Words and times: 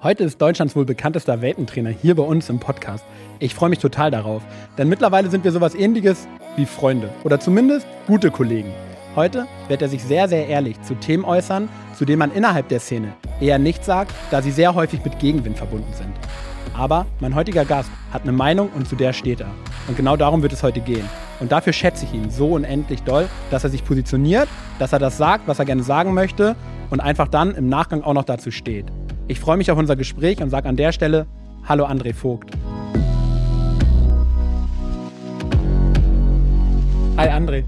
Heute 0.00 0.22
ist 0.22 0.40
Deutschlands 0.40 0.76
wohl 0.76 0.84
bekanntester 0.84 1.42
Weltentrainer 1.42 1.90
hier 1.90 2.14
bei 2.14 2.22
uns 2.22 2.48
im 2.48 2.60
Podcast. 2.60 3.04
Ich 3.40 3.52
freue 3.52 3.68
mich 3.68 3.80
total 3.80 4.12
darauf, 4.12 4.44
denn 4.78 4.88
mittlerweile 4.88 5.28
sind 5.28 5.42
wir 5.42 5.50
sowas 5.50 5.74
ähnliches 5.74 6.28
wie 6.54 6.66
Freunde 6.66 7.10
oder 7.24 7.40
zumindest 7.40 7.84
gute 8.06 8.30
Kollegen. 8.30 8.70
Heute 9.16 9.48
wird 9.66 9.82
er 9.82 9.88
sich 9.88 10.04
sehr, 10.04 10.28
sehr 10.28 10.46
ehrlich 10.46 10.80
zu 10.82 10.94
Themen 10.94 11.24
äußern, 11.24 11.68
zu 11.96 12.04
denen 12.04 12.20
man 12.20 12.30
innerhalb 12.30 12.68
der 12.68 12.78
Szene 12.78 13.12
eher 13.40 13.58
nichts 13.58 13.86
sagt, 13.86 14.14
da 14.30 14.40
sie 14.40 14.52
sehr 14.52 14.76
häufig 14.76 15.04
mit 15.04 15.18
Gegenwind 15.18 15.58
verbunden 15.58 15.92
sind. 15.94 16.12
Aber 16.74 17.06
mein 17.18 17.34
heutiger 17.34 17.64
Gast 17.64 17.90
hat 18.12 18.22
eine 18.22 18.30
Meinung 18.30 18.70
und 18.76 18.86
zu 18.86 18.94
der 18.94 19.12
steht 19.12 19.40
er. 19.40 19.50
Und 19.88 19.96
genau 19.96 20.16
darum 20.16 20.42
wird 20.42 20.52
es 20.52 20.62
heute 20.62 20.80
gehen. 20.80 21.08
Und 21.40 21.50
dafür 21.50 21.72
schätze 21.72 22.04
ich 22.04 22.14
ihn 22.14 22.30
so 22.30 22.52
unendlich 22.52 23.02
doll, 23.02 23.28
dass 23.50 23.64
er 23.64 23.70
sich 23.70 23.84
positioniert, 23.84 24.48
dass 24.78 24.92
er 24.92 25.00
das 25.00 25.18
sagt, 25.18 25.48
was 25.48 25.58
er 25.58 25.64
gerne 25.64 25.82
sagen 25.82 26.14
möchte 26.14 26.54
und 26.88 27.00
einfach 27.00 27.26
dann 27.26 27.56
im 27.56 27.68
Nachgang 27.68 28.04
auch 28.04 28.14
noch 28.14 28.24
dazu 28.24 28.52
steht. 28.52 28.86
Ich 29.30 29.40
freue 29.40 29.58
mich 29.58 29.70
auf 29.70 29.76
unser 29.76 29.94
Gespräch 29.94 30.40
und 30.40 30.48
sage 30.48 30.66
an 30.70 30.76
der 30.76 30.90
Stelle 30.90 31.26
Hallo 31.68 31.84
André 31.84 32.14
Vogt. 32.14 32.50
Hi 37.18 37.28
André. 37.28 37.64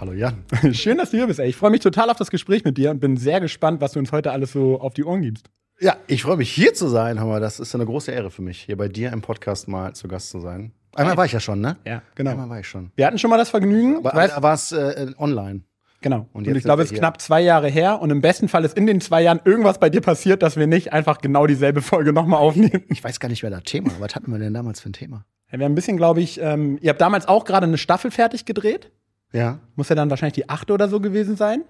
Hallo 0.00 0.14
Jan. 0.14 0.44
Schön, 0.72 0.96
dass 0.96 1.10
du 1.10 1.18
hier 1.18 1.26
bist. 1.26 1.40
Ey. 1.40 1.50
Ich 1.50 1.56
freue 1.56 1.70
mich 1.70 1.80
total 1.80 2.08
auf 2.08 2.16
das 2.16 2.30
Gespräch 2.30 2.64
mit 2.64 2.78
dir 2.78 2.90
und 2.90 3.00
bin 3.00 3.18
sehr 3.18 3.40
gespannt, 3.40 3.82
was 3.82 3.92
du 3.92 3.98
uns 3.98 4.12
heute 4.12 4.32
alles 4.32 4.52
so 4.52 4.80
auf 4.80 4.94
die 4.94 5.04
Ohren 5.04 5.20
gibst. 5.20 5.50
Ja, 5.78 5.96
ich 6.06 6.22
freue 6.22 6.38
mich 6.38 6.50
hier 6.50 6.72
zu 6.72 6.88
sein, 6.88 7.20
Hammer. 7.20 7.38
Das 7.38 7.60
ist 7.60 7.74
eine 7.74 7.84
große 7.84 8.10
Ehre 8.10 8.30
für 8.30 8.40
mich, 8.40 8.60
hier 8.62 8.78
bei 8.78 8.88
dir 8.88 9.12
im 9.12 9.20
Podcast 9.20 9.68
mal 9.68 9.92
zu 9.92 10.08
Gast 10.08 10.30
zu 10.30 10.40
sein. 10.40 10.72
Einmal 10.94 11.18
war 11.18 11.26
ich 11.26 11.32
ja 11.32 11.40
schon, 11.40 11.60
ne? 11.60 11.76
Ja, 11.84 12.00
genau. 12.14 12.30
Einmal 12.30 12.48
war 12.48 12.60
ich 12.60 12.68
schon. 12.68 12.92
Wir 12.96 13.06
hatten 13.06 13.18
schon 13.18 13.28
mal 13.28 13.36
das 13.36 13.50
Vergnügen. 13.50 13.98
Aber 13.98 14.42
war 14.42 14.54
es 14.54 14.72
äh, 14.72 15.12
online. 15.18 15.64
Genau. 16.04 16.28
Und 16.34 16.46
Und, 16.46 16.54
ich 16.54 16.64
glaube, 16.64 16.82
es 16.82 16.92
ist 16.92 16.98
knapp 16.98 17.18
zwei 17.18 17.40
Jahre 17.40 17.70
her 17.70 18.02
und 18.02 18.10
im 18.10 18.20
besten 18.20 18.46
Fall 18.46 18.62
ist 18.66 18.76
in 18.76 18.86
den 18.86 19.00
zwei 19.00 19.22
Jahren 19.22 19.40
irgendwas 19.46 19.80
bei 19.80 19.88
dir 19.88 20.02
passiert, 20.02 20.42
dass 20.42 20.58
wir 20.58 20.66
nicht 20.66 20.92
einfach 20.92 21.16
genau 21.22 21.46
dieselbe 21.46 21.80
Folge 21.80 22.12
nochmal 22.12 22.40
aufnehmen. 22.40 22.84
Ich 22.90 23.02
weiß 23.02 23.20
gar 23.20 23.30
nicht 23.30 23.42
mehr 23.42 23.50
das 23.50 23.62
Thema. 23.62 23.90
Was 24.00 24.14
hatten 24.14 24.30
wir 24.30 24.38
denn 24.38 24.52
damals 24.52 24.82
für 24.82 24.90
ein 24.90 24.92
Thema? 24.92 25.24
Ja, 25.50 25.58
wir 25.58 25.64
haben 25.64 25.72
ein 25.72 25.74
bisschen, 25.74 25.96
glaube 25.96 26.20
ich, 26.20 26.38
ähm, 26.42 26.76
ihr 26.82 26.90
habt 26.90 27.00
damals 27.00 27.26
auch 27.26 27.46
gerade 27.46 27.64
eine 27.66 27.78
Staffel 27.78 28.10
fertig 28.10 28.44
gedreht. 28.44 28.92
Ja. 29.32 29.60
Muss 29.76 29.88
ja 29.88 29.94
dann 29.94 30.10
wahrscheinlich 30.10 30.34
die 30.34 30.50
achte 30.50 30.74
oder 30.74 30.90
so 30.90 31.00
gewesen 31.00 31.36
sein. 31.36 31.62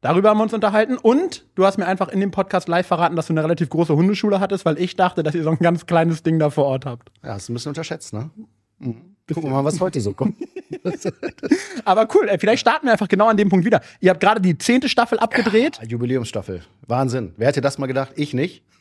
Darüber 0.00 0.30
haben 0.30 0.38
wir 0.38 0.44
uns 0.44 0.54
unterhalten. 0.54 0.96
Und 0.96 1.44
du 1.54 1.66
hast 1.66 1.76
mir 1.76 1.84
einfach 1.84 2.08
in 2.08 2.20
dem 2.20 2.30
Podcast 2.30 2.68
live 2.68 2.86
verraten, 2.86 3.16
dass 3.16 3.26
du 3.26 3.34
eine 3.34 3.44
relativ 3.44 3.68
große 3.68 3.94
Hundeschule 3.94 4.40
hattest, 4.40 4.64
weil 4.64 4.78
ich 4.78 4.96
dachte, 4.96 5.22
dass 5.22 5.34
ihr 5.34 5.42
so 5.42 5.50
ein 5.50 5.58
ganz 5.58 5.84
kleines 5.84 6.22
Ding 6.22 6.38
da 6.38 6.48
vor 6.48 6.64
Ort 6.64 6.86
habt. 6.86 7.12
Ja, 7.22 7.34
hast 7.34 7.50
du 7.50 7.52
ein 7.52 7.54
bisschen 7.54 7.68
unterschätzt, 7.68 8.14
ne? 8.14 8.30
Mhm. 8.78 9.16
Gucken 9.28 9.50
wir 9.50 9.54
mal, 9.54 9.64
was 9.64 9.78
heute 9.80 10.00
so 10.00 10.12
kommt. 10.12 10.36
Aber 11.84 12.08
cool, 12.14 12.28
ey, 12.28 12.38
vielleicht 12.38 12.60
starten 12.60 12.86
wir 12.86 12.92
einfach 12.92 13.08
genau 13.08 13.28
an 13.28 13.36
dem 13.36 13.48
Punkt 13.48 13.66
wieder. 13.66 13.82
Ihr 14.00 14.10
habt 14.10 14.20
gerade 14.20 14.40
die 14.40 14.56
zehnte 14.56 14.88
Staffel 14.88 15.18
abgedreht. 15.18 15.78
Jubiläumsstaffel. 15.86 16.62
Wahnsinn. 16.86 17.34
Wer 17.36 17.48
hätte 17.48 17.60
das 17.60 17.78
mal 17.78 17.86
gedacht? 17.86 18.12
Ich 18.16 18.34
nicht. 18.34 18.64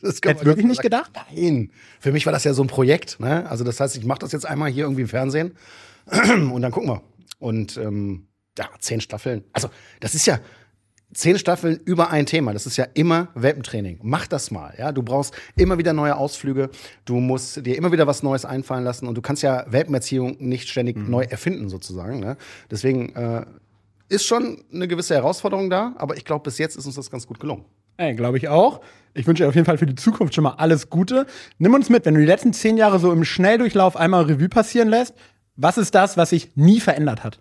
Das 0.00 0.20
man 0.24 0.44
wirklich 0.44 0.66
nicht 0.66 0.80
gedacht? 0.80 1.10
Nein. 1.32 1.72
Für 1.98 2.12
mich 2.12 2.24
war 2.24 2.32
das 2.32 2.44
ja 2.44 2.54
so 2.54 2.62
ein 2.62 2.68
Projekt. 2.68 3.18
Ne? 3.18 3.48
Also 3.50 3.64
das 3.64 3.80
heißt, 3.80 3.96
ich 3.96 4.04
mache 4.04 4.20
das 4.20 4.30
jetzt 4.30 4.46
einmal 4.46 4.70
hier 4.70 4.84
irgendwie 4.84 5.02
im 5.02 5.08
Fernsehen 5.08 5.56
und 6.06 6.62
dann 6.62 6.70
gucken 6.70 6.90
wir. 6.90 7.02
Und 7.40 7.76
ähm, 7.78 8.28
ja, 8.56 8.68
zehn 8.78 9.00
Staffeln. 9.00 9.42
Also 9.52 9.70
das 9.98 10.14
ist 10.14 10.24
ja 10.24 10.38
zehn 11.14 11.38
Staffeln 11.38 11.80
über 11.84 12.10
ein 12.10 12.26
Thema. 12.26 12.52
Das 12.52 12.66
ist 12.66 12.76
ja 12.76 12.86
immer 12.94 13.28
Welpentraining. 13.34 13.98
Mach 14.02 14.26
das 14.26 14.50
mal. 14.50 14.74
Ja, 14.78 14.92
du 14.92 15.02
brauchst 15.02 15.34
immer 15.56 15.78
wieder 15.78 15.92
neue 15.92 16.16
Ausflüge. 16.16 16.70
Du 17.04 17.16
musst 17.16 17.64
dir 17.64 17.76
immer 17.76 17.92
wieder 17.92 18.06
was 18.06 18.22
Neues 18.22 18.44
einfallen 18.44 18.84
lassen 18.84 19.06
und 19.06 19.16
du 19.16 19.22
kannst 19.22 19.42
ja 19.42 19.64
Welpenerziehung 19.68 20.36
nicht 20.40 20.68
ständig 20.68 20.96
neu 20.96 21.22
erfinden 21.22 21.68
sozusagen. 21.68 22.20
Ne? 22.20 22.36
Deswegen 22.70 23.14
äh, 23.14 23.44
ist 24.08 24.26
schon 24.26 24.64
eine 24.72 24.88
gewisse 24.88 25.14
Herausforderung 25.14 25.70
da, 25.70 25.94
aber 25.96 26.16
ich 26.16 26.24
glaube, 26.24 26.44
bis 26.44 26.58
jetzt 26.58 26.76
ist 26.76 26.86
uns 26.86 26.96
das 26.96 27.10
ganz 27.10 27.26
gut 27.26 27.40
gelungen. 27.40 27.64
Ey, 27.96 28.14
glaube 28.14 28.38
ich 28.38 28.48
auch. 28.48 28.80
Ich 29.14 29.26
wünsche 29.26 29.42
dir 29.42 29.48
auf 29.48 29.54
jeden 29.54 29.66
Fall 29.66 29.78
für 29.78 29.86
die 29.86 29.94
Zukunft 29.94 30.34
schon 30.34 30.44
mal 30.44 30.54
alles 30.56 30.88
Gute. 30.88 31.26
Nimm 31.58 31.74
uns 31.74 31.90
mit, 31.90 32.06
wenn 32.06 32.14
du 32.14 32.20
die 32.20 32.26
letzten 32.26 32.52
zehn 32.52 32.76
Jahre 32.76 32.98
so 32.98 33.12
im 33.12 33.24
Schnelldurchlauf 33.24 33.96
einmal 33.96 34.24
Revue 34.24 34.48
passieren 34.48 34.88
lässt. 34.88 35.14
Was 35.56 35.76
ist 35.76 35.94
das, 35.94 36.16
was 36.16 36.30
sich 36.30 36.56
nie 36.56 36.80
verändert 36.80 37.22
hat? 37.22 37.40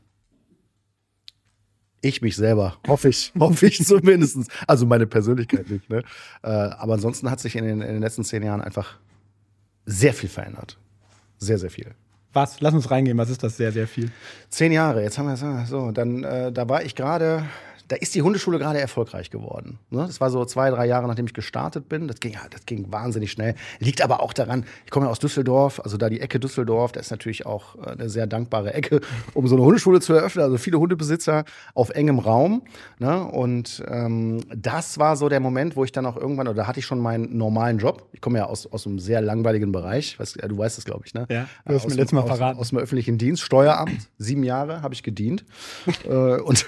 Ich 2.02 2.22
mich 2.22 2.36
selber, 2.36 2.78
hoffe 2.88 3.10
ich, 3.10 3.32
hoffe 3.40 3.68
ich 3.68 3.86
zumindest. 3.86 4.38
Also 4.68 4.86
meine 4.86 5.08
Persönlichkeit 5.08 5.70
nicht. 5.70 5.90
Ne? 5.90 6.04
Äh, 6.44 6.48
aber 6.50 6.94
ansonsten 6.94 7.30
hat 7.30 7.40
sich 7.40 7.56
in 7.56 7.64
den, 7.64 7.82
in 7.82 7.94
den 7.94 8.02
letzten 8.02 8.24
zehn 8.24 8.44
Jahren 8.44 8.62
einfach 8.62 8.98
sehr 9.86 10.14
viel 10.14 10.30
verändert. 10.30 10.78
Sehr, 11.38 11.58
sehr 11.58 11.70
viel. 11.70 11.94
Was? 12.34 12.62
Lass 12.62 12.74
uns 12.74 12.90
reingehen. 12.90 13.18
Was 13.18 13.30
ist 13.30 13.44
das? 13.44 13.58
Sehr, 13.58 13.72
sehr 13.72 13.88
viel. 13.88 14.12
Zehn 14.50 14.72
Jahre, 14.72 15.04
jetzt 15.04 15.18
haben 15.18 15.28
wir 15.28 15.64
es. 15.64 15.70
So, 15.70 15.92
dann 15.92 16.24
äh, 16.24 16.52
da 16.52 16.70
war 16.70 16.84
ich 16.84 16.96
gerade, 16.96 17.46
da 17.92 17.98
ist 17.98 18.16
die 18.16 18.22
Hundeschule 18.22 18.58
gerade 18.58 18.80
erfolgreich 18.80 19.30
geworden. 19.32 19.78
Ne? 19.90 20.06
Das 20.08 20.22
war 20.22 20.30
so 20.30 20.46
zwei, 20.46 20.70
drei 20.70 20.86
Jahre, 20.86 21.08
nachdem 21.08 21.26
ich 21.26 21.34
gestartet 21.34 21.90
bin. 21.90 22.08
Das 22.08 22.22
ging, 22.22 22.32
ja, 22.32 22.40
das 22.50 22.66
ging 22.66 22.90
wahnsinnig 22.90 23.32
schnell. 23.34 23.56
Liegt 23.80 24.02
aber 24.02 24.22
auch 24.24 24.32
daran, 24.32 24.64
ich 24.86 24.92
komme 24.92 25.08
ja 25.08 25.12
aus 25.12 25.20
Düsseldorf, 25.20 25.82
also 25.84 25.98
da 25.98 26.10
die 26.10 26.22
Ecke 26.22 26.40
Düsseldorf, 26.40 26.94
das 26.94 27.08
ist 27.08 27.12
natürlich 27.12 27.46
auch 27.46 27.76
äh, 27.76 27.90
eine 27.92 28.10
sehr 28.10 28.28
dankbare 28.28 28.74
Ecke, 28.74 29.02
um 29.34 29.46
so 29.48 29.56
eine 29.56 29.66
Hundeschule 29.66 30.00
zu 30.00 30.14
eröffnen. 30.14 30.46
Also 30.46 30.58
viele 30.58 30.80
Hundebesitzer 30.80 31.44
auf 31.74 31.90
engem 31.90 32.20
Raum. 32.20 32.62
Ne? 33.00 33.26
Und 33.26 33.84
ähm, 33.90 34.42
das 34.56 34.98
war 34.98 35.18
so 35.18 35.28
der 35.28 35.42
Moment, 35.42 35.76
wo 35.76 35.84
ich 35.84 35.92
dann 35.92 36.06
auch 36.06 36.16
irgendwann, 36.16 36.48
oder 36.48 36.56
da 36.62 36.68
hatte 36.68 36.80
ich 36.80 36.86
schon 36.86 37.00
meinen 37.00 37.38
normalen 37.38 37.78
Job. 37.78 38.08
Ich 38.14 38.22
komme 38.22 38.38
ja 38.38 38.46
aus, 38.46 38.72
aus 38.72 38.88
einem 38.88 39.00
sehr 39.00 39.20
langweiligen 39.22 39.74
Bereich. 39.74 40.18
Du 40.48 40.58
weißt 40.58 40.78
es, 40.78 40.86
glaube 40.86 41.04
ich, 41.06 41.14
ne? 41.14 41.26
Ja, 41.30 41.48
du 41.66 41.74
hast 41.74 41.84
Aus 41.84 41.90
mir 41.90 41.96
dem- 41.96 41.98
letztes 41.98 42.14
Mal 42.14 42.22
aus, 42.22 42.38
verraten. 42.38 42.58
Aus 42.60 42.70
dem 42.70 42.78
öffentlichen 42.78 43.18
Dienst, 43.18 43.42
Steueramt, 43.44 44.10
sieben 44.18 44.44
Jahre 44.44 44.82
habe 44.82 44.94
ich 44.94 45.04
gedient. 45.04 45.44
äh, 46.06 46.38
und 46.40 46.66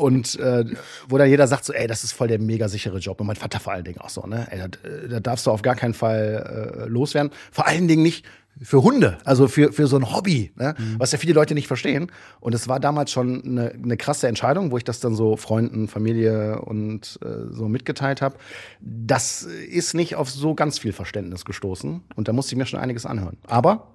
und 0.00 0.38
äh, 0.40 0.64
wo 1.08 1.18
dann 1.18 1.28
jeder 1.28 1.46
sagt 1.46 1.64
so, 1.64 1.72
ey, 1.72 1.86
das 1.86 2.04
ist 2.04 2.12
voll 2.12 2.28
der 2.28 2.38
mega 2.38 2.68
sichere 2.68 2.98
Job. 2.98 3.20
Und 3.20 3.26
mein 3.26 3.36
Vater 3.36 3.60
vor 3.60 3.74
allen 3.74 3.84
Dingen 3.84 4.00
auch 4.00 4.08
so, 4.08 4.26
ne? 4.26 4.46
Ey, 4.50 4.58
da, 4.58 4.68
da 5.08 5.20
darfst 5.20 5.46
du 5.46 5.50
auf 5.50 5.62
gar 5.62 5.76
keinen 5.76 5.94
Fall 5.94 6.84
äh, 6.84 6.88
loswerden. 6.88 7.30
Vor 7.52 7.66
allen 7.66 7.86
Dingen 7.86 8.02
nicht 8.02 8.24
für 8.62 8.82
Hunde, 8.82 9.18
also 9.24 9.48
für, 9.48 9.72
für 9.72 9.86
so 9.86 9.96
ein 9.96 10.12
Hobby, 10.12 10.52
ne? 10.56 10.74
was 10.98 11.12
ja 11.12 11.18
viele 11.18 11.32
Leute 11.32 11.54
nicht 11.54 11.66
verstehen. 11.66 12.10
Und 12.40 12.54
es 12.54 12.68
war 12.68 12.78
damals 12.78 13.10
schon 13.10 13.42
eine, 13.42 13.70
eine 13.70 13.96
krasse 13.96 14.28
Entscheidung, 14.28 14.70
wo 14.70 14.76
ich 14.76 14.84
das 14.84 15.00
dann 15.00 15.14
so 15.14 15.36
Freunden, 15.36 15.88
Familie 15.88 16.60
und 16.60 17.18
äh, 17.24 17.54
so 17.54 17.68
mitgeteilt 17.68 18.20
habe. 18.20 18.36
Das 18.80 19.42
ist 19.42 19.94
nicht 19.94 20.16
auf 20.16 20.30
so 20.30 20.54
ganz 20.54 20.78
viel 20.78 20.92
Verständnis 20.92 21.44
gestoßen. 21.44 22.02
Und 22.16 22.28
da 22.28 22.32
musste 22.32 22.54
ich 22.54 22.58
mir 22.58 22.66
schon 22.66 22.80
einiges 22.80 23.06
anhören. 23.06 23.38
Aber 23.46 23.88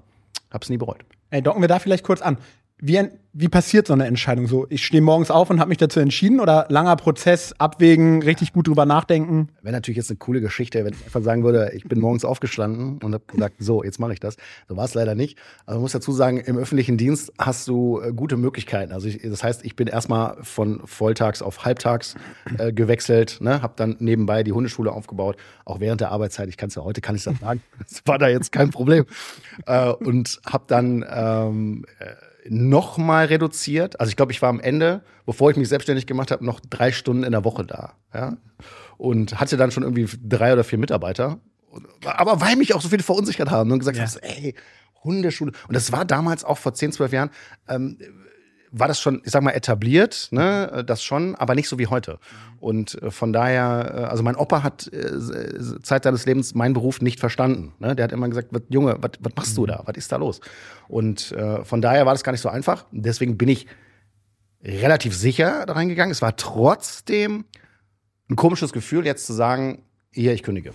hab's 0.51 0.69
nie 0.69 0.77
bereut. 0.77 1.03
Ey, 1.29 1.43
docken 1.43 1.61
wir 1.61 1.67
da 1.67 1.77
vielleicht 1.77 2.03
kurz 2.03 2.21
an. 2.21 2.37
Wie, 2.77 3.01
wie 3.31 3.47
passiert 3.47 3.87
so 3.87 3.93
eine 3.93 4.05
Entscheidung 4.05 4.47
so? 4.47 4.67
Ich 4.69 4.85
stehe 4.85 5.01
morgens 5.01 5.31
auf 5.31 5.49
und 5.49 5.61
habe 5.61 5.69
mich 5.69 5.77
dazu 5.77 6.01
entschieden 6.01 6.41
oder 6.41 6.65
langer 6.67 6.97
Prozess, 6.97 7.53
abwägen, 7.57 8.21
richtig 8.21 8.51
gut 8.51 8.67
drüber 8.67 8.85
nachdenken? 8.85 9.47
Wäre 9.61 9.71
natürlich 9.71 9.95
jetzt 9.95 10.09
eine 10.09 10.17
coole 10.17 10.41
Geschichte, 10.41 10.83
wenn 10.83 10.93
ich 10.93 11.05
einfach 11.05 11.21
sagen 11.21 11.45
würde, 11.45 11.71
ich 11.73 11.85
bin 11.85 12.01
morgens 12.01 12.25
aufgestanden 12.25 12.99
und 13.01 13.13
habe 13.13 13.23
gesagt, 13.27 13.55
so, 13.59 13.81
jetzt 13.81 13.97
mache 13.99 14.11
ich 14.11 14.19
das. 14.19 14.35
So 14.67 14.75
war 14.75 14.83
es 14.83 14.93
leider 14.93 15.15
nicht. 15.15 15.39
Aber 15.65 15.75
man 15.75 15.83
muss 15.83 15.93
dazu 15.93 16.11
sagen, 16.11 16.37
im 16.37 16.57
öffentlichen 16.57 16.97
Dienst 16.97 17.31
hast 17.39 17.69
du 17.69 18.01
äh, 18.01 18.11
gute 18.11 18.35
Möglichkeiten. 18.35 18.91
Also 18.91 19.07
ich, 19.07 19.21
das 19.21 19.41
heißt, 19.41 19.63
ich 19.63 19.77
bin 19.77 19.87
erstmal 19.87 20.35
von 20.41 20.81
Volltags 20.83 21.41
auf 21.41 21.63
Halbtags 21.63 22.15
äh, 22.57 22.73
gewechselt, 22.73 23.37
ne? 23.39 23.61
habe 23.61 23.73
dann 23.77 23.95
nebenbei 23.99 24.43
die 24.43 24.51
Hundeschule 24.51 24.91
aufgebaut, 24.91 25.37
auch 25.63 25.79
während 25.79 26.01
der 26.01 26.11
Arbeitszeit. 26.11 26.49
Ich 26.49 26.57
kann 26.57 26.67
es 26.67 26.75
ja 26.75 26.83
heute, 26.83 26.99
kann 26.99 27.15
ich 27.15 27.23
das 27.23 27.39
sagen. 27.39 27.61
Das 27.79 28.01
war 28.05 28.17
da 28.17 28.27
jetzt 28.27 28.51
kein 28.51 28.71
Problem. 28.71 29.05
Äh, 29.65 29.91
und 29.91 30.41
habe 30.45 30.65
dann 30.67 31.05
ähm, 31.09 31.85
äh, 32.45 32.49
noch 32.49 32.97
mal 32.97 33.25
reduziert. 33.25 33.99
Also 33.99 34.09
ich 34.09 34.15
glaube, 34.15 34.31
ich 34.31 34.41
war 34.41 34.49
am 34.49 34.59
Ende, 34.59 35.03
bevor 35.25 35.51
ich 35.51 35.57
mich 35.57 35.67
selbstständig 35.69 36.07
gemacht 36.07 36.31
habe, 36.31 36.45
noch 36.45 36.59
drei 36.59 36.91
Stunden 36.91 37.23
in 37.23 37.31
der 37.31 37.43
Woche 37.43 37.65
da. 37.65 37.93
Ja? 38.13 38.37
Und 38.97 39.39
hatte 39.39 39.57
dann 39.57 39.71
schon 39.71 39.83
irgendwie 39.83 40.07
drei 40.23 40.53
oder 40.53 40.63
vier 40.63 40.79
Mitarbeiter. 40.79 41.39
Aber 42.05 42.39
weil 42.41 42.55
mich 42.55 42.73
auch 42.73 42.81
so 42.81 42.89
viele 42.89 43.03
verunsichert 43.03 43.49
haben 43.51 43.71
und 43.71 43.79
gesagt 43.79 43.97
Ja. 43.97 44.03
haben, 44.05 44.19
ey, 44.21 44.55
Hundeschule. 45.03 45.51
Und 45.67 45.75
das 45.75 45.91
war 45.91 46.05
damals 46.05 46.43
auch 46.43 46.57
vor 46.57 46.73
10, 46.73 46.91
12 46.93 47.11
Jahren, 47.13 47.29
ähm, 47.67 47.97
war 48.77 48.87
das 48.89 48.99
schon, 48.99 49.21
ich 49.23 49.31
sag 49.31 49.41
mal, 49.41 49.51
etabliert, 49.51 50.27
ne, 50.31 50.83
das 50.85 51.01
schon, 51.01 51.35
aber 51.35 51.55
nicht 51.55 51.69
so 51.69 51.79
wie 51.79 51.87
heute. 51.87 52.19
Und 52.59 53.01
äh, 53.01 53.09
von 53.09 53.31
daher, 53.31 53.93
äh, 53.93 54.03
also 54.05 54.21
mein 54.21 54.35
Opa 54.35 54.63
hat 54.63 54.91
äh, 54.91 55.81
Zeit 55.81 56.03
seines 56.03 56.25
Lebens 56.25 56.55
meinen 56.55 56.73
Beruf 56.73 57.01
nicht 57.01 57.19
verstanden. 57.19 57.73
Ne? 57.79 57.95
Der 57.95 58.03
hat 58.03 58.11
immer 58.11 58.27
gesagt, 58.27 58.49
Junge, 58.69 58.97
was, 58.99 59.11
was 59.21 59.33
machst 59.35 59.57
du 59.57 59.65
da? 59.65 59.81
Was 59.85 59.95
ist 59.95 60.11
da 60.11 60.17
los? 60.17 60.41
Und 60.89 61.31
äh, 61.31 61.63
von 61.63 61.81
daher 61.81 62.05
war 62.05 62.13
das 62.13 62.23
gar 62.23 62.33
nicht 62.33 62.41
so 62.41 62.49
einfach. 62.49 62.85
Deswegen 62.91 63.37
bin 63.37 63.47
ich 63.47 63.65
relativ 64.61 65.15
sicher 65.15 65.65
da 65.65 65.73
reingegangen. 65.73 66.11
Es 66.11 66.21
war 66.21 66.35
trotzdem 66.35 67.45
ein 68.29 68.35
komisches 68.35 68.73
Gefühl, 68.73 69.05
jetzt 69.05 69.25
zu 69.25 69.33
sagen, 69.33 69.83
hier, 70.11 70.33
ich 70.33 70.43
kündige. 70.43 70.73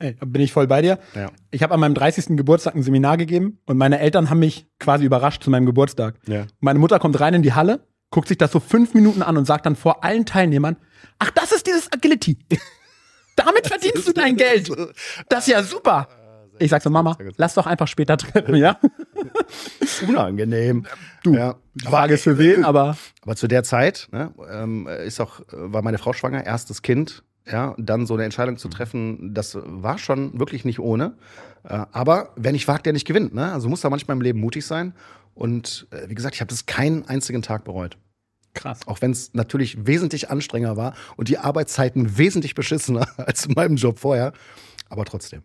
Ey, 0.00 0.16
bin 0.24 0.42
ich 0.42 0.52
voll 0.52 0.66
bei 0.66 0.82
dir. 0.82 0.98
Ja. 1.14 1.30
Ich 1.50 1.62
habe 1.62 1.72
an 1.72 1.80
meinem 1.80 1.94
30. 1.94 2.36
Geburtstag 2.36 2.74
ein 2.74 2.82
Seminar 2.82 3.16
gegeben 3.16 3.58
und 3.66 3.76
meine 3.76 4.00
Eltern 4.00 4.28
haben 4.28 4.40
mich 4.40 4.66
quasi 4.80 5.04
überrascht 5.04 5.42
zu 5.42 5.50
meinem 5.50 5.66
Geburtstag. 5.66 6.16
Ja. 6.26 6.46
Meine 6.60 6.78
Mutter 6.80 6.98
kommt 6.98 7.18
rein 7.20 7.34
in 7.34 7.42
die 7.42 7.52
Halle, 7.52 7.86
guckt 8.10 8.28
sich 8.28 8.38
das 8.38 8.50
so 8.50 8.58
fünf 8.60 8.94
Minuten 8.94 9.22
an 9.22 9.36
und 9.36 9.44
sagt 9.44 9.66
dann 9.66 9.76
vor 9.76 10.02
allen 10.02 10.26
Teilnehmern, 10.26 10.76
ach, 11.18 11.30
das 11.30 11.52
ist 11.52 11.66
dieses 11.66 11.92
Agility. 11.92 12.38
Damit 13.36 13.66
verdienst 13.66 14.08
du 14.08 14.12
dein 14.12 14.36
Geld. 14.36 14.70
Das 15.28 15.46
ist 15.46 15.52
ja 15.52 15.62
super. 15.62 16.08
Ich 16.58 16.70
sag 16.70 16.82
so, 16.82 16.90
Mama, 16.90 17.16
lass 17.36 17.54
doch 17.54 17.66
einfach 17.66 17.88
später 17.88 18.16
treffen, 18.16 18.54
ja? 18.54 18.78
Unangenehm. 20.08 20.86
Du, 21.24 21.34
ja. 21.34 21.56
Frage 21.82 22.16
für 22.16 22.38
wen, 22.38 22.64
aber 22.64 22.96
Aber 23.22 23.34
zu 23.34 23.48
der 23.48 23.64
Zeit 23.64 24.08
ne, 24.12 24.32
ähm, 24.52 24.86
ist 24.86 25.20
auch, 25.20 25.40
äh, 25.40 25.44
war 25.50 25.82
meine 25.82 25.98
Frau 25.98 26.12
schwanger, 26.12 26.44
erstes 26.46 26.82
Kind. 26.82 27.24
Ja, 27.46 27.74
dann 27.78 28.06
so 28.06 28.14
eine 28.14 28.24
Entscheidung 28.24 28.56
zu 28.56 28.68
treffen, 28.68 29.34
das 29.34 29.56
war 29.62 29.98
schon 29.98 30.38
wirklich 30.38 30.64
nicht 30.64 30.78
ohne. 30.78 31.14
Äh, 31.64 31.84
aber 31.92 32.30
wer 32.36 32.52
nicht 32.52 32.68
wagt, 32.68 32.86
der 32.86 32.92
nicht 32.92 33.06
gewinnt. 33.06 33.34
Ne? 33.34 33.52
Also 33.52 33.68
muss 33.68 33.82
da 33.82 33.90
manchmal 33.90 34.16
im 34.16 34.22
Leben 34.22 34.40
mutig 34.40 34.64
sein. 34.64 34.94
Und 35.34 35.86
äh, 35.90 36.08
wie 36.08 36.14
gesagt, 36.14 36.34
ich 36.34 36.40
habe 36.40 36.48
das 36.48 36.66
keinen 36.66 37.06
einzigen 37.06 37.42
Tag 37.42 37.64
bereut. 37.64 37.98
Krass. 38.54 38.86
Auch 38.86 39.02
wenn 39.02 39.10
es 39.10 39.34
natürlich 39.34 39.86
wesentlich 39.86 40.30
anstrengender 40.30 40.76
war 40.76 40.94
und 41.16 41.28
die 41.28 41.38
Arbeitszeiten 41.38 42.16
wesentlich 42.16 42.54
beschissener 42.54 43.06
als 43.18 43.46
in 43.46 43.52
meinem 43.54 43.76
Job 43.76 43.98
vorher. 43.98 44.32
Aber 44.88 45.04
trotzdem. 45.04 45.42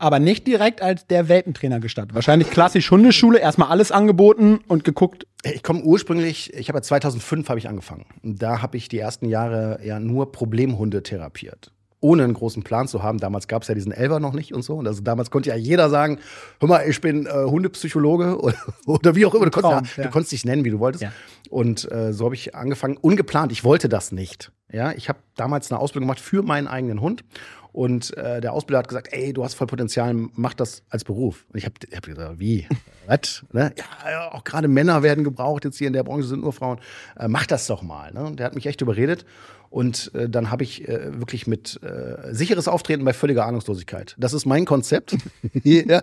Aber 0.00 0.18
nicht 0.18 0.46
direkt 0.46 0.80
als 0.80 1.06
der 1.06 1.28
Welpentrainer 1.28 1.78
gestartet. 1.78 2.14
Wahrscheinlich 2.14 2.50
klassisch 2.50 2.90
Hundeschule, 2.90 3.38
erstmal 3.38 3.68
alles 3.68 3.92
angeboten 3.92 4.60
und 4.66 4.82
geguckt. 4.82 5.26
Ich 5.44 5.62
komme 5.62 5.82
ursprünglich, 5.82 6.54
ich 6.54 6.68
habe 6.68 6.78
ja 6.78 6.82
2005 6.82 7.48
habe 7.50 7.58
ich 7.58 7.68
angefangen. 7.68 8.06
Und 8.22 8.42
da 8.42 8.62
habe 8.62 8.78
ich 8.78 8.88
die 8.88 8.98
ersten 8.98 9.26
Jahre 9.28 9.78
ja 9.84 10.00
nur 10.00 10.32
Problemhunde 10.32 11.02
therapiert 11.02 11.70
ohne 12.00 12.24
einen 12.24 12.34
großen 12.34 12.62
Plan 12.62 12.88
zu 12.88 13.02
haben. 13.02 13.18
Damals 13.18 13.46
gab 13.46 13.62
es 13.62 13.68
ja 13.68 13.74
diesen 13.74 13.92
Elver 13.92 14.20
noch 14.20 14.32
nicht 14.32 14.54
und 14.54 14.62
so. 14.62 14.76
Und 14.76 14.86
also 14.86 15.02
damals 15.02 15.30
konnte 15.30 15.50
ja 15.50 15.56
jeder 15.56 15.90
sagen, 15.90 16.18
hör 16.58 16.68
mal, 16.68 16.88
ich 16.88 17.00
bin 17.00 17.26
äh, 17.26 17.30
Hundepsychologe 17.30 18.38
oder, 18.42 18.56
oder, 18.86 19.14
wie 19.14 19.26
auch 19.26 19.34
immer. 19.34 19.44
Du 19.44 19.50
konntest, 19.50 19.94
Traum, 19.94 20.02
ja, 20.02 20.04
du 20.04 20.10
konntest 20.10 20.32
dich 20.32 20.44
nennen, 20.44 20.64
wie 20.64 20.70
du 20.70 20.78
wolltest. 20.78 21.02
Ja. 21.02 21.12
Und 21.50 21.90
äh, 21.92 22.12
so 22.12 22.24
habe 22.24 22.34
ich 22.34 22.54
angefangen, 22.54 22.96
ungeplant. 22.96 23.52
Ich 23.52 23.64
wollte 23.64 23.88
das 23.88 24.12
nicht. 24.12 24.50
Ja, 24.72 24.92
ich 24.92 25.08
habe 25.08 25.18
damals 25.36 25.70
eine 25.70 25.80
Ausbildung 25.80 26.06
gemacht 26.06 26.20
für 26.20 26.42
meinen 26.42 26.68
eigenen 26.68 27.00
Hund. 27.00 27.24
Und 27.72 28.16
äh, 28.16 28.40
der 28.40 28.52
Ausbilder 28.52 28.78
hat 28.80 28.88
gesagt, 28.88 29.08
ey, 29.12 29.32
du 29.32 29.44
hast 29.44 29.54
voll 29.54 29.66
Potenzial, 29.66 30.12
mach 30.14 30.54
das 30.54 30.82
als 30.90 31.04
Beruf. 31.04 31.44
Und 31.52 31.58
ich 31.58 31.64
habe 31.64 31.74
hab 31.94 32.04
gesagt, 32.04 32.38
wie? 32.40 32.66
Was? 33.06 33.44
Ne? 33.52 33.72
Ja, 34.04 34.32
auch 34.32 34.44
gerade 34.44 34.68
Männer 34.68 35.02
werden 35.02 35.24
gebraucht, 35.24 35.64
jetzt 35.64 35.78
hier 35.78 35.86
in 35.86 35.92
der 35.92 36.04
Branche 36.04 36.26
sind 36.26 36.42
nur 36.42 36.52
Frauen. 36.52 36.80
Äh, 37.18 37.28
mach 37.28 37.46
das 37.46 37.66
doch 37.66 37.82
mal. 37.82 38.12
Ne? 38.12 38.24
Und 38.24 38.38
der 38.38 38.46
hat 38.46 38.54
mich 38.54 38.66
echt 38.66 38.80
überredet. 38.80 39.24
Und 39.70 40.12
äh, 40.14 40.28
dann 40.28 40.50
habe 40.50 40.64
ich 40.64 40.88
äh, 40.88 41.20
wirklich 41.20 41.46
mit 41.46 41.80
äh, 41.84 42.34
sicheres 42.34 42.66
Auftreten 42.66 43.04
bei 43.04 43.12
völliger 43.12 43.46
Ahnungslosigkeit. 43.46 44.16
Das 44.18 44.32
ist 44.32 44.44
mein 44.44 44.64
Konzept. 44.64 45.16
ja. 45.62 46.02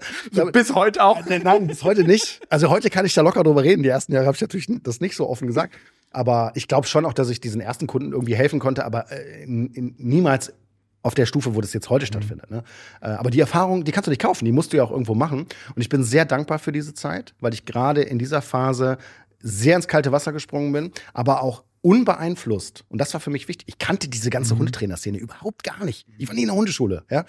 bis 0.54 0.74
heute 0.74 1.04
auch? 1.04 1.26
Nein, 1.26 1.42
nein, 1.44 1.68
bis 1.68 1.84
heute 1.84 2.06
nicht. 2.06 2.40
Also 2.50 2.70
heute 2.70 2.90
kann 2.90 3.06
ich 3.06 3.14
da 3.14 3.22
locker 3.22 3.44
drüber 3.44 3.64
reden. 3.64 3.84
Die 3.84 3.90
ersten 3.90 4.14
Jahre 4.14 4.26
habe 4.26 4.36
ich 4.36 4.42
natürlich 4.42 4.68
das 4.84 5.02
nicht 5.02 5.18
so 5.18 5.30
offen 5.30 5.48
gesagt. 5.48 5.76
Aber 6.12 6.54
ich 6.56 6.70
glaube 6.70 6.88
schon 6.88 7.06
auch, 7.06 7.14
dass 7.14 7.30
ich 7.30 7.42
diesen 7.42 7.60
ersten 7.60 7.88
Kunden 7.88 8.14
irgendwie 8.14 8.36
helfen 8.36 8.60
konnte, 8.60 8.86
aber 8.86 9.12
äh, 9.12 9.44
in, 9.44 9.68
in, 9.74 9.96
niemals 9.98 10.54
auf 11.04 11.16
der 11.16 11.26
Stufe, 11.26 11.56
wo 11.56 11.62
das 11.62 11.74
jetzt 11.74 11.90
heute 11.90 12.04
mhm. 12.04 12.08
stattfindet. 12.08 12.52
Ne? 12.52 12.64
Äh, 13.02 13.08
aber 13.10 13.30
die 13.30 13.40
Erfahrung, 13.40 13.84
die 13.84 13.92
kannst 13.92 14.08
du 14.08 14.12
nicht 14.12 14.22
kaufen, 14.22 14.46
die 14.46 14.52
musst 14.52 14.74
du 14.74 14.78
ja 14.78 14.84
auch 14.84 14.92
irgendwo 14.92 15.16
machen. 15.16 15.42
Und 15.76 15.82
ich 15.82 15.90
bin 15.90 16.04
sehr 16.04 16.26
dankbar 16.26 16.60
für 16.60 16.72
diese 16.72 16.94
Zeit, 16.94 17.34
weil 17.40 17.54
ich 17.54 17.66
gerade 17.66 18.02
in 18.02 18.20
dieser 18.20 18.42
Phase 18.42 18.98
sehr 19.40 19.76
ins 19.76 19.88
kalte 19.88 20.12
Wasser 20.12 20.34
gesprungen 20.34 20.74
bin, 20.74 20.92
aber 21.14 21.42
auch 21.42 21.64
unbeeinflusst. 21.82 22.84
Und 22.90 23.00
das 23.00 23.14
war 23.14 23.22
für 23.22 23.30
mich 23.30 23.48
wichtig. 23.48 23.68
Ich 23.70 23.78
kannte 23.78 24.10
diese 24.10 24.30
ganze 24.30 24.56
mhm. 24.56 24.60
Hundetrainerszene 24.60 25.18
überhaupt 25.18 25.64
gar 25.64 25.86
nicht. 25.86 26.06
Ich 26.18 26.28
war 26.28 26.36
nie 26.36 26.42
in 26.42 26.48
der 26.48 26.56
Hundeschule, 26.56 27.04
ja. 27.10 27.26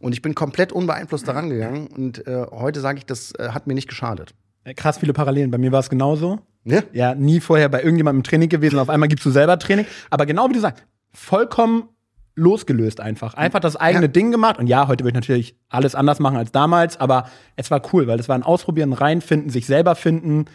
Und 0.00 0.12
ich 0.12 0.20
bin 0.22 0.34
komplett 0.34 0.72
unbeeinflusst 0.72 1.26
daran 1.26 1.48
gegangen. 1.48 1.86
Und 1.86 2.26
äh, 2.26 2.46
heute 2.50 2.80
sage 2.80 2.98
ich, 2.98 3.06
das 3.06 3.32
äh, 3.38 3.50
hat 3.50 3.66
mir 3.66 3.74
nicht 3.74 3.88
geschadet. 3.88 4.34
Äh, 4.64 4.74
krass 4.74 4.98
viele 4.98 5.12
Parallelen. 5.12 5.50
Bei 5.50 5.58
mir 5.58 5.72
war 5.72 5.80
es 5.80 5.88
genauso. 5.88 6.40
Ja? 6.64 6.82
ja, 6.92 7.14
nie 7.14 7.40
vorher 7.40 7.68
bei 7.68 7.82
irgendjemandem 7.82 8.20
im 8.20 8.24
Training 8.24 8.48
gewesen. 8.48 8.78
Auf 8.78 8.88
einmal 8.88 9.08
gibst 9.08 9.24
du 9.26 9.30
selber 9.30 9.58
Training. 9.58 9.86
Aber 10.10 10.26
genau 10.26 10.48
wie 10.48 10.54
du 10.54 10.60
sagst, 10.60 10.84
vollkommen 11.12 11.88
losgelöst 12.34 13.00
einfach. 13.00 13.34
Einfach 13.34 13.60
das 13.60 13.76
eigene 13.76 14.06
ja. 14.06 14.08
Ding 14.08 14.30
gemacht. 14.30 14.58
Und 14.58 14.66
ja, 14.66 14.88
heute 14.88 15.04
würde 15.04 15.10
ich 15.10 15.14
natürlich 15.14 15.56
alles 15.68 15.94
anders 15.94 16.18
machen 16.18 16.36
als 16.36 16.50
damals, 16.50 16.98
aber 16.98 17.28
es 17.56 17.70
war 17.70 17.82
cool, 17.92 18.06
weil 18.06 18.18
es 18.18 18.28
war 18.28 18.36
ein 18.36 18.42
Ausprobieren, 18.42 18.92
reinfinden, 18.92 19.50
sich 19.50 19.66
selber 19.66 19.94
finden. 19.94 20.46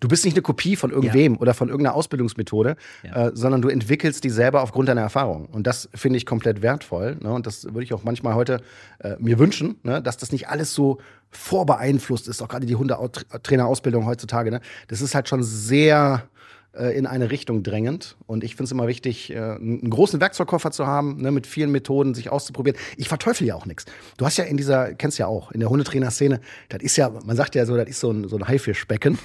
Du 0.00 0.06
bist 0.06 0.24
nicht 0.24 0.34
eine 0.34 0.42
Kopie 0.42 0.76
von 0.76 0.90
irgendwem 0.90 1.34
ja. 1.34 1.40
oder 1.40 1.54
von 1.54 1.68
irgendeiner 1.68 1.96
Ausbildungsmethode, 1.96 2.76
ja. 3.02 3.28
äh, 3.28 3.30
sondern 3.34 3.62
du 3.62 3.68
entwickelst 3.68 4.22
die 4.22 4.30
selber 4.30 4.62
aufgrund 4.62 4.88
deiner 4.88 5.00
Erfahrung. 5.00 5.46
Und 5.46 5.66
das 5.66 5.88
finde 5.94 6.18
ich 6.18 6.26
komplett 6.26 6.62
wertvoll. 6.62 7.16
Ne? 7.20 7.32
Und 7.32 7.46
das 7.46 7.64
würde 7.64 7.82
ich 7.82 7.94
auch 7.94 8.04
manchmal 8.04 8.34
heute 8.34 8.60
äh, 9.00 9.16
mir 9.18 9.38
wünschen, 9.38 9.76
ne? 9.82 10.00
dass 10.00 10.16
das 10.16 10.30
nicht 10.30 10.48
alles 10.48 10.72
so 10.72 10.98
vorbeeinflusst 11.30 12.28
ist, 12.28 12.42
auch 12.42 12.48
gerade 12.48 12.66
die 12.66 12.76
Hundetrainerausbildung 12.76 14.06
heutzutage. 14.06 14.52
Ne? 14.52 14.60
Das 14.86 15.00
ist 15.00 15.16
halt 15.16 15.28
schon 15.28 15.42
sehr 15.42 16.28
äh, 16.76 16.96
in 16.96 17.06
eine 17.06 17.30
Richtung 17.30 17.62
drängend. 17.62 18.16
Und 18.26 18.44
ich 18.44 18.52
finde 18.52 18.64
es 18.64 18.72
immer 18.72 18.86
wichtig, 18.86 19.30
äh, 19.30 19.36
einen 19.36 19.90
großen 19.90 20.20
Werkzeugkoffer 20.20 20.70
zu 20.70 20.86
haben, 20.86 21.20
ne, 21.20 21.30
mit 21.30 21.46
vielen 21.46 21.70
Methoden 21.70 22.14
sich 22.14 22.30
auszuprobieren. 22.30 22.78
Ich 22.96 23.08
verteufel 23.08 23.46
ja 23.46 23.54
auch 23.54 23.66
nichts. 23.66 23.84
Du 24.16 24.26
hast 24.26 24.36
ja 24.36 24.44
in 24.44 24.56
dieser, 24.56 24.94
kennst 24.94 25.18
ja 25.18 25.26
auch, 25.26 25.52
in 25.52 25.60
der 25.60 25.70
Hundetrainer-Szene, 25.70 26.40
das 26.68 26.82
ist 26.82 26.96
ja, 26.96 27.10
man 27.24 27.36
sagt 27.36 27.54
ja 27.54 27.66
so, 27.66 27.76
das 27.76 27.88
ist 27.88 28.00
so 28.00 28.10
ein, 28.10 28.28
so 28.28 28.36
ein 28.36 28.46
Haifischbecken. 28.46 29.18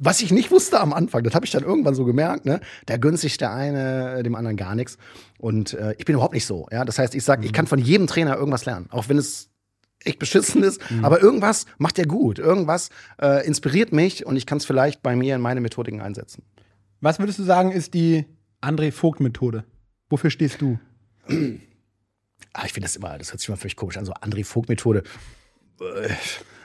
Was 0.00 0.20
ich 0.20 0.30
nicht 0.30 0.52
wusste 0.52 0.80
am 0.80 0.92
Anfang, 0.92 1.24
das 1.24 1.34
habe 1.34 1.44
ich 1.44 1.50
dann 1.50 1.64
irgendwann 1.64 1.94
so 1.94 2.04
gemerkt, 2.04 2.46
ne? 2.46 2.60
Da 2.86 2.98
gönnt 2.98 3.18
sich 3.18 3.36
der 3.36 3.52
eine 3.52 4.22
dem 4.22 4.36
anderen 4.36 4.56
gar 4.56 4.76
nichts. 4.76 4.96
Und 5.38 5.74
äh, 5.74 5.94
ich 5.98 6.04
bin 6.04 6.14
überhaupt 6.14 6.34
nicht 6.34 6.46
so. 6.46 6.68
Ja? 6.70 6.84
Das 6.84 7.00
heißt, 7.00 7.16
ich 7.16 7.24
sage, 7.24 7.40
mhm. 7.40 7.46
ich 7.46 7.52
kann 7.52 7.66
von 7.66 7.80
jedem 7.80 8.06
Trainer 8.06 8.36
irgendwas 8.36 8.64
lernen, 8.64 8.86
auch 8.90 9.08
wenn 9.08 9.18
es 9.18 9.50
echt 10.04 10.18
beschissen 10.20 10.62
ist. 10.62 10.80
Mhm. 10.90 11.04
Aber 11.04 11.20
irgendwas 11.20 11.66
macht 11.78 11.98
er 11.98 12.06
gut. 12.06 12.38
Irgendwas 12.38 12.90
äh, 13.20 13.44
inspiriert 13.46 13.92
mich 13.92 14.24
und 14.24 14.36
ich 14.36 14.46
kann 14.46 14.58
es 14.58 14.64
vielleicht 14.64 15.02
bei 15.02 15.16
mir 15.16 15.34
in 15.34 15.40
meine 15.40 15.60
Methodiken 15.60 16.00
einsetzen. 16.00 16.44
Was 17.00 17.18
würdest 17.18 17.38
du 17.38 17.44
sagen, 17.44 17.70
ist 17.70 17.94
die 17.94 18.26
André 18.60 18.92
Vogt-Methode? 18.92 19.64
Wofür 20.08 20.30
stehst 20.30 20.60
du? 20.60 20.78
Ah, 22.54 22.62
ich 22.64 22.72
finde 22.72 22.86
das 22.86 22.96
immer, 22.96 23.18
das 23.18 23.30
hört 23.30 23.40
sich 23.40 23.48
immer 23.48 23.58
völlig 23.58 23.76
komisch 23.76 23.98
an, 23.98 24.04
so 24.04 24.12
André 24.14 24.44
Vogt-Methode. 24.44 25.02
Äh, 25.80 26.08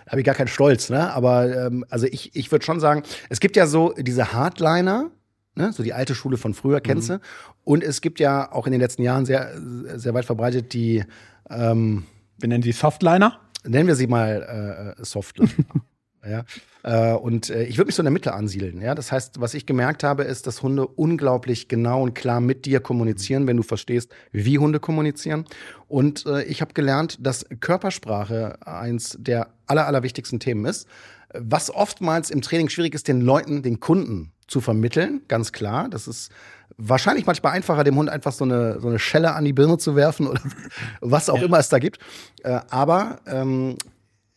habe 0.07 0.21
ich 0.21 0.25
gar 0.25 0.33
keinen 0.33 0.47
Stolz, 0.47 0.89
ne? 0.89 1.11
Aber 1.13 1.67
ähm, 1.67 1.85
also 1.89 2.07
ich, 2.07 2.35
ich 2.35 2.51
würde 2.51 2.65
schon 2.65 2.79
sagen, 2.79 3.03
es 3.29 3.39
gibt 3.39 3.55
ja 3.55 3.67
so 3.67 3.93
diese 3.97 4.33
Hardliner, 4.33 5.11
ne? 5.55 5.73
so 5.73 5.83
die 5.83 5.93
alte 5.93 6.15
Schule 6.15 6.37
von 6.37 6.53
früher, 6.53 6.81
kennst 6.81 7.09
mhm. 7.09 7.15
du? 7.15 7.19
Und 7.63 7.83
es 7.83 8.01
gibt 8.01 8.19
ja 8.19 8.51
auch 8.51 8.65
in 8.65 8.71
den 8.71 8.81
letzten 8.81 9.03
Jahren 9.03 9.25
sehr, 9.25 9.51
sehr 9.95 10.13
weit 10.13 10.25
verbreitet 10.25 10.73
die 10.73 11.03
ähm, 11.49 12.05
Wir 12.37 12.49
nennen 12.49 12.63
sie 12.63 12.71
Softliner? 12.71 13.39
Nennen 13.65 13.87
wir 13.87 13.95
sie 13.95 14.07
mal 14.07 14.95
äh, 14.97 15.03
Softliner. 15.03 15.49
Ja? 16.25 16.43
Äh, 16.83 17.15
und 17.15 17.49
äh, 17.49 17.63
ich 17.63 17.77
würde 17.77 17.87
mich 17.87 17.95
so 17.95 18.01
in 18.01 18.05
der 18.05 18.11
Mitte 18.11 18.33
ansiedeln. 18.33 18.81
Ja? 18.81 18.95
Das 18.95 19.11
heißt, 19.11 19.39
was 19.39 19.53
ich 19.53 19.65
gemerkt 19.65 20.03
habe, 20.03 20.23
ist, 20.23 20.47
dass 20.47 20.61
Hunde 20.61 20.87
unglaublich 20.87 21.67
genau 21.67 22.03
und 22.03 22.13
klar 22.13 22.41
mit 22.41 22.65
dir 22.65 22.79
kommunizieren, 22.79 23.47
wenn 23.47 23.57
du 23.57 23.63
verstehst, 23.63 24.11
wie 24.31 24.59
Hunde 24.59 24.79
kommunizieren. 24.79 25.45
Und 25.87 26.25
äh, 26.25 26.43
ich 26.43 26.61
habe 26.61 26.73
gelernt, 26.73 27.17
dass 27.21 27.45
Körpersprache 27.59 28.65
eins 28.65 29.17
der 29.19 29.49
aller, 29.67 29.87
allerwichtigsten 29.87 30.39
Themen 30.39 30.65
ist. 30.65 30.87
Was 31.33 31.73
oftmals 31.73 32.29
im 32.29 32.41
Training 32.41 32.69
schwierig 32.69 32.93
ist, 32.93 33.07
den 33.07 33.21
Leuten, 33.21 33.63
den 33.63 33.79
Kunden 33.79 34.31
zu 34.47 34.61
vermitteln, 34.61 35.21
ganz 35.27 35.51
klar. 35.51 35.89
Das 35.89 36.07
ist 36.07 36.31
wahrscheinlich 36.77 37.25
manchmal 37.25 37.53
einfacher, 37.53 37.83
dem 37.83 37.95
Hund 37.95 38.09
einfach 38.09 38.31
so 38.31 38.43
eine, 38.43 38.79
so 38.79 38.87
eine 38.87 38.99
Schelle 38.99 39.33
an 39.33 39.45
die 39.45 39.53
Birne 39.53 39.77
zu 39.77 39.95
werfen 39.95 40.27
oder 40.27 40.41
was 41.01 41.29
auch 41.29 41.39
ja. 41.39 41.45
immer 41.45 41.59
es 41.59 41.69
da 41.69 41.79
gibt. 41.79 41.99
Äh, 42.43 42.59
aber 42.69 43.19
ähm, 43.25 43.77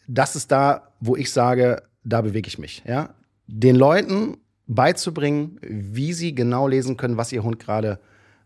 das 0.07 0.37
ist 0.37 0.53
da, 0.53 0.93
wo 1.01 1.17
ich 1.17 1.33
sage, 1.33 1.83
da 2.05 2.21
bewege 2.21 2.49
ich 2.49 2.59
mich. 2.59 2.83
Ja? 2.87 3.15
Den 3.47 3.77
Leuten 3.77 4.39
beizubringen, 4.67 5.59
wie 5.63 6.13
sie 6.13 6.35
genau 6.35 6.69
lesen 6.69 6.97
können, 6.97 7.17
was 7.17 7.33
ihr 7.33 7.43
Hund 7.43 7.59
gerade 7.59 8.01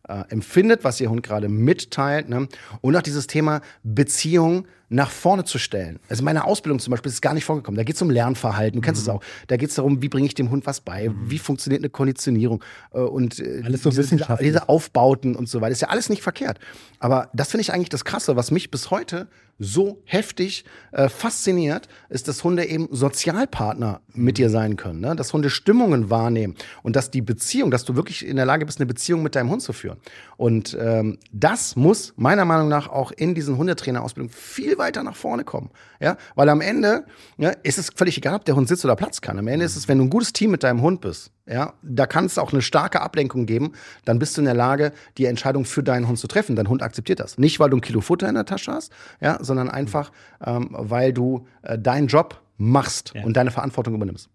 äh, 0.09 0.25
empfindet, 0.29 0.85
was 0.85 1.01
ihr 1.01 1.11
Hund 1.11 1.23
gerade 1.23 1.49
mitteilt. 1.49 2.29
Ne? 2.29 2.49
Und 2.81 2.97
auch 2.97 3.03
dieses 3.03 3.27
Thema 3.27 3.61
Beziehung 3.83 4.67
nach 4.91 5.11
vorne 5.11 5.45
zu 5.45 5.59
stellen. 5.59 6.01
Also 6.09 6.21
in 6.21 6.25
meiner 6.25 6.45
Ausbildung 6.45 6.81
zum 6.81 6.91
Beispiel 6.91 7.11
ist 7.11 7.23
gar 7.23 7.33
nicht 7.33 7.45
vorgekommen. 7.45 7.77
Da 7.77 7.85
geht 7.85 7.95
es 7.95 8.03
um 8.03 8.11
Lernverhalten, 8.11 8.81
du 8.81 8.85
kennst 8.85 9.01
es 9.01 9.07
mhm. 9.07 9.15
auch. 9.15 9.23
Da 9.47 9.57
geht 9.57 9.71
es 9.71 9.77
darum, 9.77 10.03
wie 10.03 10.09
bringe 10.09 10.27
ich 10.27 10.35
dem 10.35 10.51
Hund 10.51 10.67
was 10.67 10.81
bei, 10.81 11.09
mhm. 11.09 11.31
wie 11.31 11.39
funktioniert 11.39 11.81
eine 11.81 11.91
Konditionierung 11.91 12.63
äh, 12.93 12.99
und 12.99 13.39
äh, 13.39 13.63
alles 13.65 13.85
so 13.85 13.91
diese, 13.91 14.37
diese 14.41 14.69
Aufbauten 14.69 15.37
und 15.37 15.49
so 15.49 15.61
weiter. 15.61 15.73
Ist 15.73 15.83
ja 15.83 15.89
alles 15.89 16.11
nicht 16.11 16.23
verkehrt. 16.23 16.59
Aber 16.99 17.31
das 17.33 17.53
finde 17.53 17.63
ich 17.63 17.73
eigentlich 17.73 17.89
das 17.89 18.05
Krasse, 18.05 18.35
was 18.35 18.51
mich 18.51 18.71
bis 18.71 18.91
heute 18.91 19.29
so 19.61 20.03
heftig 20.07 20.65
äh, 20.91 21.09
fasziniert, 21.09 21.87
ist, 22.09 22.27
dass 22.27 22.43
Hunde 22.43 22.65
eben 22.65 22.89
Sozialpartner 22.91 24.01
mit 24.15 24.39
dir 24.39 24.49
sein 24.49 24.77
können, 24.77 25.01
ne? 25.01 25.15
dass 25.15 25.33
Hunde 25.35 25.51
Stimmungen 25.51 26.09
wahrnehmen 26.09 26.57
und 26.83 26.97
dass 26.97 27.11
die 27.11 27.21
Beziehung, 27.21 27.71
dass 27.71 27.85
du 27.85 27.95
wirklich 27.95 28.27
in 28.27 28.37
der 28.37 28.47
Lage 28.47 28.65
bist, 28.65 28.81
eine 28.81 28.87
Beziehung 28.87 29.23
mit 29.23 29.37
deinem 29.37 29.51
Hund 29.51 29.61
zu 29.61 29.75
führen. 29.75 29.99
Und 30.39 30.77
ähm, 30.81 31.19
das 31.31 31.77
muss 31.77 32.15
meiner 32.17 32.47
Meinung 32.47 32.69
nach 32.69 32.89
auch 32.89 33.13
in 33.13 33.35
diesen 33.35 33.59
Hundetrainerausbildungen 33.59 34.35
viel 34.35 34.79
weiter 34.81 35.05
nach 35.05 35.15
vorne 35.15 35.45
kommen. 35.45 35.71
Ja? 36.01 36.17
Weil 36.35 36.49
am 36.49 36.61
Ende 36.61 37.05
ja, 37.39 37.51
ist 37.63 37.79
es 37.79 37.91
völlig 37.95 38.19
egal, 38.19 38.35
ob 38.35 38.45
der 38.45 38.57
Hund 38.57 38.67
sitzt 38.67 38.85
oder 38.85 38.97
Platz 38.97 39.21
kann. 39.21 39.39
Am 39.39 39.47
Ende 39.47 39.65
ist 39.65 39.77
es, 39.77 39.87
wenn 39.87 39.99
du 39.99 40.05
ein 40.05 40.11
gutes 40.11 40.33
Team 40.33 40.51
mit 40.51 40.65
deinem 40.65 40.83
Hund 40.83 41.01
bist, 41.01 41.31
ja, 41.47 41.75
da 41.83 42.07
kann 42.07 42.25
es 42.25 42.39
auch 42.39 42.53
eine 42.53 42.63
starke 42.63 43.01
Ablenkung 43.01 43.47
geben, 43.47 43.73
dann 44.05 44.19
bist 44.19 44.37
du 44.37 44.41
in 44.41 44.47
der 44.47 44.55
Lage, 44.55 44.93
die 45.19 45.27
Entscheidung 45.27 45.65
für 45.65 45.83
deinen 45.83 46.09
Hund 46.09 46.19
zu 46.19 46.27
treffen. 46.27 46.57
Dein 46.57 46.69
Hund 46.69 46.83
akzeptiert 46.83 47.21
das. 47.21 47.39
Nicht, 47.39 47.61
weil 47.61 47.71
du 47.71 47.77
ein 47.77 47.81
Kilo 47.81 48.01
Futter 48.01 48.29
in 48.29 48.35
der 48.35 48.45
Tasche 48.45 48.73
hast, 48.73 48.93
ja, 49.21 49.39
sondern 49.41 49.71
einfach, 49.71 50.11
ähm, 50.45 50.69
weil 50.73 51.13
du 51.13 51.47
äh, 51.63 51.79
deinen 51.79 52.09
Job 52.09 52.41
machst 52.57 53.13
ja. 53.15 53.25
und 53.25 53.37
deine 53.37 53.51
Verantwortung 53.51 53.95
übernimmst. 53.95 54.29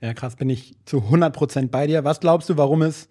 Ja, 0.00 0.14
krass, 0.14 0.36
bin 0.36 0.48
ich 0.48 0.76
zu 0.86 0.98
100% 0.98 1.68
bei 1.68 1.86
dir. 1.86 2.04
Was 2.04 2.20
glaubst 2.20 2.48
du, 2.48 2.56
warum 2.56 2.82
es, 2.82 3.08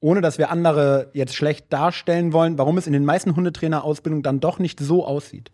ohne 0.00 0.20
dass 0.20 0.38
wir 0.38 0.50
andere 0.50 1.10
jetzt 1.12 1.34
schlecht 1.34 1.72
darstellen 1.72 2.32
wollen, 2.32 2.56
warum 2.56 2.78
es 2.78 2.86
in 2.86 2.92
den 2.92 3.04
meisten 3.04 3.36
Hundetrainerausbildungen 3.36 4.22
dann 4.22 4.40
doch 4.40 4.58
nicht 4.58 4.80
so 4.80 5.04
aussieht? 5.04 5.52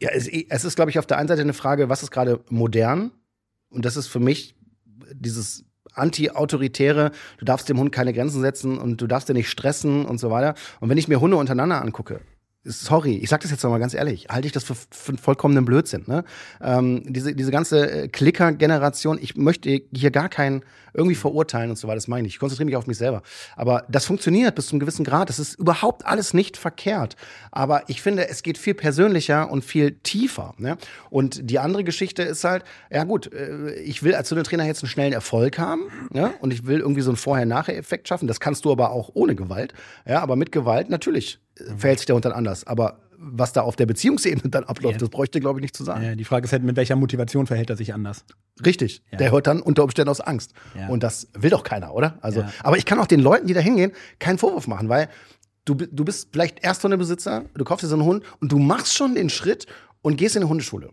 Ja, 0.00 0.10
es, 0.10 0.28
es 0.28 0.64
ist, 0.64 0.76
glaube 0.76 0.90
ich, 0.90 0.98
auf 0.98 1.06
der 1.06 1.18
einen 1.18 1.28
Seite 1.28 1.40
eine 1.40 1.52
Frage, 1.52 1.88
was 1.88 2.02
ist 2.02 2.10
gerade 2.10 2.40
modern? 2.50 3.10
Und 3.70 3.84
das 3.84 3.96
ist 3.96 4.06
für 4.06 4.20
mich 4.20 4.54
dieses 5.12 5.64
anti-autoritäre, 5.94 7.12
du 7.38 7.44
darfst 7.44 7.68
dem 7.68 7.78
Hund 7.78 7.92
keine 7.92 8.12
Grenzen 8.12 8.40
setzen 8.40 8.78
und 8.78 9.00
du 9.00 9.06
darfst 9.06 9.28
den 9.28 9.36
nicht 9.36 9.48
stressen 9.48 10.04
und 10.04 10.18
so 10.18 10.30
weiter. 10.30 10.54
Und 10.80 10.88
wenn 10.88 10.98
ich 10.98 11.08
mir 11.08 11.20
Hunde 11.20 11.36
untereinander 11.36 11.80
angucke, 11.80 12.20
sorry, 12.64 13.16
ich 13.16 13.28
sag 13.28 13.40
das 13.40 13.50
jetzt 13.50 13.62
nochmal 13.62 13.80
ganz 13.80 13.94
ehrlich, 13.94 14.26
halte 14.30 14.46
ich 14.46 14.52
das 14.52 14.64
für, 14.64 14.74
für 14.74 15.16
vollkommenen 15.16 15.64
Blödsinn. 15.64 16.04
Ne? 16.06 16.24
Ähm, 16.62 17.02
diese, 17.06 17.34
diese 17.34 17.50
ganze 17.50 17.90
äh, 17.90 18.08
Klicker-Generation, 18.08 19.18
ich 19.20 19.36
möchte 19.36 19.82
hier 19.92 20.10
gar 20.10 20.28
keinen 20.28 20.62
irgendwie 20.94 21.16
verurteilen 21.16 21.70
und 21.70 21.76
so 21.76 21.88
weiter, 21.88 21.96
das 21.96 22.08
meine 22.08 22.26
ich. 22.26 22.34
Ich 22.34 22.38
konzentriere 22.38 22.66
mich 22.66 22.76
auf 22.76 22.86
mich 22.86 22.96
selber. 22.96 23.22
Aber 23.56 23.84
das 23.88 24.06
funktioniert 24.06 24.54
bis 24.54 24.68
zu 24.68 24.72
einem 24.72 24.80
gewissen 24.80 25.04
Grad. 25.04 25.28
Das 25.28 25.38
ist 25.38 25.58
überhaupt 25.58 26.06
alles 26.06 26.32
nicht 26.32 26.56
verkehrt. 26.56 27.16
Aber 27.50 27.82
ich 27.88 28.00
finde, 28.00 28.28
es 28.28 28.42
geht 28.42 28.56
viel 28.56 28.74
persönlicher 28.74 29.50
und 29.50 29.64
viel 29.64 29.98
tiefer. 30.02 30.54
Ne? 30.56 30.78
Und 31.10 31.50
die 31.50 31.58
andere 31.58 31.84
Geschichte 31.84 32.22
ist 32.22 32.44
halt, 32.44 32.64
ja 32.90 33.04
gut, 33.04 33.32
äh, 33.32 33.74
ich 33.74 34.02
will 34.02 34.14
als 34.14 34.30
Hundetrainer 34.30 34.64
jetzt 34.64 34.82
einen 34.82 34.90
schnellen 34.90 35.12
Erfolg 35.12 35.58
haben 35.58 35.82
ne? 36.10 36.32
und 36.40 36.52
ich 36.52 36.66
will 36.66 36.78
irgendwie 36.78 37.02
so 37.02 37.10
einen 37.10 37.16
Vorher-Nachher-Effekt 37.16 38.08
schaffen. 38.08 38.28
Das 38.28 38.40
kannst 38.40 38.64
du 38.64 38.72
aber 38.72 38.90
auch 38.90 39.10
ohne 39.14 39.34
Gewalt. 39.34 39.74
Ja, 40.06 40.22
aber 40.22 40.36
mit 40.36 40.52
Gewalt 40.52 40.90
natürlich 40.90 41.40
verhält 41.76 42.00
sich 42.00 42.06
der 42.06 42.14
Hund 42.14 42.24
dann 42.24 42.32
anders. 42.32 42.66
Aber 42.66 43.00
was 43.18 43.52
da 43.52 43.62
auf 43.62 43.76
der 43.76 43.86
Beziehungsebene 43.86 44.50
dann 44.50 44.64
abläuft, 44.64 44.94
ja. 44.94 44.98
das 44.98 45.08
bräuchte, 45.08 45.40
glaube 45.40 45.60
ich, 45.60 45.62
nicht 45.62 45.76
zu 45.76 45.84
sagen. 45.84 46.04
Ja, 46.04 46.14
die 46.14 46.24
Frage 46.24 46.44
ist 46.44 46.52
halt, 46.52 46.62
mit 46.62 46.76
welcher 46.76 46.96
Motivation 46.96 47.46
verhält 47.46 47.70
er 47.70 47.76
sich 47.76 47.94
anders? 47.94 48.24
Richtig. 48.64 49.02
Ja. 49.10 49.18
Der 49.18 49.30
hört 49.32 49.46
dann 49.46 49.62
unter 49.62 49.82
Umständen 49.82 50.10
aus 50.10 50.20
Angst. 50.20 50.52
Und 50.88 51.02
das 51.02 51.28
will 51.32 51.50
doch 51.50 51.64
keiner, 51.64 51.94
oder? 51.94 52.18
Also, 52.20 52.44
aber 52.62 52.76
ich 52.76 52.84
kann 52.84 52.98
auch 52.98 53.06
den 53.06 53.20
Leuten, 53.20 53.46
die 53.46 53.54
da 53.54 53.60
hingehen, 53.60 53.92
keinen 54.18 54.38
Vorwurf 54.38 54.66
machen, 54.66 54.88
weil 54.88 55.08
du, 55.64 55.74
du 55.74 56.04
bist 56.04 56.28
vielleicht 56.32 56.62
Ersthundebesitzer, 56.62 57.44
du 57.54 57.64
kaufst 57.64 57.84
dir 57.84 57.88
so 57.88 57.94
einen 57.94 58.04
Hund 58.04 58.24
und 58.40 58.52
du 58.52 58.58
machst 58.58 58.94
schon 58.94 59.14
den 59.14 59.30
Schritt 59.30 59.66
und 60.02 60.16
gehst 60.16 60.36
in 60.36 60.42
eine 60.42 60.50
Hundeschule. 60.50 60.90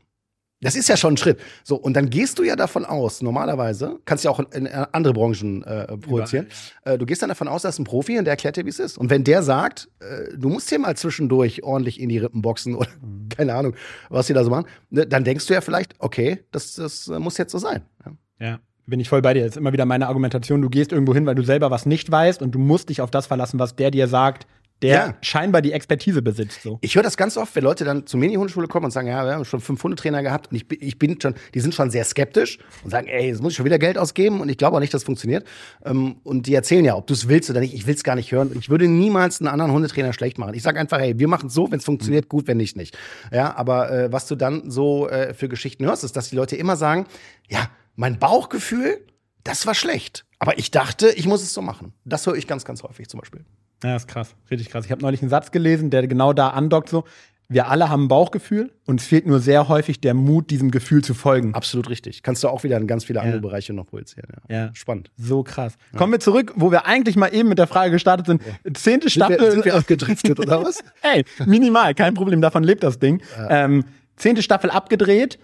Das 0.62 0.75
ist 0.75 0.88
ja 0.88 0.96
schon 0.96 1.15
ein 1.15 1.18
Schritt. 1.18 1.39
So, 1.63 1.75
und 1.75 1.94
dann 1.96 2.10
gehst 2.10 2.38
du 2.38 2.44
ja 2.44 2.56
davon 2.56 2.86
aus, 2.86 3.22
normalerweise, 3.22 4.00
kannst 4.06 4.24
ja 4.24 4.32
auch 4.32 4.39
in, 4.39 4.65
in 4.65 4.68
andere 4.68 5.13
Branchen 5.13 5.63
äh, 5.63 5.98
projizieren, 5.98 6.48
äh, 6.86 6.98
du 6.98 7.06
gehst 7.06 7.22
dann 7.22 7.30
davon 7.30 7.48
aus, 7.48 7.63
dass 7.63 7.80
ein 7.80 7.84
Profi 7.84 8.18
und 8.20 8.25
der 8.25 8.34
erklärt 8.34 8.58
dir, 8.58 8.65
wie 8.65 8.70
es 8.70 8.80
ist. 8.80 8.98
Und 8.98 9.10
wenn 9.10 9.24
der 9.24 9.41
sagt, 9.41 9.89
äh, 10.00 10.38
du 10.38 10.50
musst 10.50 10.70
hier 10.70 10.80
mal 10.80 10.96
zwischendurch 10.96 11.63
ordentlich 11.63 12.00
in 12.00 12.10
die 12.10 12.20
Rippen 12.20 12.41
boxen 12.41 12.75
oder 12.75 12.89
mhm. 13.01 13.30
keine 13.30 13.56
Ahnung, 13.56 13.74
was 14.10 14.27
die 14.27 14.34
da 14.34 14.44
so 14.44 14.51
machen, 14.51 14.68
ne, 14.91 15.08
dann 15.08 15.24
denkst 15.24 15.48
du 15.48 15.53
ja 15.53 15.62
vielleicht, 15.62 15.96
okay, 16.00 16.44
das, 16.51 16.75
das 16.75 17.08
muss 17.08 17.38
jetzt 17.38 17.51
so 17.51 17.58
sein. 17.58 17.82
Ja. 18.06 18.48
ja. 18.48 18.60
Bin 18.88 19.00
ich 19.00 19.10
voll 19.10 19.22
bei 19.22 19.34
dir. 19.34 19.44
Das 19.44 19.51
ist 19.51 19.58
immer 19.58 19.74
wieder 19.74 19.86
meine 19.86 20.08
Argumentation. 20.08 20.62
Du 20.62 20.70
gehst 20.70 20.91
irgendwo 20.91 21.13
hin, 21.13 21.25
weil 21.25 21.36
du 21.36 21.44
selber 21.44 21.72
was 21.72 21.86
nicht 21.86 22.12
weißt 22.12 22.41
und 22.41 22.51
du 22.51 22.60
musst 22.60 22.89
dich 22.89 23.00
auf 23.00 23.12
das 23.12 23.27
verlassen, 23.27 23.60
was 23.60 23.75
der 23.75 23.91
dir 23.91 24.08
sagt, 24.08 24.48
der 24.81 24.95
ja. 24.95 25.15
scheinbar 25.21 25.61
die 25.61 25.71
Expertise 25.71 26.21
besitzt. 26.21 26.63
So. 26.63 26.79
Ich 26.81 26.95
höre 26.95 27.03
das 27.03 27.17
ganz 27.17 27.38
oft, 27.38 27.55
wenn 27.55 27.63
Leute 27.63 27.85
dann 27.85 28.07
zur 28.07 28.19
Mini-Hundeschule 28.19 28.67
kommen 28.67 28.85
und 28.85 28.91
sagen, 28.91 29.07
ja, 29.07 29.23
wir 29.25 29.33
haben 29.33 29.45
schon 29.45 29.61
fünf 29.61 29.83
Hundetrainer 29.83 30.23
gehabt 30.23 30.51
und 30.51 30.57
ich, 30.57 30.81
ich 30.81 30.97
bin 30.97 31.19
schon, 31.21 31.35
die 31.53 31.59
sind 31.59 31.75
schon 31.75 31.91
sehr 31.91 32.03
skeptisch 32.03 32.57
und 32.83 32.89
sagen, 32.89 33.07
ey, 33.07 33.27
jetzt 33.27 33.41
muss 33.41 33.53
ich 33.53 33.57
schon 33.57 33.65
wieder 33.65 33.79
Geld 33.79 33.97
ausgeben 33.97 34.41
und 34.41 34.50
ich 34.50 34.57
glaube 34.57 34.77
auch 34.77 34.79
nicht, 34.79 34.93
dass 34.93 35.01
es 35.01 35.05
funktioniert. 35.05 35.45
Ähm, 35.85 36.17
und 36.23 36.47
die 36.47 36.55
erzählen 36.55 36.83
ja, 36.83 36.95
ob 36.95 37.07
du 37.07 37.13
es 37.13 37.27
willst 37.27 37.50
oder 37.50 37.59
nicht, 37.59 37.73
ich 37.73 37.85
will 37.85 37.95
es 37.95 38.03
gar 38.03 38.15
nicht 38.15 38.31
hören. 38.31 38.51
Ich 38.59 38.69
würde 38.69 38.88
niemals 38.88 39.39
einen 39.39 39.47
anderen 39.47 39.71
Hundetrainer 39.71 40.13
schlecht 40.13 40.38
machen. 40.38 40.53
Ich 40.53 40.63
sage 40.63 40.79
einfach, 40.79 41.00
ey, 41.00 41.19
wir 41.19 41.27
machen 41.27 41.47
es 41.47 41.53
so, 41.53 41.71
wenn 41.71 41.79
es 41.79 41.85
funktioniert, 41.85 42.29
gut, 42.29 42.47
wenn 42.47 42.57
nicht, 42.57 42.75
nicht. 42.75 42.97
Ja, 43.31 43.55
aber 43.55 43.91
äh, 43.91 44.11
was 44.11 44.27
du 44.27 44.35
dann 44.35 44.69
so 44.71 45.07
äh, 45.09 45.33
für 45.33 45.50
Geschichten 45.50 45.85
hörst, 45.85 46.03
ist, 46.03 46.15
dass 46.15 46.29
die 46.29 46.35
Leute 46.35 46.55
immer 46.55 46.75
sagen, 46.75 47.05
ja, 47.50 47.69
mein 47.95 48.19
Bauchgefühl, 48.19 49.05
das 49.43 49.65
war 49.65 49.75
schlecht. 49.75 50.25
Aber 50.39 50.57
ich 50.57 50.71
dachte, 50.71 51.09
ich 51.09 51.27
muss 51.27 51.43
es 51.43 51.53
so 51.53 51.61
machen. 51.61 51.93
Das 52.05 52.25
höre 52.25 52.35
ich 52.35 52.47
ganz, 52.47 52.65
ganz 52.65 52.83
häufig 52.83 53.07
zum 53.07 53.19
Beispiel. 53.19 53.45
Ja, 53.83 53.95
ist 53.95 54.07
krass, 54.07 54.35
richtig 54.50 54.69
krass. 54.69 54.85
Ich 54.85 54.91
habe 54.91 55.01
neulich 55.01 55.21
einen 55.21 55.29
Satz 55.29 55.51
gelesen, 55.51 55.89
der 55.89 56.07
genau 56.07 56.33
da 56.33 56.50
andockt 56.50 56.89
so. 56.89 57.03
Wir 57.51 57.67
alle 57.67 57.89
haben 57.89 58.05
ein 58.05 58.07
Bauchgefühl 58.07 58.71
und 58.85 59.01
es 59.01 59.07
fehlt 59.07 59.27
nur 59.27 59.41
sehr 59.41 59.67
häufig 59.67 60.00
der 60.00 60.13
Mut, 60.13 60.51
diesem 60.51 60.71
Gefühl 60.71 61.03
zu 61.03 61.13
folgen. 61.13 61.53
Absolut 61.53 61.89
richtig. 61.89 62.23
Kannst 62.23 62.45
du 62.45 62.47
auch 62.47 62.63
wieder 62.63 62.77
in 62.77 62.88
ganz 62.88 63.03
viele 63.03 63.19
andere 63.19 63.38
ja. 63.38 63.41
Bereiche 63.41 63.73
noch 63.73 63.88
projizieren. 63.88 64.29
Ja. 64.47 64.55
ja. 64.55 64.69
Spannend. 64.73 65.11
So 65.17 65.43
krass. 65.43 65.77
Ja. 65.91 65.97
Kommen 65.97 66.13
wir 66.13 66.21
zurück, 66.21 66.53
wo 66.55 66.71
wir 66.71 66.85
eigentlich 66.85 67.17
mal 67.17 67.27
eben 67.27 67.50
mit 67.50 67.59
der 67.59 67.67
Frage 67.67 67.91
gestartet 67.91 68.27
sind. 68.27 68.41
Zehnte 68.77 69.09
Staffel. 69.09 69.38
Sind 69.38 69.45
wir, 69.45 69.51
sind 69.51 69.65
wir 69.65 69.75
abgedriftet 69.75 70.39
oder 70.39 70.63
was? 70.63 70.81
Ey, 71.01 71.25
minimal, 71.45 71.93
kein 71.93 72.13
Problem, 72.13 72.39
davon 72.39 72.63
lebt 72.63 72.83
das 72.83 73.00
Ding. 73.00 73.21
Ähm, 73.50 73.83
zehnte 74.15 74.43
Staffel 74.43 74.69
abgedreht. 74.69 75.38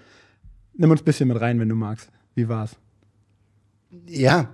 Nimm 0.75 0.91
uns 0.91 1.01
ein 1.01 1.05
bisschen 1.05 1.27
mit 1.27 1.41
rein, 1.41 1.59
wenn 1.59 1.67
du 1.67 1.75
magst. 1.75 2.09
Wie 2.35 2.47
war's? 2.47 2.77
Ja, 4.07 4.47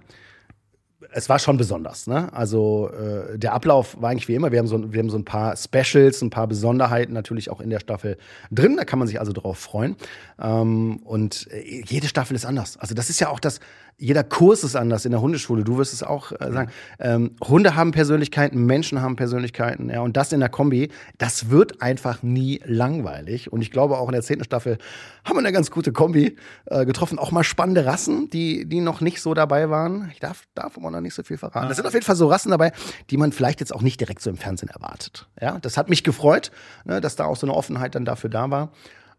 es 1.15 1.29
war 1.29 1.39
schon 1.39 1.58
besonders. 1.58 2.08
Ne? 2.08 2.32
Also 2.34 2.89
äh, 2.89 3.38
der 3.38 3.53
Ablauf 3.53 4.01
war 4.01 4.10
eigentlich 4.10 4.27
wie 4.27 4.36
immer. 4.36 4.51
Wir 4.51 4.60
haben, 4.60 4.67
so, 4.67 4.91
wir 4.91 5.00
haben 5.00 5.10
so 5.10 5.17
ein 5.17 5.25
paar 5.25 5.55
Specials, 5.55 6.22
ein 6.22 6.29
paar 6.29 6.48
Besonderheiten 6.48 7.13
natürlich 7.13 7.50
auch 7.50 7.62
in 7.62 7.70
der 7.70 7.79
Staffel 7.79 8.17
drin. 8.51 8.75
Da 8.77 8.84
kann 8.84 9.00
man 9.00 9.08
sich 9.08 9.20
also 9.20 9.32
drauf 9.32 9.58
freuen. 9.58 9.96
Ähm, 10.41 10.98
und 11.03 11.48
äh, 11.51 11.84
jede 11.86 12.08
Staffel 12.08 12.36
ist 12.36 12.46
anders. 12.46 12.77
Also 12.77 12.96
das 12.96 13.10
ist 13.10 13.20
ja 13.20 13.29
auch 13.29 13.39
das, 13.39 13.60
jeder 13.97 14.23
Kurs 14.23 14.63
ist 14.63 14.75
anders 14.75 15.05
in 15.05 15.12
der 15.12 15.21
Hundeschule. 15.21 15.63
Du 15.63 15.77
wirst 15.77 15.93
es 15.93 16.03
auch 16.03 16.31
äh, 16.31 16.51
sagen. 16.51 16.71
Ähm, 17.00 17.35
Hunde 17.43 17.75
haben 17.75 17.91
Persönlichkeiten, 17.91 18.65
Menschen 18.65 19.01
haben 19.01 19.15
Persönlichkeiten. 19.15 19.89
Ja, 19.89 20.01
und 20.01 20.17
das 20.17 20.31
in 20.31 20.39
der 20.39 20.50
Kombi, 20.50 20.91
das 21.17 21.50
wird 21.50 21.81
einfach 21.81 22.23
nie 22.23 22.59
langweilig. 22.65 23.51
Und 23.51 23.62
ich 23.62 23.71
glaube, 23.71 23.97
auch 23.97 24.07
in 24.07 24.13
der 24.13 24.21
zehnten 24.21 24.43
Staffel 24.43 24.77
haben 25.23 25.35
wir 25.35 25.39
eine 25.39 25.51
ganz 25.51 25.71
gute 25.71 25.91
Kombi 25.91 26.35
äh, 26.65 26.85
getroffen. 26.85 27.19
Auch 27.19 27.31
mal 27.31 27.43
spannende 27.43 27.85
Rassen, 27.85 28.29
die, 28.29 28.65
die 28.65 28.81
noch 28.81 29.01
nicht 29.01 29.21
so 29.21 29.33
dabei 29.33 29.69
waren. 29.69 30.09
Ich 30.12 30.19
darf, 30.19 30.43
darf 30.55 30.77
immer 30.77 30.91
noch 30.91 31.01
nicht 31.01 31.13
so 31.13 31.23
viel 31.23 31.38
verraten. 31.38 31.69
Es 31.69 31.77
sind 31.77 31.85
auf 31.85 31.93
jeden 31.93 32.05
Fall 32.05 32.15
so 32.15 32.27
Rassen 32.27 32.51
dabei, 32.51 32.71
die 33.09 33.17
man 33.17 33.31
vielleicht 33.31 33.59
jetzt 33.59 33.73
auch 33.73 33.81
nicht 33.81 34.00
direkt 34.00 34.21
so 34.21 34.29
im 34.29 34.38
Fernsehen 34.38 34.69
erwartet. 34.69 35.27
Ja, 35.39 35.59
das 35.59 35.77
hat 35.77 35.89
mich 35.89 36.03
gefreut, 36.03 36.51
ne, 36.85 37.00
dass 37.00 37.15
da 37.15 37.25
auch 37.25 37.38
so 37.38 37.45
eine 37.45 37.55
Offenheit 37.55 37.95
dann 37.95 38.05
dafür 38.05 38.29
da 38.29 38.50
war. 38.50 38.71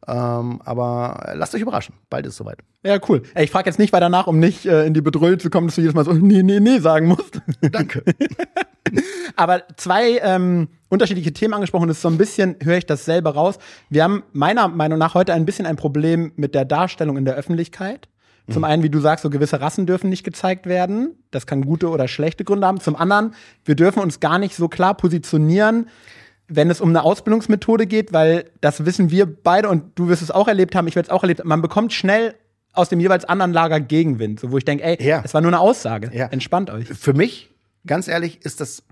Ähm, 0.07 0.61
aber 0.65 1.33
lasst 1.35 1.55
euch 1.55 1.63
überraschen. 1.63 1.95
Bald 2.11 2.27
ist 2.27 2.33
es 2.33 2.37
soweit. 2.39 2.59
Ja, 2.83 2.99
cool. 3.09 3.23
Ey, 3.35 3.45
ich 3.45 3.51
frage 3.51 3.71
jetzt 3.71 3.79
nicht 3.79 3.93
weiter 3.93 4.09
nach, 4.09 4.27
um 4.27 4.39
nicht 4.39 4.67
äh, 4.67 4.85
in 4.87 4.93
die 4.93 5.01
Bedrohung 5.01 5.39
zu 5.39 5.49
kommen, 5.49 5.69
dass 5.69 5.77
du 5.77 5.81
jedes 5.81 5.95
Mal 5.95 6.05
so 6.05 6.13
nee, 6.13 6.43
nee, 6.43 6.61
nee 6.61 6.79
sagen 6.79 7.07
musst. 7.07 7.41
Danke. 7.73 8.03
aber 9.37 9.63
zwei 9.77 10.19
ähm, 10.19 10.69
unterschiedliche 10.89 11.33
Themen 11.33 11.55
angesprochen. 11.55 11.89
Das 11.89 11.99
ist 11.99 12.03
so 12.03 12.09
ein 12.09 12.19
bisschen, 12.19 12.57
höre 12.63 12.79
ich 12.79 12.87
das 12.87 13.05
selber 13.05 13.35
raus. 13.35 13.59
Wir 13.89 14.05
haben 14.05 14.25
meiner 14.33 14.69
Meinung 14.69 14.99
nach 14.99 15.15
heute 15.15 15.33
ein 15.33 15.47
bisschen 15.47 15.67
ein 15.67 15.77
Problem 15.77 16.33
mit 16.37 16.55
der 16.55 16.65
Darstellung 16.65 17.17
in 17.17 17.25
der 17.25 17.35
Öffentlichkeit. 17.35 18.09
Zum 18.51 18.61
mhm. 18.61 18.65
einen, 18.65 18.83
wie 18.83 18.91
du 18.91 19.01
sagst, 19.01 19.23
so 19.23 19.31
gewisse 19.31 19.63
Rassen 19.63 19.87
dürfen 19.87 20.11
nicht 20.11 20.23
gezeigt 20.23 20.67
werden. 20.67 21.17
Das 21.31 21.47
kann 21.47 21.63
gute 21.63 21.89
oder 21.89 22.09
schlechte 22.09 22.45
Gründe 22.45 22.67
haben. 22.67 22.79
Zum 22.79 22.95
anderen, 22.95 23.35
wir 23.65 23.75
dürfen 23.75 24.03
uns 24.03 24.21
gar 24.21 24.39
nicht 24.39 24.55
so 24.55 24.69
klar 24.69 24.95
positionieren, 24.95 25.89
wenn 26.49 26.71
es 26.71 26.81
um 26.81 26.91
eine 26.91 27.03
Ausbildungsmethode 27.03 27.87
geht, 27.87 28.13
weil 28.13 28.51
das 28.61 28.85
wissen 28.85 29.11
wir 29.11 29.27
beide 29.27 29.69
und 29.69 29.99
du 29.99 30.09
wirst 30.09 30.23
es 30.23 30.31
auch 30.31 30.49
erlebt 30.49 30.75
haben, 30.75 30.87
ich 30.87 30.97
werde 30.97 31.07
es 31.07 31.11
auch 31.11 31.23
erlebt 31.23 31.41
haben. 31.41 31.49
Man 31.49 31.63
bekommt 31.63 31.93
schnell 31.93 32.35
aus 32.73 32.89
dem 32.89 33.01
jeweils 33.01 33.25
anderen 33.25 33.53
Lager 33.53 33.81
Gegenwind, 33.81 34.41
so 34.41 34.51
wo 34.51 34.59
ich 34.59 34.65
denke, 34.65 34.85
ey, 34.85 35.03
ja. 35.03 35.23
es 35.25 35.33
war 35.33 35.41
nur 35.41 35.51
eine 35.51 35.61
Aussage. 35.61 36.11
Ja. 36.13 36.27
Entspannt 36.27 36.71
euch. 36.71 36.89
Für 36.89 37.15
mich, 37.15 37.51
ganz 37.87 38.09
ehrlich, 38.09 38.45
ist 38.45 38.61
das 38.61 38.83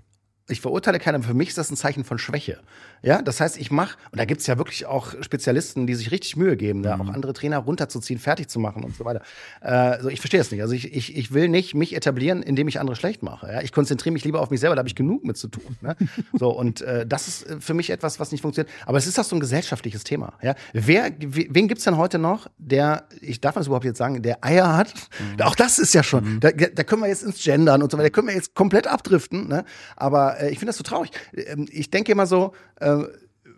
ich 0.49 0.61
verurteile 0.61 0.99
keinen, 0.99 1.15
aber 1.15 1.23
für 1.23 1.33
mich 1.33 1.49
ist 1.49 1.57
das 1.57 1.71
ein 1.71 1.77
Zeichen 1.77 2.03
von 2.03 2.17
Schwäche. 2.19 2.59
Ja, 3.03 3.21
das 3.21 3.41
heißt, 3.41 3.57
ich 3.57 3.69
mache, 3.69 3.97
und 4.11 4.19
da 4.19 4.23
gibt 4.23 4.39
es 4.39 4.47
ja 4.47 4.57
wirklich 4.57 4.85
auch 4.85 5.13
Spezialisten, 5.21 5.85
die 5.85 5.95
sich 5.95 6.11
richtig 6.11 6.37
Mühe 6.37 6.55
geben, 6.55 6.83
da 6.83 6.95
mhm. 6.95 7.01
auch 7.01 7.13
andere 7.13 7.33
Trainer 7.33 7.57
runterzuziehen, 7.57 8.17
fertig 8.17 8.47
zu 8.47 8.61
machen 8.61 8.83
und 8.83 8.95
so 8.95 9.03
weiter. 9.03 9.21
Äh, 9.61 10.01
so, 10.01 10.07
ich 10.07 10.21
verstehe 10.21 10.39
das 10.39 10.51
nicht. 10.51 10.61
Also 10.61 10.73
ich, 10.73 10.93
ich, 10.93 11.15
ich 11.15 11.33
will 11.33 11.49
nicht 11.49 11.75
mich 11.75 11.95
etablieren, 11.95 12.41
indem 12.41 12.69
ich 12.69 12.79
andere 12.79 12.95
schlecht 12.95 13.21
mache. 13.21 13.51
Ja? 13.51 13.61
Ich 13.61 13.73
konzentriere 13.73 14.13
mich 14.13 14.23
lieber 14.23 14.39
auf 14.39 14.49
mich 14.51 14.61
selber, 14.61 14.75
da 14.75 14.79
habe 14.79 14.87
ich 14.87 14.95
genug 14.95 15.25
mit 15.25 15.35
zu 15.35 15.49
tun. 15.49 15.75
Ne? 15.81 15.97
so, 16.33 16.49
und 16.49 16.81
äh, 16.81 17.05
das 17.05 17.27
ist 17.27 17.49
äh, 17.49 17.59
für 17.59 17.73
mich 17.73 17.89
etwas, 17.89 18.21
was 18.21 18.31
nicht 18.31 18.41
funktioniert. 18.41 18.73
Aber 18.85 18.97
es 18.97 19.05
ist 19.05 19.19
auch 19.19 19.25
so 19.25 19.35
ein 19.35 19.41
gesellschaftliches 19.41 20.05
Thema. 20.05 20.33
Ja? 20.41 20.55
Wer, 20.71 21.11
wen 21.19 21.67
gibt 21.67 21.79
es 21.79 21.83
denn 21.83 21.97
heute 21.97 22.19
noch, 22.19 22.47
der, 22.57 23.03
ich 23.19 23.41
darf 23.41 23.55
das 23.55 23.67
überhaupt 23.67 23.85
jetzt 23.85 23.97
sagen, 23.97 24.21
der 24.21 24.45
Eier 24.45 24.77
hat? 24.77 24.93
Mhm. 25.19 25.41
Auch 25.41 25.55
das 25.55 25.77
ist 25.77 25.93
ja 25.93 26.03
schon, 26.03 26.35
mhm. 26.35 26.39
da, 26.39 26.51
da 26.51 26.83
können 26.83 27.01
wir 27.01 27.09
jetzt 27.09 27.23
ins 27.23 27.43
Gendern 27.43 27.83
und 27.83 27.91
so 27.91 27.97
weiter, 27.97 28.07
da 28.07 28.11
können 28.11 28.27
wir 28.27 28.35
jetzt 28.35 28.55
komplett 28.55 28.87
abdriften. 28.87 29.49
Ne? 29.49 29.65
Aber 29.97 30.39
äh, 30.39 30.51
ich 30.51 30.59
finde 30.59 30.67
das 30.67 30.77
so 30.77 30.83
traurig. 30.83 31.11
Ähm, 31.33 31.67
ich 31.69 31.91
denke 31.91 32.13
immer 32.13 32.27
so, 32.27 32.53
äh, 32.79 32.92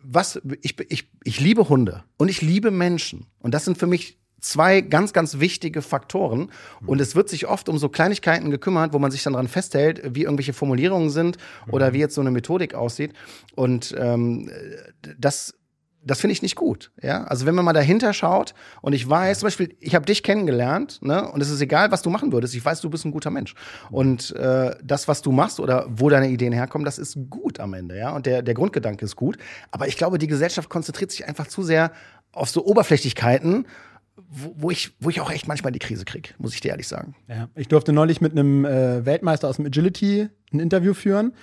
was, 0.04 0.40
ich, 0.62 0.80
ich, 0.90 1.10
ich 1.24 1.40
liebe 1.40 1.68
Hunde 1.70 2.04
und 2.18 2.30
ich 2.30 2.42
liebe 2.42 2.72
Menschen. 2.72 3.26
Und 3.40 3.54
das 3.54 3.66
sind 3.66 3.78
für 3.78 3.88
mich 3.88 4.20
zwei 4.40 4.82
ganz, 4.82 5.12
ganz 5.14 5.40
wichtige 5.40 5.82
Faktoren. 5.82 6.52
Und 6.86 7.02
es 7.02 7.16
wird 7.16 7.30
sich 7.30 7.48
oft 7.48 7.68
um 7.68 7.78
so 7.78 7.90
Kleinigkeiten 7.90 8.52
gekümmert, 8.52 8.94
wo 8.94 9.00
man 9.00 9.12
sich 9.12 9.24
dann 9.24 9.34
dran 9.34 9.48
festhält, 9.48 10.02
wie 10.16 10.24
irgendwelche 10.24 10.54
Formulierungen 10.54 11.10
sind 11.10 11.38
oder 11.72 11.94
wie 11.94 12.00
jetzt 12.00 12.16
so 12.16 12.22
eine 12.22 12.32
Methodik 12.32 12.76
aussieht. 12.76 13.14
Und 13.56 13.96
ähm, 13.98 14.50
das 15.18 15.56
das 16.06 16.22
finde 16.22 16.34
ich 16.34 16.42
nicht 16.42 16.56
gut. 16.56 16.92
Ja? 17.02 17.24
Also 17.26 17.46
wenn 17.46 17.56
man 17.56 17.66
mal 17.66 17.74
dahinter 17.74 18.14
schaut 18.14 18.54
und 18.82 18.94
ich 18.94 19.10
weiß, 19.10 19.40
zum 19.40 19.48
Beispiel, 19.48 19.76
ich 19.80 19.96
habe 19.96 20.06
dich 20.06 20.24
kennengelernt, 20.24 21.00
ne? 21.02 21.30
Und 21.30 21.42
es 21.42 21.50
ist 21.50 21.60
egal, 21.62 21.92
was 21.92 22.02
du 22.02 22.10
machen 22.10 22.32
würdest. 22.32 22.56
Ich 22.56 22.64
weiß, 22.64 22.80
du 22.82 22.90
bist 22.90 23.06
ein 23.06 23.12
guter 23.12 23.32
Mensch. 23.32 23.56
Und 23.90 24.36
äh, 24.36 24.76
das, 24.84 25.08
was 25.08 25.22
du 25.22 25.32
machst 25.32 25.60
oder 25.60 25.88
wo 25.90 26.10
deine 26.10 26.30
Ideen 26.30 26.54
herkommen, 26.54 26.86
das 26.86 27.00
ist 27.00 27.18
gut 27.30 27.60
am 27.60 27.74
Ende, 27.74 27.98
ja. 27.98 28.16
Und 28.16 28.26
der, 28.26 28.42
der 28.44 28.54
Grundgedanke 28.54 29.04
ist 29.04 29.16
gut. 29.16 29.38
Aber 29.72 29.88
ich 29.88 29.98
glaube, 29.98 30.18
die 30.18 30.28
Gesellschaft 30.28 30.70
konzentriert 30.70 31.12
sich 31.12 31.28
einfach 31.28 31.48
zu 31.48 31.64
sehr 31.64 31.92
auf 32.32 32.50
so 32.50 32.66
Oberflächlichkeiten 32.66 33.66
wo, 34.30 34.56
wo, 34.58 34.72
ich, 34.72 34.96
wo 35.00 35.10
ich 35.10 35.20
auch 35.20 35.30
echt 35.30 35.48
manchmal 35.48 35.74
die 35.74 35.80
Krise 35.80 36.06
kriege, 36.06 36.30
muss 36.38 36.54
ich 36.54 36.62
dir 36.62 36.70
ehrlich 36.70 36.88
sagen. 36.88 37.16
Ja, 37.28 37.50
ich 37.56 37.68
durfte 37.68 37.92
neulich 37.92 38.22
mit 38.22 38.32
einem 38.32 38.64
äh, 38.64 39.06
Weltmeister 39.06 39.50
aus 39.50 39.58
dem 39.58 39.66
Agility 39.66 40.30
ein 40.54 40.60
Interview 40.60 40.94
führen 40.94 41.34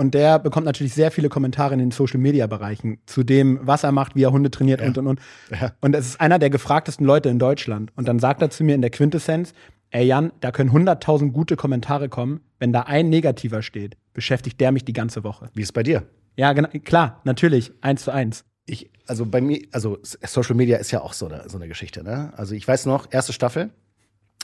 und 0.00 0.14
der 0.14 0.38
bekommt 0.38 0.64
natürlich 0.64 0.94
sehr 0.94 1.10
viele 1.10 1.28
Kommentare 1.28 1.74
in 1.74 1.78
den 1.78 1.90
Social 1.90 2.18
Media 2.18 2.46
Bereichen 2.46 3.00
zu 3.04 3.22
dem, 3.22 3.60
was 3.60 3.84
er 3.84 3.92
macht, 3.92 4.16
wie 4.16 4.22
er 4.22 4.32
Hunde 4.32 4.50
trainiert 4.50 4.80
ja. 4.80 4.86
und 4.86 4.96
und 4.96 5.06
und. 5.06 5.20
Ja. 5.50 5.72
Und 5.82 5.94
es 5.94 6.06
ist 6.06 6.20
einer 6.22 6.38
der 6.38 6.48
gefragtesten 6.48 7.04
Leute 7.04 7.28
in 7.28 7.38
Deutschland. 7.38 7.92
Und 7.96 8.08
dann 8.08 8.18
sagt 8.18 8.40
er 8.40 8.48
zu 8.48 8.64
mir 8.64 8.74
in 8.74 8.80
der 8.80 8.88
Quintessenz, 8.88 9.52
ey 9.90 10.06
Jan, 10.06 10.32
da 10.40 10.52
können 10.52 10.70
100.000 10.70 11.32
gute 11.32 11.54
Kommentare 11.54 12.08
kommen. 12.08 12.40
Wenn 12.58 12.72
da 12.72 12.84
ein 12.84 13.10
negativer 13.10 13.60
steht, 13.60 13.98
beschäftigt 14.14 14.58
der 14.58 14.72
mich 14.72 14.86
die 14.86 14.94
ganze 14.94 15.22
Woche. 15.22 15.50
Wie 15.52 15.60
ist 15.60 15.68
es 15.68 15.72
bei 15.72 15.82
dir? 15.82 16.04
Ja, 16.34 16.54
genau, 16.54 16.70
klar, 16.82 17.20
natürlich, 17.24 17.70
eins 17.82 18.04
zu 18.04 18.10
eins. 18.10 18.46
Ich, 18.64 18.90
also 19.06 19.26
bei 19.26 19.42
mir, 19.42 19.60
also 19.70 19.98
Social 20.02 20.54
Media 20.54 20.78
ist 20.78 20.92
ja 20.92 21.02
auch 21.02 21.12
so 21.12 21.26
eine, 21.26 21.46
so 21.50 21.58
eine 21.58 21.68
Geschichte, 21.68 22.02
ne? 22.02 22.32
Also 22.38 22.54
ich 22.54 22.66
weiß 22.66 22.86
noch, 22.86 23.08
erste 23.10 23.34
Staffel, 23.34 23.68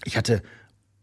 ich 0.04 0.18
hatte 0.18 0.42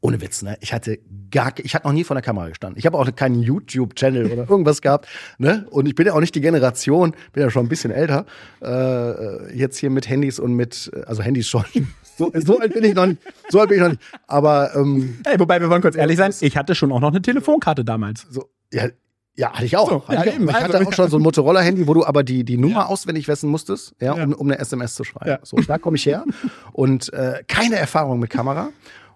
ohne 0.04 0.20
Witz, 0.22 0.42
ne? 0.42 0.58
Ich 0.60 0.74
hatte 0.74 1.00
gar, 1.32 1.54
ich 1.58 1.74
hatte 1.74 1.88
noch 1.88 1.94
nie 1.94 2.04
vor 2.04 2.16
der 2.16 2.22
Kamera 2.22 2.50
gestanden. 2.50 2.78
Ich 2.78 2.86
habe 2.86 2.98
auch 2.98 3.16
keinen 3.16 3.42
YouTube-Channel 3.42 4.26
oder 4.32 4.50
irgendwas 4.50 4.82
gehabt, 4.82 5.08
ne? 5.38 5.66
Und 5.70 5.86
ich 5.88 5.96
bin 5.96 6.06
ja 6.06 6.14
auch 6.14 6.20
nicht 6.20 6.36
die 6.36 6.42
Generation, 6.42 7.16
bin 7.32 7.42
ja 7.42 7.50
schon 7.50 7.66
ein 7.66 7.70
bisschen 7.70 7.90
älter, 7.92 8.26
äh, 8.62 9.56
jetzt 9.56 9.78
hier 9.78 9.90
mit 9.90 10.10
Handys 10.10 10.40
und 10.40 10.54
mit, 10.54 10.92
also 11.08 11.24
Handys 11.24 11.48
schon. 11.48 11.66
So, 12.16 12.32
so 12.36 12.60
alt 12.60 12.72
bin 12.76 12.84
ich 12.84 12.94
noch 12.94 13.08
nicht. 13.08 13.20
So 13.50 13.60
alt 13.60 13.70
bin 13.70 13.78
ich 13.80 13.84
noch 13.84 13.90
nicht. 13.90 14.02
Aber 14.28 14.76
ähm, 14.76 15.18
Ey, 15.24 15.40
wobei 15.40 15.60
wir 15.60 15.68
wollen 15.72 15.82
kurz 15.82 15.96
ehrlich 15.96 16.18
sein, 16.18 16.32
ich 16.42 16.56
hatte 16.56 16.76
schon 16.76 16.92
auch 16.92 17.00
noch 17.00 17.10
eine 17.10 17.24
Telefonkarte 17.24 17.84
damals. 17.84 18.28
so, 18.30 18.52
ja, 18.72 18.90
ja, 19.36 19.52
hatte 19.52 19.66
ich 19.66 19.76
auch. 19.78 19.90
So, 19.90 20.08
hatte 20.08 20.14
ja, 20.14 20.26
ich, 20.26 20.36
eben, 20.36 20.48
ich 20.48 20.54
hatte 20.54 20.78
also, 20.78 20.90
auch 20.90 20.94
schon 20.94 21.10
so 21.10 21.18
ein 21.18 21.24
Motorola-Handy, 21.24 21.88
wo 21.88 21.96
du 21.96 22.06
aber 22.06 22.22
die, 22.22 22.44
die 22.44 22.58
Nummer 22.58 22.82
Ja. 22.82 22.86
auswendig 22.86 23.28
wissen 23.28 23.50
musstest, 23.50 23.96
ja, 24.00 24.16
Ja. 24.16 24.26
Um, 24.26 24.34
um 24.34 24.48
eine 24.48 24.60
SMS 24.60 24.94
zu 24.94 25.04
schreiben. 25.04 25.40
So, 25.42 25.58
da 25.58 25.80
komme 25.80 25.96
ich 25.98 26.06
her. 26.06 26.24
Und 26.72 27.12
äh, 27.14 27.44
keine 27.48 27.78
Erfahrung 27.78 28.20
mit 28.20 28.30
Kamera. 28.30 28.70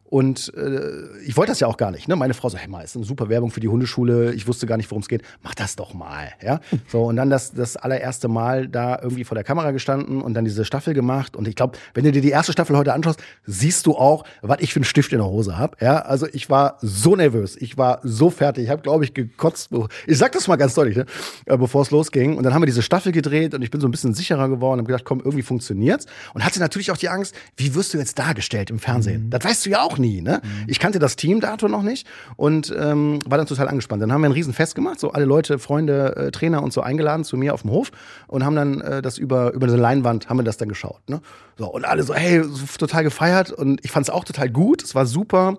Und 0.09 0.53
äh, 0.55 1.19
ich 1.25 1.35
wollte 1.35 1.51
das 1.51 1.59
ja 1.59 1.67
auch 1.67 1.77
gar 1.77 1.91
nicht. 1.91 2.07
Ne? 2.07 2.15
Meine 2.15 2.33
Frau 2.33 2.47
so, 2.49 2.57
hey 2.57 2.67
mal, 2.67 2.81
ist 2.81 2.95
eine 2.95 3.05
super 3.05 3.27
Werbung 3.29 3.51
für 3.51 3.59
die 3.59 3.67
Hundeschule. 3.67 4.33
Ich 4.33 4.47
wusste 4.47 4.65
gar 4.65 4.77
nicht, 4.77 4.89
worum 4.89 5.01
es 5.01 5.09
geht. 5.09 5.21
Mach 5.43 5.53
das 5.53 5.75
doch 5.75 5.93
mal. 5.93 6.29
Ja? 6.41 6.61
So, 6.87 7.03
und 7.03 7.17
dann 7.17 7.29
das, 7.29 7.51
das 7.51 7.75
allererste 7.75 8.29
Mal 8.29 8.67
da 8.67 8.99
irgendwie 9.01 9.25
vor 9.25 9.35
der 9.35 9.43
Kamera 9.43 9.71
gestanden 9.71 10.21
und 10.21 10.33
dann 10.33 10.45
diese 10.45 10.63
Staffel 10.63 10.93
gemacht. 10.93 11.35
Und 11.35 11.47
ich 11.47 11.55
glaube, 11.55 11.77
wenn 11.93 12.05
du 12.05 12.11
dir 12.11 12.21
die 12.21 12.29
erste 12.29 12.53
Staffel 12.53 12.77
heute 12.77 12.93
anschaust, 12.93 13.21
siehst 13.45 13.85
du 13.85 13.95
auch, 13.95 14.23
was 14.41 14.59
ich 14.61 14.73
für 14.73 14.77
einen 14.77 14.85
Stift 14.85 15.11
in 15.11 15.17
der 15.17 15.27
Hose 15.27 15.57
habe. 15.57 15.75
Ja? 15.81 15.99
Also 15.99 16.27
ich 16.31 16.49
war 16.49 16.77
so 16.81 17.15
nervös. 17.15 17.57
Ich 17.57 17.77
war 17.77 17.99
so 18.03 18.29
fertig. 18.29 18.65
Ich 18.65 18.69
habe, 18.69 18.81
glaube 18.81 19.03
ich, 19.03 19.13
gekotzt. 19.13 19.71
Ich 20.05 20.17
sag 20.17 20.31
das 20.31 20.47
mal 20.47 20.55
ganz 20.55 20.73
deutlich, 20.73 20.95
ne? 20.95 21.05
äh, 21.45 21.57
bevor 21.57 21.81
es 21.81 21.91
losging. 21.91 22.37
Und 22.37 22.43
dann 22.43 22.53
haben 22.53 22.61
wir 22.61 22.67
diese 22.67 22.81
Staffel 22.81 23.11
gedreht 23.11 23.53
und 23.53 23.61
ich 23.61 23.71
bin 23.71 23.81
so 23.81 23.87
ein 23.87 23.91
bisschen 23.91 24.13
sicherer 24.13 24.47
geworden 24.47 24.79
und 24.79 24.85
habe 24.85 24.93
gedacht, 24.93 25.05
komm, 25.05 25.19
irgendwie 25.19 25.43
funktioniert's. 25.43 26.05
Und 26.33 26.45
hatte 26.45 26.59
natürlich 26.59 26.91
auch 26.91 26.97
die 26.97 27.09
Angst, 27.09 27.35
wie 27.57 27.75
wirst 27.75 27.93
du 27.93 27.97
jetzt 27.97 28.17
dargestellt 28.17 28.69
im 28.69 28.79
Fernsehen? 28.79 29.29
Das 29.29 29.43
weißt 29.43 29.65
du 29.65 29.69
ja 29.69 29.81
auch 29.81 29.96
nie, 29.99 30.21
ne? 30.21 30.41
Ich 30.67 30.79
kannte 30.79 30.99
das 30.99 31.15
Team 31.15 31.39
dato 31.39 31.67
noch 31.67 31.83
nicht 31.83 32.07
und 32.35 32.73
ähm, 32.77 33.19
war 33.25 33.37
dann 33.37 33.47
total 33.47 33.67
angespannt. 33.67 34.01
Dann 34.01 34.11
haben 34.11 34.21
wir 34.21 34.29
ein 34.29 34.33
Riesenfest 34.33 34.75
gemacht, 34.75 34.99
so 34.99 35.11
alle 35.11 35.25
Leute, 35.25 35.59
Freunde, 35.59 36.15
äh, 36.15 36.31
Trainer 36.31 36.63
und 36.63 36.73
so 36.73 36.81
eingeladen 36.81 37.23
zu 37.23 37.37
mir 37.37 37.53
auf 37.53 37.61
dem 37.61 37.71
Hof 37.71 37.91
und 38.27 38.45
haben 38.45 38.55
dann 38.55 38.81
äh, 38.81 39.01
das 39.01 39.17
über, 39.17 39.53
über 39.53 39.67
eine 39.67 39.77
Leinwand, 39.77 40.29
haben 40.29 40.37
wir 40.37 40.43
das 40.43 40.57
dann 40.57 40.69
geschaut, 40.69 41.01
ne? 41.09 41.21
So, 41.57 41.67
und 41.67 41.85
alle 41.85 42.03
so, 42.03 42.13
hey, 42.13 42.43
so 42.43 42.65
total 42.77 43.03
gefeiert 43.03 43.51
und 43.51 43.83
ich 43.83 43.91
fand 43.91 44.05
es 44.05 44.09
auch 44.11 44.23
total 44.23 44.49
gut, 44.49 44.83
es 44.83 44.93
war 44.93 45.05
super 45.05 45.57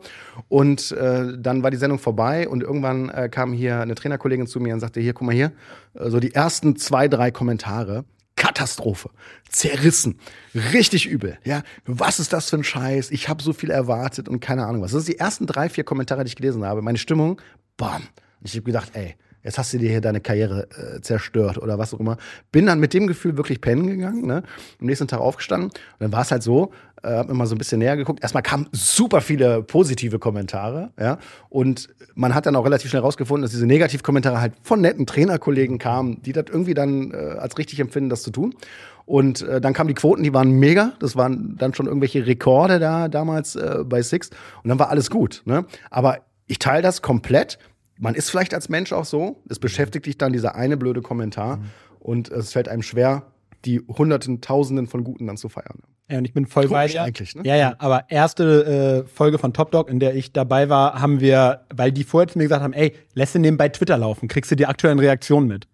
und 0.48 0.92
äh, 0.92 1.36
dann 1.36 1.62
war 1.62 1.70
die 1.70 1.76
Sendung 1.76 1.98
vorbei 1.98 2.48
und 2.48 2.62
irgendwann 2.62 3.08
äh, 3.08 3.28
kam 3.28 3.52
hier 3.52 3.80
eine 3.80 3.94
Trainerkollegin 3.94 4.46
zu 4.46 4.60
mir 4.60 4.74
und 4.74 4.80
sagte, 4.80 5.00
hier, 5.00 5.12
guck 5.12 5.26
mal 5.26 5.34
hier, 5.34 5.52
äh, 5.94 6.08
so 6.10 6.20
die 6.20 6.34
ersten 6.34 6.76
zwei, 6.76 7.08
drei 7.08 7.30
Kommentare, 7.30 8.04
Katastrophe. 8.38 9.10
Zerrissen. 9.50 10.18
Richtig 10.54 11.06
übel. 11.06 11.38
Ja, 11.44 11.62
was 11.84 12.20
ist 12.20 12.32
das 12.32 12.48
für 12.48 12.56
ein 12.56 12.64
Scheiß? 12.64 13.10
Ich 13.10 13.28
habe 13.28 13.42
so 13.42 13.52
viel 13.52 13.70
erwartet 13.70 14.28
und 14.28 14.40
keine 14.40 14.64
Ahnung 14.64 14.80
was. 14.80 14.92
Das 14.92 15.04
sind 15.04 15.14
die 15.14 15.20
ersten 15.20 15.46
drei, 15.46 15.68
vier 15.68 15.84
Kommentare, 15.84 16.24
die 16.24 16.28
ich 16.28 16.36
gelesen 16.36 16.64
habe. 16.64 16.80
Meine 16.80 16.98
Stimmung, 16.98 17.40
bam. 17.76 18.02
Ich 18.42 18.52
habe 18.52 18.62
gedacht, 18.62 18.90
ey, 18.94 19.16
jetzt 19.48 19.56
hast 19.56 19.72
du 19.72 19.78
dir 19.78 19.88
hier 19.88 20.02
deine 20.02 20.20
Karriere 20.20 20.68
äh, 20.70 21.00
zerstört 21.00 21.56
oder 21.56 21.78
was 21.78 21.94
auch 21.94 22.00
immer. 22.00 22.18
Bin 22.52 22.66
dann 22.66 22.80
mit 22.80 22.92
dem 22.92 23.06
Gefühl 23.06 23.38
wirklich 23.38 23.62
pennen 23.62 23.86
gegangen, 23.86 24.26
ne? 24.26 24.42
Am 24.78 24.86
nächsten 24.86 25.08
Tag 25.08 25.20
aufgestanden. 25.20 25.70
Und 25.70 26.00
dann 26.00 26.12
war 26.12 26.20
es 26.20 26.30
halt 26.30 26.42
so, 26.42 26.70
äh, 27.02 27.08
hab 27.08 27.28
mir 27.28 27.34
mal 27.34 27.46
so 27.46 27.54
ein 27.54 27.58
bisschen 27.58 27.78
näher 27.78 27.96
geguckt. 27.96 28.22
Erstmal 28.22 28.42
kamen 28.42 28.68
super 28.72 29.22
viele 29.22 29.62
positive 29.62 30.18
Kommentare, 30.18 30.90
ja. 31.00 31.18
Und 31.48 31.88
man 32.14 32.34
hat 32.34 32.44
dann 32.44 32.56
auch 32.56 32.64
relativ 32.66 32.90
schnell 32.90 33.00
rausgefunden, 33.00 33.42
dass 33.42 33.52
diese 33.52 33.66
Negativkommentare 33.66 34.38
halt 34.38 34.52
von 34.62 34.82
netten 34.82 35.06
Trainerkollegen 35.06 35.78
kamen, 35.78 36.20
die 36.22 36.32
das 36.32 36.44
irgendwie 36.50 36.74
dann 36.74 37.12
äh, 37.12 37.16
als 37.16 37.56
richtig 37.56 37.80
empfinden, 37.80 38.10
das 38.10 38.22
zu 38.22 38.30
tun. 38.30 38.54
Und 39.06 39.40
äh, 39.40 39.62
dann 39.62 39.72
kamen 39.72 39.88
die 39.88 39.94
Quoten, 39.94 40.22
die 40.22 40.34
waren 40.34 40.50
mega. 40.50 40.92
Das 41.00 41.16
waren 41.16 41.56
dann 41.56 41.72
schon 41.72 41.86
irgendwelche 41.86 42.26
Rekorde 42.26 42.78
da 42.78 43.08
damals 43.08 43.56
äh, 43.56 43.78
bei 43.82 44.02
Six. 44.02 44.28
Und 44.62 44.68
dann 44.68 44.78
war 44.78 44.90
alles 44.90 45.08
gut. 45.08 45.40
Ne? 45.46 45.64
Aber 45.88 46.18
ich 46.46 46.58
teile 46.58 46.82
das 46.82 47.00
komplett. 47.00 47.58
Man 47.98 48.14
ist 48.14 48.30
vielleicht 48.30 48.54
als 48.54 48.68
Mensch 48.68 48.92
auch 48.92 49.04
so. 49.04 49.42
Es 49.48 49.58
beschäftigt 49.58 50.06
dich 50.06 50.18
dann 50.18 50.32
dieser 50.32 50.54
eine 50.54 50.76
blöde 50.76 51.02
Kommentar. 51.02 51.60
Und 51.98 52.30
es 52.30 52.52
fällt 52.52 52.68
einem 52.68 52.82
schwer, 52.82 53.24
die 53.64 53.80
Hunderten, 53.80 54.40
Tausenden 54.40 54.86
von 54.86 55.04
Guten 55.04 55.26
dann 55.26 55.36
zu 55.36 55.48
feiern. 55.48 55.80
Ja, 56.10 56.18
und 56.18 56.24
ich 56.24 56.32
bin 56.32 56.46
voll 56.46 56.68
bei 56.68 56.88
Komisch 56.88 57.32
dir. 57.32 57.42
ne? 57.42 57.48
Ja, 57.48 57.56
ja, 57.56 57.74
aber 57.78 58.04
erste 58.08 59.04
äh, 59.04 59.08
Folge 59.08 59.38
von 59.38 59.52
Top 59.52 59.72
Dog, 59.72 59.90
in 59.90 60.00
der 60.00 60.14
ich 60.14 60.32
dabei 60.32 60.70
war, 60.70 61.02
haben 61.02 61.20
wir, 61.20 61.66
weil 61.74 61.92
die 61.92 62.04
vorher 62.04 62.28
zu 62.28 62.38
mir 62.38 62.44
gesagt 62.44 62.62
haben, 62.62 62.72
ey, 62.72 62.94
lässt 63.12 63.34
du 63.34 63.38
nebenbei 63.38 63.68
Twitter 63.68 63.98
laufen, 63.98 64.26
kriegst 64.28 64.50
du 64.50 64.54
die 64.56 64.66
aktuellen 64.66 64.98
Reaktionen 64.98 65.48
mit. 65.48 65.68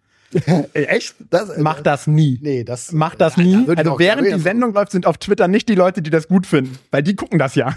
Ey, 0.72 0.84
echt? 0.86 1.14
Das, 1.30 1.48
äh, 1.50 1.60
Mach 1.60 1.80
das 1.80 2.06
nie. 2.08 2.38
Nee, 2.42 2.64
das. 2.64 2.90
Mach 2.92 3.14
das 3.14 3.34
Da- 3.36 3.42
da 3.42 3.46
nie. 3.46 3.66
würde 3.66 3.82
ich 3.82 3.86
Also 3.88 3.98
während 4.00 4.26
da 4.26 4.36
die 4.36 4.42
Sendung 4.42 4.72
läuft, 4.74 4.90
sind 4.90 5.06
auf 5.06 5.18
Twitter 5.18 5.46
nicht 5.46 5.68
die 5.68 5.74
Leute, 5.76 6.02
die 6.02 6.10
das 6.10 6.26
gut 6.26 6.46
finden, 6.46 6.76
weil 6.90 7.02
die 7.04 7.14
gucken 7.14 7.38
das 7.38 7.54
ja. 7.54 7.74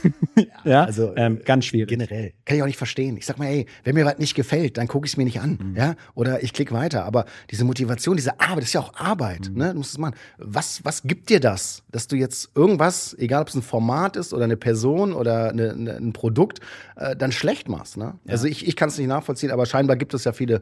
ja, 0.63 0.83
also, 0.85 1.13
ähm, 1.15 1.41
ganz 1.45 1.65
schwierig. 1.65 1.89
Generell. 1.89 2.33
Kann 2.45 2.57
ich 2.57 2.63
auch 2.63 2.67
nicht 2.67 2.77
verstehen. 2.77 3.15
Ich 3.17 3.25
sag 3.27 3.37
mal, 3.37 3.45
ey, 3.45 3.67
wenn 3.83 3.93
mir 3.93 4.05
was 4.05 4.17
nicht 4.17 4.33
gefällt, 4.33 4.77
dann 4.77 4.87
gucke 4.87 5.05
ich 5.05 5.13
es 5.13 5.17
mir 5.17 5.25
nicht 5.25 5.39
an. 5.39 5.59
Mhm. 5.61 5.75
Ja? 5.75 5.95
Oder 6.15 6.41
ich 6.43 6.53
klicke 6.53 6.73
weiter. 6.73 7.05
Aber 7.05 7.25
diese 7.51 7.63
Motivation, 7.63 8.15
diese 8.15 8.39
Arbeit, 8.39 8.59
das 8.59 8.65
ist 8.69 8.73
ja 8.73 8.81
auch 8.81 8.95
Arbeit. 8.95 9.49
Mhm. 9.51 9.57
Ne? 9.57 9.71
Du 9.73 9.77
musst 9.77 9.91
es 9.91 9.97
machen. 9.99 10.15
Was, 10.39 10.83
was 10.83 11.03
gibt 11.03 11.29
dir 11.29 11.39
das, 11.39 11.83
dass 11.91 12.07
du 12.07 12.15
jetzt 12.15 12.49
irgendwas, 12.55 13.15
egal 13.19 13.43
ob 13.43 13.49
es 13.49 13.55
ein 13.55 13.61
Format 13.61 14.15
ist 14.15 14.33
oder 14.33 14.45
eine 14.45 14.57
Person 14.57 15.13
oder 15.13 15.49
eine, 15.49 15.71
eine, 15.73 15.97
ein 15.97 16.13
Produkt, 16.13 16.59
äh, 16.95 17.15
dann 17.15 17.31
schlecht 17.31 17.69
machst? 17.69 17.97
Ne? 17.97 18.15
Also 18.27 18.47
ich, 18.47 18.67
ich 18.67 18.75
kann 18.75 18.89
es 18.89 18.97
nicht 18.97 19.07
nachvollziehen, 19.07 19.51
aber 19.51 19.65
scheinbar 19.67 19.95
gibt 19.95 20.13
es 20.15 20.23
ja 20.23 20.31
viele, 20.33 20.61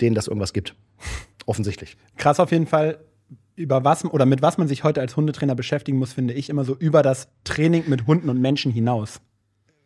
denen 0.00 0.14
das 0.14 0.28
irgendwas 0.28 0.52
gibt. 0.52 0.74
Offensichtlich. 1.46 1.96
Krass 2.16 2.40
auf 2.40 2.50
jeden 2.50 2.66
Fall, 2.66 2.98
über 3.54 3.84
was 3.84 4.04
oder 4.04 4.26
mit 4.26 4.42
was 4.42 4.58
man 4.58 4.68
sich 4.68 4.84
heute 4.84 5.00
als 5.00 5.16
Hundetrainer 5.16 5.54
beschäftigen 5.54 5.98
muss, 5.98 6.12
finde 6.12 6.34
ich 6.34 6.50
immer 6.50 6.64
so 6.64 6.76
über 6.76 7.02
das 7.02 7.28
Training 7.44 7.84
mit 7.88 8.06
Hunden 8.06 8.28
und 8.28 8.40
Menschen 8.40 8.70
hinaus. 8.70 9.20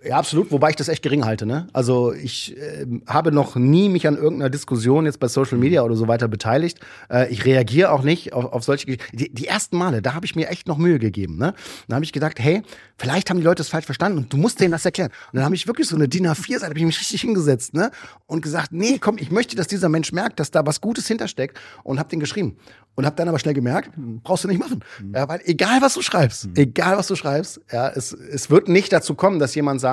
Ja, 0.03 0.17
absolut, 0.17 0.51
wobei 0.51 0.71
ich 0.71 0.77
das 0.77 0.89
echt 0.89 1.03
gering 1.03 1.27
halte. 1.27 1.45
Ne? 1.45 1.67
Also 1.75 2.15
ich 2.15 2.57
ähm, 2.57 3.03
habe 3.07 3.33
noch 3.33 3.57
nie 3.57 3.91
mich 3.91 4.07
an 4.07 4.17
irgendeiner 4.17 4.49
Diskussion 4.49 5.05
jetzt 5.05 5.21
bei 5.21 5.29
Social 5.29 5.59
Media 5.59 5.83
oder 5.83 5.95
so 5.95 6.09
weiter 6.09 6.27
beteiligt. 6.27 6.81
Äh, 7.11 7.31
ich 7.31 7.45
reagiere 7.45 7.93
auch 7.93 8.03
nicht 8.03 8.33
auf, 8.33 8.47
auf 8.47 8.65
solche 8.65 8.87
die, 8.87 8.99
die 9.13 9.47
ersten 9.47 9.77
Male, 9.77 10.01
da 10.01 10.15
habe 10.15 10.25
ich 10.25 10.35
mir 10.35 10.49
echt 10.49 10.69
noch 10.69 10.79
Mühe 10.79 10.99
gegeben. 10.99 11.37
Ne? 11.37 11.53
Dann 11.87 11.97
habe 11.97 12.05
ich 12.05 12.15
gedacht, 12.15 12.39
hey, 12.39 12.63
vielleicht 12.97 13.29
haben 13.29 13.37
die 13.37 13.43
Leute 13.43 13.61
es 13.61 13.69
falsch 13.69 13.85
verstanden 13.85 14.19
und 14.19 14.33
du 14.33 14.39
musst 14.39 14.59
denen 14.61 14.73
das 14.73 14.87
erklären. 14.87 15.11
Und 15.33 15.37
dann 15.37 15.45
habe 15.45 15.55
ich 15.55 15.67
wirklich 15.67 15.87
so 15.87 15.97
eine 15.97 16.09
DIN 16.09 16.27
A4-Seite, 16.27 16.67
habe 16.71 16.79
ich 16.79 16.85
mich 16.85 16.99
richtig 16.99 17.21
hingesetzt 17.21 17.75
ne? 17.75 17.91
und 18.27 18.41
gesagt, 18.41 18.73
nee, 18.73 18.97
komm, 18.99 19.19
ich 19.19 19.31
möchte, 19.31 19.55
dass 19.55 19.67
dieser 19.67 19.91
Mensch 19.91 20.13
merkt, 20.13 20.41
dass 20.41 20.51
da 20.51 20.65
was 20.65 20.81
Gutes 20.81 21.07
hintersteckt 21.09 21.59
und 21.85 21.99
habe 21.99 22.09
den 22.09 22.21
geschrieben. 22.21 22.57
Und 22.97 23.07
habe 23.07 23.17
dann 23.17 23.29
aber 23.29 23.39
schnell 23.39 23.55
gemerkt, 23.55 23.93
brauchst 24.25 24.45
du 24.45 24.49
nicht 24.49 24.59
machen. 24.59 24.85
Ja, 25.15 25.27
weil 25.29 25.41
egal, 25.45 25.81
was 25.81 25.95
du 25.95 26.03
schreibst, 26.03 26.49
egal, 26.57 26.99
was 26.99 27.07
du 27.07 27.15
schreibst, 27.15 27.61
ja, 27.73 27.89
es, 27.89 28.13
es 28.13 28.51
wird 28.51 28.69
nicht 28.69 28.93
dazu 28.93 29.15
kommen, 29.15 29.39
dass 29.39 29.55
jemand 29.55 29.81
sagt, 29.81 29.89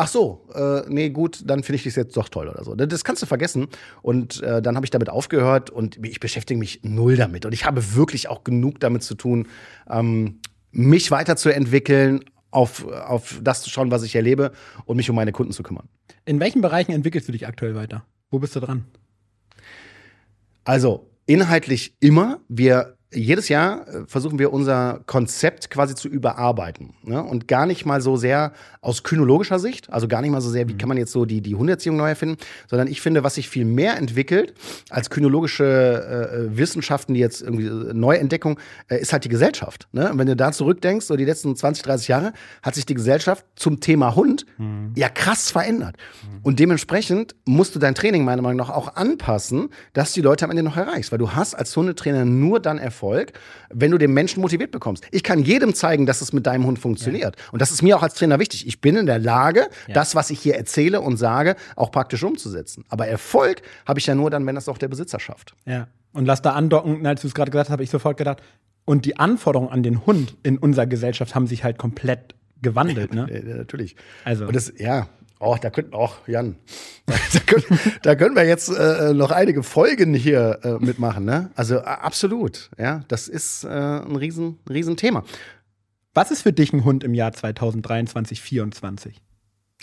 ach 0.00 0.08
so, 0.08 0.48
äh, 0.54 0.82
nee, 0.88 1.10
gut, 1.10 1.42
dann 1.44 1.62
finde 1.62 1.76
ich 1.76 1.84
das 1.84 1.94
jetzt 1.94 2.16
doch 2.16 2.28
toll 2.28 2.48
oder 2.48 2.64
so. 2.64 2.74
Das 2.74 3.04
kannst 3.04 3.22
du 3.22 3.26
vergessen. 3.26 3.68
Und 4.00 4.42
äh, 4.42 4.62
dann 4.62 4.74
habe 4.76 4.86
ich 4.86 4.90
damit 4.90 5.10
aufgehört 5.10 5.68
und 5.68 6.04
ich 6.04 6.20
beschäftige 6.20 6.58
mich 6.58 6.80
null 6.82 7.16
damit. 7.16 7.44
Und 7.44 7.52
ich 7.52 7.66
habe 7.66 7.94
wirklich 7.94 8.28
auch 8.28 8.42
genug 8.42 8.80
damit 8.80 9.02
zu 9.02 9.14
tun, 9.14 9.46
ähm, 9.90 10.40
mich 10.72 11.10
weiterzuentwickeln, 11.10 12.24
auf, 12.50 12.86
auf 12.86 13.40
das 13.42 13.62
zu 13.62 13.70
schauen, 13.70 13.90
was 13.90 14.02
ich 14.02 14.16
erlebe 14.16 14.52
und 14.86 14.96
mich 14.96 15.10
um 15.10 15.16
meine 15.16 15.32
Kunden 15.32 15.52
zu 15.52 15.62
kümmern. 15.62 15.88
In 16.24 16.40
welchen 16.40 16.62
Bereichen 16.62 16.92
entwickelst 16.92 17.28
du 17.28 17.32
dich 17.32 17.46
aktuell 17.46 17.74
weiter? 17.74 18.04
Wo 18.30 18.38
bist 18.38 18.56
du 18.56 18.60
dran? 18.60 18.86
Also 20.64 21.10
inhaltlich 21.26 21.94
immer. 22.00 22.40
Wir 22.48 22.96
jedes 23.12 23.48
Jahr 23.48 23.88
äh, 23.88 24.06
versuchen 24.06 24.38
wir 24.38 24.52
unser 24.52 25.00
Konzept 25.06 25.70
quasi 25.70 25.94
zu 25.94 26.08
überarbeiten. 26.08 26.94
Ne? 27.02 27.22
Und 27.22 27.48
gar 27.48 27.66
nicht 27.66 27.84
mal 27.84 28.00
so 28.00 28.16
sehr 28.16 28.52
aus 28.80 29.02
kynologischer 29.02 29.58
Sicht, 29.58 29.92
also 29.92 30.08
gar 30.08 30.22
nicht 30.22 30.30
mal 30.30 30.40
so 30.40 30.48
sehr, 30.48 30.68
wie 30.68 30.76
kann 30.76 30.88
man 30.88 30.96
jetzt 30.96 31.12
so 31.12 31.24
die, 31.24 31.40
die 31.40 31.54
Hundeerziehung 31.54 31.96
neu 31.96 32.08
erfinden, 32.08 32.36
sondern 32.68 32.88
ich 32.88 33.00
finde, 33.00 33.24
was 33.24 33.34
sich 33.34 33.48
viel 33.48 33.64
mehr 33.64 33.96
entwickelt 33.96 34.54
als 34.88 35.10
kynologische 35.10 36.50
äh, 36.52 36.56
Wissenschaften, 36.56 37.14
die 37.14 37.20
jetzt 37.20 37.42
irgendwie 37.42 37.66
äh, 37.66 37.92
Neuentdeckung, 37.92 38.58
äh, 38.88 39.00
ist 39.00 39.12
halt 39.12 39.24
die 39.24 39.28
Gesellschaft. 39.28 39.88
Ne? 39.92 40.10
Und 40.12 40.18
wenn 40.18 40.26
du 40.26 40.36
da 40.36 40.52
zurückdenkst, 40.52 41.06
so 41.06 41.16
die 41.16 41.24
letzten 41.24 41.56
20, 41.56 41.82
30 41.82 42.08
Jahre, 42.08 42.32
hat 42.62 42.74
sich 42.74 42.86
die 42.86 42.94
Gesellschaft 42.94 43.44
zum 43.56 43.80
Thema 43.80 44.14
Hund 44.14 44.46
ja 44.94 45.08
krass 45.08 45.50
verändert. 45.50 45.96
Und 46.42 46.58
dementsprechend 46.58 47.34
musst 47.44 47.74
du 47.74 47.78
dein 47.78 47.94
Training 47.94 48.24
meiner 48.24 48.42
Meinung 48.42 48.58
nach 48.58 48.70
auch 48.70 48.96
anpassen, 48.96 49.70
dass 49.92 50.12
die 50.12 50.20
Leute 50.20 50.44
am 50.44 50.50
Ende 50.50 50.62
noch 50.62 50.76
erreichst. 50.76 51.12
Weil 51.12 51.18
du 51.18 51.32
hast 51.32 51.54
als 51.54 51.76
Hundetrainer 51.76 52.24
nur 52.24 52.60
dann 52.60 52.78
Erfolg, 52.78 52.99
wenn 53.70 53.90
du 53.90 53.98
den 53.98 54.12
Menschen 54.12 54.40
motiviert 54.40 54.70
bekommst. 54.70 55.06
Ich 55.10 55.22
kann 55.22 55.40
jedem 55.40 55.74
zeigen, 55.74 56.06
dass 56.06 56.20
es 56.20 56.32
mit 56.32 56.46
deinem 56.46 56.66
Hund 56.66 56.78
funktioniert. 56.78 57.36
Und 57.52 57.62
das 57.62 57.70
ist 57.70 57.82
mir 57.82 57.96
auch 57.96 58.02
als 58.02 58.14
Trainer 58.14 58.38
wichtig. 58.38 58.66
Ich 58.66 58.80
bin 58.80 58.96
in 58.96 59.06
der 59.06 59.18
Lage, 59.18 59.68
das, 59.92 60.14
was 60.14 60.30
ich 60.30 60.40
hier 60.40 60.56
erzähle 60.56 61.00
und 61.00 61.16
sage, 61.16 61.56
auch 61.76 61.90
praktisch 61.90 62.22
umzusetzen. 62.22 62.84
Aber 62.88 63.06
Erfolg 63.06 63.62
habe 63.86 63.98
ich 63.98 64.06
ja 64.06 64.14
nur 64.14 64.30
dann, 64.30 64.46
wenn 64.46 64.54
das 64.54 64.68
auch 64.68 64.78
der 64.78 64.88
Besitzer 64.88 65.20
schafft. 65.20 65.54
Ja. 65.66 65.88
Und 66.12 66.26
lass 66.26 66.42
da 66.42 66.52
andocken, 66.52 67.06
als 67.06 67.22
du 67.22 67.28
es 67.28 67.34
gerade 67.34 67.50
gesagt 67.50 67.68
hast, 67.68 67.72
habe 67.72 67.84
ich 67.84 67.90
sofort 67.90 68.16
gedacht, 68.16 68.42
und 68.84 69.04
die 69.04 69.16
Anforderungen 69.18 69.70
an 69.70 69.82
den 69.82 70.04
Hund 70.06 70.36
in 70.42 70.58
unserer 70.58 70.86
Gesellschaft 70.86 71.34
haben 71.34 71.46
sich 71.46 71.62
halt 71.62 71.78
komplett 71.78 72.34
gewandelt, 72.62 73.14
ne? 73.14 73.26
Ja, 73.30 73.54
natürlich. 73.56 73.96
Also. 74.24 74.46
Und 74.46 74.56
das, 74.56 74.72
ja, 74.76 75.08
oh, 75.40 75.56
da 75.60 75.70
könnten 75.70 75.94
auch, 75.94 76.28
Jan, 76.28 76.56
da 77.06 77.40
können, 77.40 77.80
da 78.02 78.14
können 78.14 78.36
wir 78.36 78.46
jetzt 78.46 78.68
äh, 78.68 79.12
noch 79.12 79.30
einige 79.30 79.62
Folgen 79.62 80.14
hier 80.14 80.60
äh, 80.62 80.84
mitmachen, 80.84 81.24
ne? 81.24 81.50
Also 81.56 81.76
äh, 81.76 81.80
absolut, 81.80 82.70
ja, 82.78 83.02
das 83.08 83.26
ist 83.26 83.64
äh, 83.64 83.68
ein 83.68 84.16
riesen, 84.16 84.58
riesen 84.68 84.96
Thema. 84.96 85.24
Was 86.14 86.30
ist 86.30 86.42
für 86.42 86.52
dich 86.52 86.72
ein 86.72 86.84
Hund 86.84 87.04
im 87.04 87.14
Jahr 87.14 87.32
2023, 87.32 88.38
2024? 88.38 89.20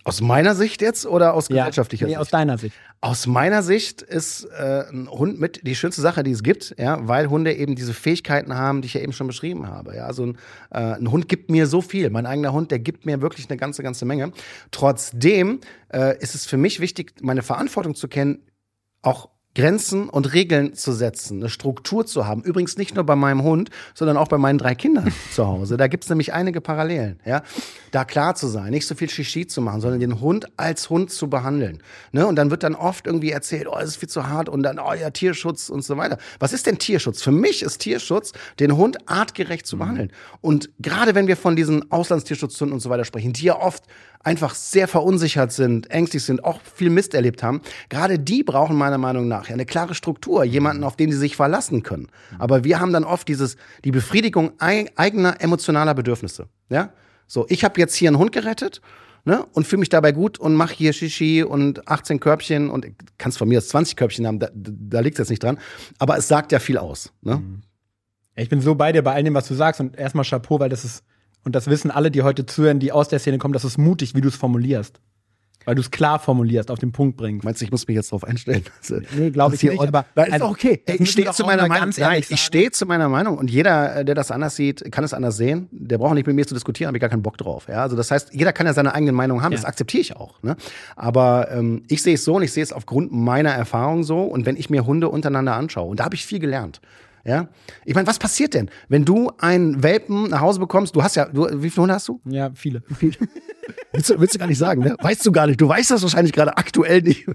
Aus 0.03 0.21
meiner 0.21 0.55
Sicht 0.55 0.81
jetzt 0.81 1.05
oder 1.05 1.33
aus 1.33 1.49
gesellschaftlicher 1.49 2.05
nee, 2.05 2.11
Sicht? 2.11 2.21
aus 2.21 2.29
deiner 2.29 2.57
Sicht. 2.57 2.75
Aus 3.01 3.27
meiner 3.27 3.61
Sicht 3.61 4.01
ist 4.01 4.45
äh, 4.45 4.85
ein 4.89 5.09
Hund 5.09 5.39
mit 5.39 5.67
die 5.67 5.75
schönste 5.75 6.01
Sache, 6.01 6.23
die 6.23 6.31
es 6.31 6.43
gibt, 6.43 6.75
ja, 6.79 7.05
weil 7.07 7.29
Hunde 7.29 7.53
eben 7.53 7.75
diese 7.75 7.93
Fähigkeiten 7.93 8.55
haben, 8.55 8.81
die 8.81 8.87
ich 8.87 8.93
ja 8.93 9.01
eben 9.01 9.13
schon 9.13 9.27
beschrieben 9.27 9.67
habe. 9.67 9.95
Ja, 9.95 10.05
also 10.05 10.27
ein, 10.27 10.37
äh, 10.71 10.95
ein 10.95 11.11
Hund 11.11 11.27
gibt 11.27 11.51
mir 11.51 11.67
so 11.67 11.81
viel. 11.81 12.09
Mein 12.09 12.25
eigener 12.25 12.53
Hund, 12.53 12.71
der 12.71 12.79
gibt 12.79 13.05
mir 13.05 13.21
wirklich 13.21 13.49
eine 13.49 13.57
ganze, 13.57 13.83
ganze 13.83 14.05
Menge. 14.05 14.31
Trotzdem 14.71 15.59
äh, 15.93 16.17
ist 16.19 16.35
es 16.35 16.45
für 16.45 16.57
mich 16.57 16.79
wichtig, 16.79 17.15
meine 17.21 17.43
Verantwortung 17.43 17.93
zu 17.93 18.07
kennen, 18.07 18.39
auch 19.01 19.29
Grenzen 19.57 20.07
und 20.07 20.33
Regeln 20.33 20.75
zu 20.75 20.93
setzen, 20.93 21.39
eine 21.39 21.49
Struktur 21.49 22.05
zu 22.05 22.27
haben. 22.27 22.43
Übrigens 22.43 22.77
nicht 22.77 22.93
nur 22.93 23.03
bei 23.03 23.15
meinem 23.15 23.41
Hund, 23.41 23.71
sondern 23.95 24.15
auch 24.15 24.27
bei 24.27 24.37
meinen 24.37 24.59
drei 24.59 24.75
Kindern 24.75 25.11
zu 25.33 25.47
Hause. 25.47 25.77
Da 25.77 25.87
gibt 25.87 26.03
es 26.03 26.11
nämlich 26.11 26.31
einige 26.31 26.61
Parallelen. 26.61 27.19
Ja? 27.25 27.41
Da 27.89 28.05
klar 28.05 28.35
zu 28.35 28.45
sein, 28.45 28.69
nicht 28.69 28.85
so 28.85 28.93
viel 28.93 29.09
Shishi 29.09 29.47
zu 29.47 29.61
machen, 29.61 29.81
sondern 29.81 29.99
den 29.99 30.21
Hund 30.21 30.45
als 30.57 30.91
Hund 30.91 31.09
zu 31.09 31.27
behandeln. 31.27 31.81
Ne? 32.11 32.27
Und 32.27 32.35
dann 32.35 32.51
wird 32.51 32.61
dann 32.61 32.75
oft 32.75 33.07
irgendwie 33.07 33.31
erzählt, 33.31 33.67
oh, 33.67 33.79
es 33.79 33.89
ist 33.89 33.95
viel 33.95 34.09
zu 34.09 34.27
hart 34.27 34.47
und 34.47 34.61
dann, 34.61 34.77
oh 34.77 34.93
ja, 34.93 35.09
Tierschutz 35.09 35.69
und 35.69 35.83
so 35.83 35.97
weiter. 35.97 36.19
Was 36.37 36.53
ist 36.53 36.67
denn 36.67 36.77
Tierschutz? 36.77 37.23
Für 37.23 37.31
mich 37.31 37.63
ist 37.63 37.79
Tierschutz, 37.79 38.33
den 38.59 38.77
Hund 38.77 39.09
artgerecht 39.09 39.65
zu 39.65 39.79
behandeln. 39.79 40.11
Und 40.39 40.69
gerade 40.77 41.15
wenn 41.15 41.25
wir 41.25 41.35
von 41.35 41.55
diesen 41.55 41.91
Auslandstierschutzhunden 41.91 42.75
und 42.75 42.79
so 42.79 42.91
weiter 42.91 43.05
sprechen, 43.05 43.33
die 43.33 43.45
ja 43.45 43.59
oft 43.59 43.85
einfach 44.23 44.55
sehr 44.55 44.87
verunsichert 44.87 45.51
sind, 45.51 45.89
ängstlich 45.91 46.23
sind, 46.23 46.43
auch 46.43 46.59
viel 46.61 46.89
Mist 46.89 47.13
erlebt 47.13 47.43
haben, 47.43 47.61
gerade 47.89 48.19
die 48.19 48.43
brauchen 48.43 48.75
meiner 48.75 48.97
Meinung 48.97 49.27
nach 49.27 49.49
eine 49.49 49.65
klare 49.65 49.95
Struktur, 49.95 50.43
jemanden, 50.43 50.83
auf 50.83 50.95
den 50.95 51.11
sie 51.11 51.17
sich 51.17 51.35
verlassen 51.35 51.83
können. 51.83 52.07
Aber 52.39 52.63
wir 52.63 52.79
haben 52.79 52.93
dann 52.93 53.03
oft 53.03 53.27
dieses, 53.27 53.55
die 53.85 53.91
Befriedigung 53.91 54.51
ei- 54.59 54.89
eigener 54.95 55.41
emotionaler 55.41 55.93
Bedürfnisse. 55.93 56.47
Ja? 56.69 56.91
So, 57.27 57.45
ich 57.49 57.63
habe 57.63 57.79
jetzt 57.79 57.95
hier 57.95 58.09
einen 58.09 58.17
Hund 58.17 58.31
gerettet. 58.31 58.81
Ne, 59.25 59.45
und 59.51 59.67
fühle 59.67 59.81
mich 59.81 59.89
dabei 59.89 60.13
gut 60.13 60.39
und 60.39 60.55
mache 60.55 60.73
hier 60.73 60.93
Shishi 60.93 61.43
und 61.43 61.85
18 61.89 62.21
Körbchen 62.21 62.69
und 62.69 62.85
kannst 63.17 63.37
von 63.37 63.49
mir 63.49 63.57
aus 63.57 63.67
20 63.67 63.97
Körbchen 63.97 64.25
haben, 64.25 64.39
da, 64.39 64.47
da 64.53 65.01
liegt 65.01 65.15
es 65.15 65.23
jetzt 65.25 65.29
nicht 65.31 65.43
dran. 65.43 65.59
Aber 65.99 66.17
es 66.17 66.29
sagt 66.29 66.53
ja 66.53 66.59
viel 66.59 66.77
aus. 66.77 67.11
Ne? 67.23 67.41
Ja, 68.37 68.43
Ich 68.43 68.47
bin 68.47 68.61
so 68.61 68.73
bei 68.75 68.93
dir 68.93 69.01
bei 69.01 69.11
all 69.11 69.23
dem, 69.25 69.33
was 69.33 69.45
du 69.49 69.53
sagst. 69.53 69.81
Und 69.81 69.97
erstmal 69.99 70.23
Chapeau, 70.23 70.61
weil 70.61 70.69
das 70.69 70.85
ist, 70.85 71.03
und 71.47 71.55
das 71.55 71.67
wissen 71.67 71.91
alle, 71.91 72.11
die 72.11 72.23
heute 72.23 72.45
zuhören, 72.45 72.79
die 72.79 72.91
aus 72.91 73.07
der 73.07 73.19
Szene 73.19 73.37
kommen, 73.37 73.53
das 73.53 73.63
ist 73.63 73.77
mutig, 73.77 74.13
wie 74.15 74.21
du 74.21 74.27
es 74.27 74.35
formulierst. 74.35 74.99
Weil 75.63 75.75
du 75.75 75.81
es 75.81 75.91
klar 75.91 76.19
formulierst, 76.19 76.69
auf 76.71 76.79
den 76.79 76.91
Punkt 76.91 77.15
bringst. 77.17 77.43
Meinst 77.45 77.59
du, 77.61 77.65
ich 77.65 77.71
muss 77.71 77.87
mich 77.87 77.95
jetzt 77.95 78.11
darauf 78.11 78.25
einstellen? 78.25 78.63
Nee, 79.17 79.31
glaub 79.31 79.53
ich 79.53 79.63
nicht, 79.63 79.79
aber- 79.81 80.05
Nein, 80.15 80.27
ist 80.27 80.33
also, 80.33 80.45
auch 80.45 80.51
okay. 80.51 80.81
das 80.85 80.97
Ich 80.99 81.11
stehe 81.11 81.31
zu 81.31 81.45
meiner 81.45 81.67
Meinung. 81.67 81.93
Nein, 81.97 82.23
ich 82.27 82.39
stehe 82.41 82.71
zu 82.71 82.85
meiner 82.85 83.07
Meinung 83.09 83.37
und 83.37 83.49
jeder, 83.49 83.97
äh, 83.97 84.05
der 84.05 84.15
das 84.15 84.29
anders 84.31 84.55
sieht, 84.57 84.91
kann 84.91 85.03
es 85.05 85.13
anders 85.13 85.37
sehen. 85.37 85.67
Der 85.71 85.97
braucht 85.97 86.15
nicht 86.15 86.27
mit 86.27 86.35
mir 86.35 86.45
zu 86.45 86.53
diskutieren, 86.53 86.87
habe 86.87 86.97
ich 86.97 87.01
gar 87.01 87.09
keinen 87.09 87.21
Bock 87.23 87.37
drauf. 87.37 87.67
Ja, 87.69 87.81
also 87.81 87.95
das 87.95 88.11
heißt, 88.11 88.33
jeder 88.33 88.51
kann 88.53 88.65
ja 88.65 88.73
seine 88.73 88.93
eigene 88.93 89.13
Meinung 89.13 89.41
haben. 89.41 89.51
Ja. 89.53 89.57
Das 89.57 89.65
akzeptiere 89.65 90.01
ich 90.01 90.15
auch. 90.17 90.41
Ne? 90.43 90.55
Aber 90.97 91.49
ähm, 91.51 91.83
ich 91.87 92.01
sehe 92.01 92.15
es 92.15 92.23
so 92.25 92.35
und 92.35 92.43
ich 92.43 92.51
sehe 92.53 92.63
es 92.63 92.71
aufgrund 92.73 93.11
meiner 93.13 93.51
Erfahrung 93.51 94.03
so. 94.03 94.21
Und 94.23 94.45
wenn 94.45 94.57
ich 94.57 94.69
mir 94.69 94.85
Hunde 94.85 95.09
untereinander 95.09 95.55
anschaue, 95.55 95.89
und 95.89 95.99
da 95.99 96.05
habe 96.05 96.15
ich 96.15 96.25
viel 96.25 96.39
gelernt. 96.39 96.81
Ja, 97.27 97.49
ich 97.83 97.93
meine, 97.93 98.07
was 98.07 98.19
passiert 98.19 98.53
denn, 98.53 98.69
wenn 98.87 99.03
du 99.03 99.29
einen 99.37 99.83
Welpen 99.83 100.29
nach 100.29 100.39
Hause 100.39 100.61
bekommst? 100.61 100.95
Du 100.95 101.03
hast 101.03 101.17
ja, 101.17 101.25
du, 101.25 101.61
wie 101.61 101.69
viele 101.69 101.81
Hunde 101.81 101.95
hast 101.95 102.07
du? 102.07 102.21
Ja, 102.23 102.51
viele. 102.55 102.81
Willst 103.91 104.09
du, 104.09 104.19
willst 104.19 104.35
du 104.35 104.39
gar 104.39 104.47
nicht 104.47 104.57
sagen, 104.57 104.81
ne? 104.83 104.95
Weißt 105.01 105.25
du 105.25 105.31
gar 105.31 105.47
nicht. 105.47 105.59
Du 105.59 105.67
weißt 105.67 105.91
das 105.91 106.01
wahrscheinlich 106.01 106.33
gerade 106.33 106.57
aktuell 106.57 107.01
nicht. 107.01 107.25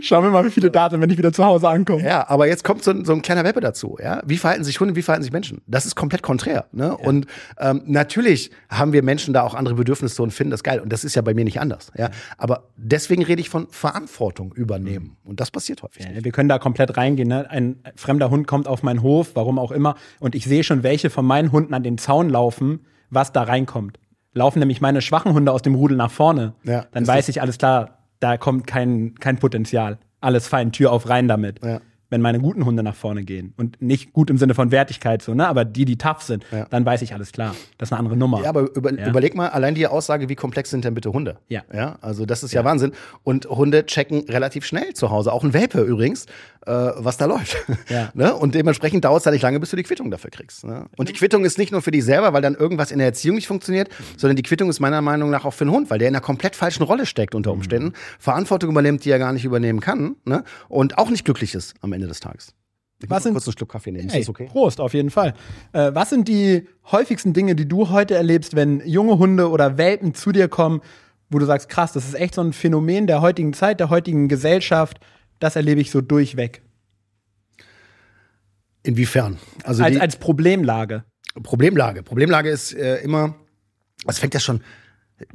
Schauen 0.00 0.24
wir 0.24 0.30
mal, 0.30 0.44
wie 0.44 0.50
viele 0.50 0.70
Daten, 0.70 1.00
wenn 1.00 1.10
ich 1.10 1.18
wieder 1.18 1.32
zu 1.32 1.44
Hause 1.44 1.68
ankomme. 1.68 2.02
Ja, 2.02 2.28
aber 2.28 2.46
jetzt 2.46 2.64
kommt 2.64 2.82
so 2.82 2.90
ein, 2.90 3.04
so 3.04 3.12
ein 3.12 3.22
kleiner 3.22 3.44
Welpe 3.44 3.60
dazu. 3.60 3.96
Ja? 4.02 4.22
Wie 4.24 4.36
verhalten 4.36 4.64
sich 4.64 4.80
Hunde, 4.80 4.96
wie 4.96 5.02
verhalten 5.02 5.22
sich 5.22 5.32
Menschen? 5.32 5.60
Das 5.66 5.86
ist 5.86 5.94
komplett 5.94 6.22
konträr. 6.22 6.66
Ne? 6.72 6.96
Und 6.96 7.26
ähm, 7.58 7.82
natürlich 7.86 8.50
haben 8.68 8.92
wir 8.92 9.02
Menschen 9.02 9.34
da 9.34 9.42
auch 9.42 9.54
andere 9.54 9.74
Bedürfnisse 9.74 10.22
und 10.22 10.30
finden 10.30 10.50
das 10.50 10.62
geil. 10.62 10.80
Und 10.80 10.92
das 10.92 11.04
ist 11.04 11.14
ja 11.14 11.22
bei 11.22 11.34
mir 11.34 11.44
nicht 11.44 11.60
anders. 11.60 11.92
Ja? 11.96 12.10
Aber 12.38 12.68
deswegen 12.76 13.22
rede 13.24 13.40
ich 13.40 13.50
von 13.50 13.68
Verantwortung 13.70 14.52
übernehmen. 14.54 15.16
Und 15.24 15.40
das 15.40 15.50
passiert 15.50 15.82
häufig. 15.82 16.06
nicht. 16.06 16.16
Ja, 16.16 16.24
wir 16.24 16.32
können 16.32 16.48
da 16.48 16.58
komplett 16.58 16.96
reingehen. 16.96 17.28
Ne? 17.28 17.48
Ein 17.50 17.76
fremder 17.96 18.30
Hund 18.30 18.46
kommt 18.46 18.68
auf 18.68 18.82
meinen 18.82 19.02
Hof, 19.02 19.32
warum 19.34 19.58
auch 19.58 19.72
immer, 19.72 19.96
und 20.20 20.34
ich 20.34 20.44
sehe 20.44 20.64
schon, 20.64 20.82
welche 20.82 21.10
von 21.10 21.26
meinen 21.26 21.52
Hunden 21.52 21.74
an 21.74 21.82
den 21.82 21.98
Zaun 21.98 22.28
laufen, 22.28 22.80
was 23.10 23.32
da 23.32 23.42
reinkommt. 23.42 23.98
Laufen 24.34 24.58
nämlich 24.58 24.80
meine 24.80 25.00
schwachen 25.00 25.32
Hunde 25.32 25.52
aus 25.52 25.62
dem 25.62 25.74
Rudel 25.74 25.96
nach 25.96 26.10
vorne, 26.10 26.54
Ja, 26.64 26.86
dann 26.92 27.06
weiß 27.06 27.28
ich, 27.28 27.40
alles 27.40 27.58
klar, 27.58 27.98
da 28.20 28.36
kommt 28.36 28.66
kein, 28.66 29.14
kein 29.14 29.38
Potenzial. 29.38 29.98
Alles 30.20 30.48
fein, 30.48 30.72
Tür 30.72 30.92
auf, 30.92 31.08
rein 31.08 31.28
damit. 31.28 31.64
Ja. 31.64 31.80
Wenn 32.10 32.20
meine 32.20 32.38
guten 32.38 32.64
Hunde 32.64 32.82
nach 32.82 32.94
vorne 32.94 33.24
gehen. 33.24 33.54
Und 33.56 33.80
nicht 33.82 34.12
gut 34.12 34.30
im 34.30 34.38
Sinne 34.38 34.54
von 34.54 34.70
Wertigkeit, 34.70 35.20
so, 35.20 35.34
ne? 35.34 35.48
aber 35.48 35.64
die, 35.64 35.84
die 35.84 35.96
tough 35.98 36.22
sind, 36.22 36.44
Ja. 36.52 36.66
dann 36.70 36.84
weiß 36.86 37.02
ich, 37.02 37.12
alles 37.12 37.32
klar. 37.32 37.54
Das 37.76 37.88
ist 37.88 37.92
eine 37.92 37.98
andere 37.98 38.16
Nummer. 38.16 38.40
Ja, 38.42 38.50
aber 38.50 38.70
über, 38.74 38.92
überleg 38.92 39.34
mal 39.34 39.48
allein 39.48 39.74
die 39.74 39.86
Aussage, 39.86 40.28
wie 40.28 40.36
komplex 40.36 40.70
sind 40.70 40.84
denn 40.84 40.94
bitte 40.94 41.12
Hunde? 41.12 41.38
Ja. 41.48 41.62
ja 41.72 41.96
also 42.02 42.24
das 42.24 42.42
ist 42.42 42.52
ja, 42.52 42.64
Wahnsinn. 42.64 42.92
Und 43.24 43.46
Hunde 43.46 43.84
checken 43.86 44.24
relativ 44.28 44.64
schnell 44.64 44.94
zu 44.94 45.10
Hause, 45.10 45.32
auch 45.32 45.42
ein 45.44 45.54
Welpe 45.54 45.80
übrigens, 45.80 46.26
äh, 46.66 46.72
was 46.96 47.16
da 47.16 47.26
läuft. 47.26 47.56
Ja. 47.88 48.10
ne? 48.14 48.34
Und 48.34 48.54
dementsprechend 48.54 49.04
dauert 49.04 49.20
es 49.20 49.24
ja 49.24 49.30
nicht 49.30 49.42
lange, 49.42 49.60
bis 49.60 49.70
du 49.70 49.76
die 49.76 49.82
Quittung 49.82 50.10
dafür 50.10 50.30
kriegst. 50.30 50.64
Ne? 50.64 50.86
Und 50.96 51.08
die 51.08 51.12
Quittung 51.12 51.44
ist 51.44 51.58
nicht 51.58 51.72
nur 51.72 51.82
für 51.82 51.90
dich 51.90 52.04
selber, 52.04 52.32
weil 52.32 52.42
dann 52.42 52.54
irgendwas 52.54 52.90
in 52.90 52.98
der 52.98 53.08
Erziehung 53.08 53.36
nicht 53.36 53.46
funktioniert, 53.46 53.88
sondern 54.16 54.36
die 54.36 54.42
Quittung 54.42 54.70
ist 54.70 54.80
meiner 54.80 55.02
Meinung 55.02 55.30
nach 55.30 55.44
auch 55.44 55.52
für 55.54 55.64
den 55.64 55.72
Hund, 55.72 55.90
weil 55.90 55.98
der 55.98 56.08
in 56.08 56.14
einer 56.14 56.22
komplett 56.24 56.56
falschen 56.56 56.82
Rolle 56.82 57.06
steckt 57.06 57.34
unter 57.34 57.52
Umständen, 57.52 57.92
Verantwortung 58.18 58.70
übernimmt, 58.70 59.04
die 59.04 59.10
er 59.10 59.18
gar 59.18 59.32
nicht 59.32 59.44
übernehmen 59.44 59.80
kann 59.80 60.16
ne? 60.24 60.44
und 60.68 60.98
auch 60.98 61.10
nicht 61.10 61.24
glücklich 61.24 61.54
ist 61.54 61.74
am 61.80 61.92
Ende 61.92 62.06
des 62.06 62.20
Tages. 62.20 62.54
Ich 63.02 63.10
Was 63.10 63.24
sind- 63.24 63.32
kurz 63.34 63.46
einen 63.46 63.56
Schluck 63.58 63.70
Kaffee 63.72 63.90
nehmen. 63.92 64.06
Ist 64.06 64.14
Hey, 64.14 64.20
das 64.22 64.28
okay? 64.30 64.46
Prost, 64.50 64.80
auf 64.80 64.94
jeden 64.94 65.10
Fall. 65.10 65.34
Äh, 65.72 65.90
was 65.94 66.08
sind 66.10 66.28
die 66.28 66.66
häufigsten 66.90 67.32
Dinge, 67.34 67.54
die 67.54 67.68
du 67.68 67.90
heute 67.90 68.14
erlebst, 68.14 68.56
wenn 68.56 68.80
junge 68.86 69.18
Hunde 69.18 69.50
oder 69.50 69.76
Welpen 69.76 70.14
zu 70.14 70.32
dir 70.32 70.48
kommen, 70.48 70.80
wo 71.28 71.38
du 71.38 71.44
sagst, 71.44 71.68
krass, 71.68 71.92
das 71.92 72.06
ist 72.06 72.14
echt 72.14 72.34
so 72.34 72.40
ein 72.40 72.52
Phänomen 72.54 73.06
der 73.06 73.20
heutigen 73.20 73.52
Zeit, 73.52 73.80
der 73.80 73.90
heutigen 73.90 74.28
Gesellschaft, 74.28 74.98
das 75.44 75.56
erlebe 75.56 75.80
ich 75.80 75.90
so 75.90 76.00
durchweg. 76.00 76.62
Inwiefern? 78.82 79.38
Also 79.62 79.84
als, 79.84 80.00
als 80.00 80.16
Problemlage. 80.16 81.04
Problemlage. 81.42 82.02
Problemlage 82.02 82.50
ist 82.50 82.72
äh, 82.72 82.96
immer, 83.02 83.34
es 84.06 84.18
fängt 84.18 84.34
ja 84.34 84.40
schon, 84.40 84.62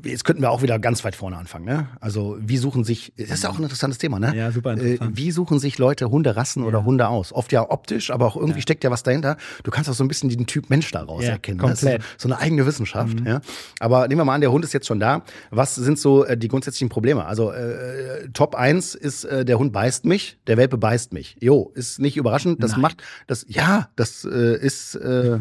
jetzt 0.04 0.26
könnten 0.26 0.42
wir 0.42 0.52
auch 0.52 0.62
wieder 0.62 0.78
ganz 0.78 1.04
weit 1.06 1.16
vorne 1.16 1.38
anfangen. 1.38 1.64
Ne? 1.66 1.88
Also 2.02 2.38
wie 2.42 2.58
suchen 2.58 2.84
sich, 2.84 3.14
das 3.18 3.30
ist 3.30 3.44
ja 3.44 3.50
auch 3.50 3.58
ein 3.58 3.64
interessantes 3.64 3.98
Thema, 3.98 4.20
ne? 4.20 4.36
Ja, 4.36 4.52
super 4.52 4.72
Äh, 4.72 4.92
interessant. 4.94 5.18
wie 5.18 5.32
suchen 5.32 5.58
sich 5.60 5.78
Leute 5.78 6.10
Hunderassen 6.12 6.64
oder 6.64 6.84
Hunde 6.84 7.08
aus? 7.08 7.32
Oft 7.32 7.52
ja 7.54 7.70
optisch, 7.70 8.12
aber 8.12 8.26
auch 8.28 8.36
irgendwie 8.36 8.62
steckt 8.62 8.84
ja 8.84 8.92
was 8.92 9.04
dahinter. 9.04 9.38
Du 9.64 9.72
kannst 9.72 9.90
auch 9.90 9.94
so 9.94 10.04
ein 10.04 10.10
bisschen 10.10 10.30
den 10.30 10.46
Typ 10.48 10.70
Mensch 10.70 10.92
daraus 10.92 11.24
Ja, 11.24 11.32
erkennen. 11.32 11.60
ne? 11.62 11.68
Das 11.68 11.80
komplett. 11.80 12.02
Mhm. 12.02 12.06
ist 12.18 12.22
so 12.22 12.28
eine 12.28 12.38
eigene 12.40 12.66
Wissenschaft. 12.66 13.18
Ja? 13.26 13.40
Aber 13.80 14.08
nehmen 14.10 14.20
wir 14.20 14.26
mal 14.26 14.36
an, 14.36 14.42
der 14.42 14.52
Hund 14.52 14.66
ist 14.66 14.74
jetzt 14.74 14.86
schon 14.88 15.00
da. 15.00 15.24
Was 15.50 15.76
sind 15.76 15.98
so 15.98 16.26
äh, 16.26 16.38
die 16.38 16.50
grundsätzlichen 16.50 16.90
Probleme? 16.90 17.26
Also 17.26 17.52
äh, 17.52 18.28
Top 18.34 18.56
1 18.56 18.96
ist, 18.96 19.24
äh, 19.24 19.46
der 19.46 19.60
Hund 19.60 19.72
beißt 19.72 20.04
mich, 20.04 20.38
der 20.48 20.58
Welpe 20.58 20.78
beißt 20.78 21.14
mich. 21.14 21.38
Jo, 21.40 21.72
ist 21.74 22.00
nicht 22.00 22.18
überraschend. 22.18 22.62
Das 22.62 22.72
Nein. 22.74 22.82
macht, 22.82 23.02
das, 23.28 23.46
ja, 23.48 23.88
das 23.96 24.26
äh, 24.26 24.58
ist, 24.60 24.96
äh, 24.96 25.40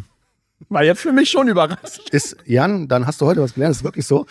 War 0.69 0.85
jetzt 0.85 1.01
für 1.01 1.13
mich 1.13 1.31
schon 1.31 1.49
überrascht. 1.49 2.11
ist, 2.11 2.37
Jan, 2.45 2.89
dann 2.89 3.07
hast 3.07 3.21
du 3.21 3.27
heute 3.27 3.41
was 3.41 3.55
gelernt, 3.55 3.73
das 3.73 3.79
ist 3.79 3.85
wirklich 3.85 4.07
so. 4.07 4.27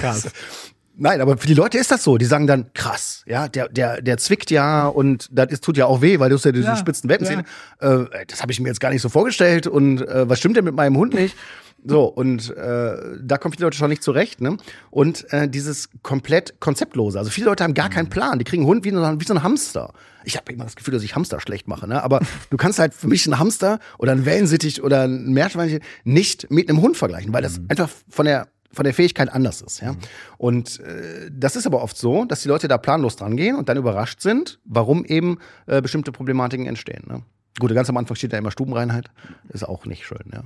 Krass. 0.00 0.30
Nein, 0.98 1.20
aber 1.20 1.36
für 1.36 1.46
die 1.46 1.54
Leute 1.54 1.76
ist 1.76 1.90
das 1.90 2.02
so. 2.02 2.16
Die 2.16 2.24
sagen 2.24 2.46
dann, 2.46 2.72
krass, 2.72 3.22
ja, 3.26 3.48
der, 3.48 3.68
der, 3.68 4.00
der 4.00 4.16
zwickt 4.16 4.50
ja 4.50 4.86
und 4.88 5.28
das 5.30 5.50
ist, 5.52 5.62
tut 5.62 5.76
ja 5.76 5.84
auch 5.84 6.00
weh, 6.00 6.18
weil 6.18 6.30
du 6.30 6.36
hast 6.36 6.46
ja 6.46 6.52
diese 6.52 6.68
Ja, 6.68 6.76
spitzen 6.76 7.10
Welpenzähne. 7.10 7.44
Äh, 7.80 8.04
das 8.26 8.40
habe 8.40 8.50
ich 8.50 8.60
mir 8.60 8.68
jetzt 8.68 8.80
gar 8.80 8.90
nicht 8.90 9.02
so 9.02 9.10
vorgestellt 9.10 9.66
und 9.66 10.00
äh, 10.00 10.28
was 10.28 10.38
stimmt 10.38 10.56
denn 10.56 10.64
mit 10.64 10.74
meinem 10.74 10.96
Hund 10.96 11.12
nicht? 11.12 11.36
So, 11.84 12.04
und 12.04 12.50
äh, 12.56 12.96
da 13.22 13.38
kommen 13.38 13.52
viele 13.52 13.66
Leute 13.66 13.76
schon 13.78 13.90
nicht 13.90 14.02
zurecht. 14.02 14.40
Ne? 14.40 14.56
Und 14.90 15.32
äh, 15.32 15.48
dieses 15.48 15.88
komplett 16.02 16.58
konzeptlose. 16.60 17.18
Also 17.18 17.30
viele 17.30 17.46
Leute 17.46 17.62
haben 17.62 17.74
gar 17.74 17.90
keinen 17.90 18.10
Plan. 18.10 18.38
Die 18.40 18.44
kriegen 18.44 18.62
einen 18.62 18.68
Hund 18.70 18.84
wie 18.84 18.90
so, 18.90 19.02
ein- 19.02 19.20
wie 19.20 19.24
so 19.24 19.34
ein 19.34 19.42
Hamster. 19.42 19.92
Ich 20.24 20.36
habe 20.36 20.52
immer 20.52 20.64
das 20.64 20.74
Gefühl, 20.74 20.94
dass 20.94 21.04
ich 21.04 21.14
Hamster 21.14 21.40
schlecht 21.40 21.68
mache. 21.68 21.86
Ne? 21.86 22.02
Aber 22.02 22.20
du 22.50 22.56
kannst 22.56 22.78
halt 22.80 22.92
für 22.92 23.06
mich 23.06 23.24
einen 23.26 23.38
Hamster 23.38 23.78
oder 23.98 24.12
einen 24.12 24.26
Wellensittich 24.26 24.82
oder 24.82 25.02
ein 25.02 25.32
Meerschweinchen 25.32 25.80
nicht 26.04 26.50
mit 26.50 26.68
einem 26.68 26.80
Hund 26.80 26.96
vergleichen, 26.96 27.32
weil 27.32 27.42
das 27.42 27.60
einfach 27.68 27.88
von 28.08 28.26
der 28.26 28.48
von 28.72 28.84
der 28.84 28.92
Fähigkeit 28.92 29.32
anders 29.32 29.62
ist. 29.62 29.80
Ja? 29.80 29.94
Und 30.36 30.80
äh, 30.80 31.30
das 31.32 31.56
ist 31.56 31.66
aber 31.66 31.82
oft 31.82 31.96
so, 31.96 32.26
dass 32.26 32.42
die 32.42 32.48
Leute 32.48 32.68
da 32.68 32.76
planlos 32.76 33.16
dran 33.16 33.34
gehen 33.36 33.56
und 33.56 33.70
dann 33.70 33.78
überrascht 33.78 34.20
sind, 34.20 34.58
warum 34.66 35.04
eben 35.06 35.38
äh, 35.66 35.80
bestimmte 35.80 36.12
Problematiken 36.12 36.66
entstehen. 36.66 37.04
Ne? 37.08 37.22
Gut, 37.58 37.74
ganz 37.74 37.88
am 37.88 37.96
Anfang 37.96 38.16
steht 38.16 38.32
da 38.32 38.38
immer 38.38 38.50
Stubenreinheit. 38.50 39.10
Ist 39.48 39.64
auch 39.64 39.86
nicht 39.86 40.06
schön, 40.06 40.30
ja. 40.32 40.44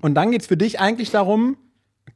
Und 0.00 0.14
dann 0.14 0.30
geht 0.30 0.42
es 0.42 0.46
für 0.46 0.56
dich 0.56 0.80
eigentlich 0.80 1.10
darum, 1.10 1.56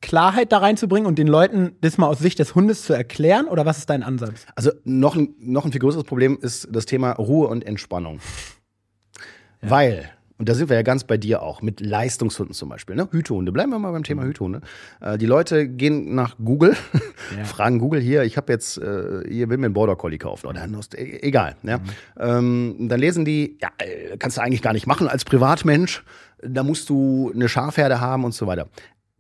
Klarheit 0.01 0.53
da 0.53 0.59
reinzubringen 0.59 1.07
und 1.07 1.19
den 1.19 1.29
Leuten 1.29 1.77
das 1.81 1.97
mal 1.97 2.09
aus 2.09 2.19
Sicht 2.19 2.39
des 2.39 2.55
Hundes 2.55 2.85
zu 2.85 2.93
erklären? 2.93 3.47
Oder 3.47 3.65
was 3.65 3.79
ist 3.79 3.89
dein 3.91 4.03
Ansatz? 4.03 4.47
Also 4.55 4.73
noch 4.85 5.17
ein, 5.17 5.35
noch 5.39 5.65
ein 5.65 5.73
viel 5.73 5.81
größeres 5.81 6.05
Problem 6.05 6.39
ist 6.41 6.69
das 6.71 6.87
Thema 6.87 7.13
Ruhe 7.13 7.49
und 7.49 7.65
Entspannung. 7.65 8.21
Weil, 9.61 10.11
und 10.43 10.49
da 10.49 10.55
sind 10.55 10.71
wir 10.71 10.75
ja 10.75 10.83
ganz 10.83 11.05
bei 11.05 11.17
dir 11.17 11.41
auch, 11.41 11.63
mit 11.63 11.81
Leistungshunden 11.81 12.53
zum 12.53 12.69
Beispiel, 12.69 12.97
ne? 12.97 13.07
Hütehunde. 13.13 13.53
Bleiben 13.53 13.71
wir 13.71 13.79
mal 13.79 13.93
beim 13.93 14.03
Thema 14.03 14.25
Hütehunde. 14.25 14.61
Äh, 15.01 15.17
die 15.17 15.27
Leute 15.27 15.69
gehen 15.69 16.17
nach 16.17 16.35
Google, 16.45 16.77
ja. 17.37 17.45
fragen 17.45 17.79
Google 17.79 18.01
hier, 18.01 18.25
ich 18.25 18.37
habe 18.37 18.53
jetzt, 18.53 18.77
äh, 18.77 19.23
hier 19.29 19.49
will 19.51 19.59
mir 19.59 19.67
einen 19.67 19.73
Border 19.73 19.95
Collie 19.95 20.19
kaufen 20.19 20.49
oder 20.49 20.63
einen 20.63 20.75
Ost 20.75 20.99
e 20.99 21.21
egal. 21.23 21.55
Ja? 21.63 21.79
Mhm. 21.79 21.85
Ähm, 22.19 22.89
dann 22.89 22.99
lesen 22.99 23.25
die, 23.25 23.57
ja, 23.63 23.69
äh, 23.79 24.17
kannst 24.17 24.37
du 24.37 24.43
eigentlich 24.43 24.63
gar 24.63 24.73
nicht 24.73 24.89
machen 24.89 25.07
als 25.07 25.25
Privatmensch. 25.25 26.03
Da 26.45 26.65
musst 26.65 26.89
du 26.89 27.31
eine 27.33 27.49
Schafherde 27.49 28.01
haben 28.01 28.25
und 28.25 28.35
so 28.35 28.49
weiter 28.49 28.67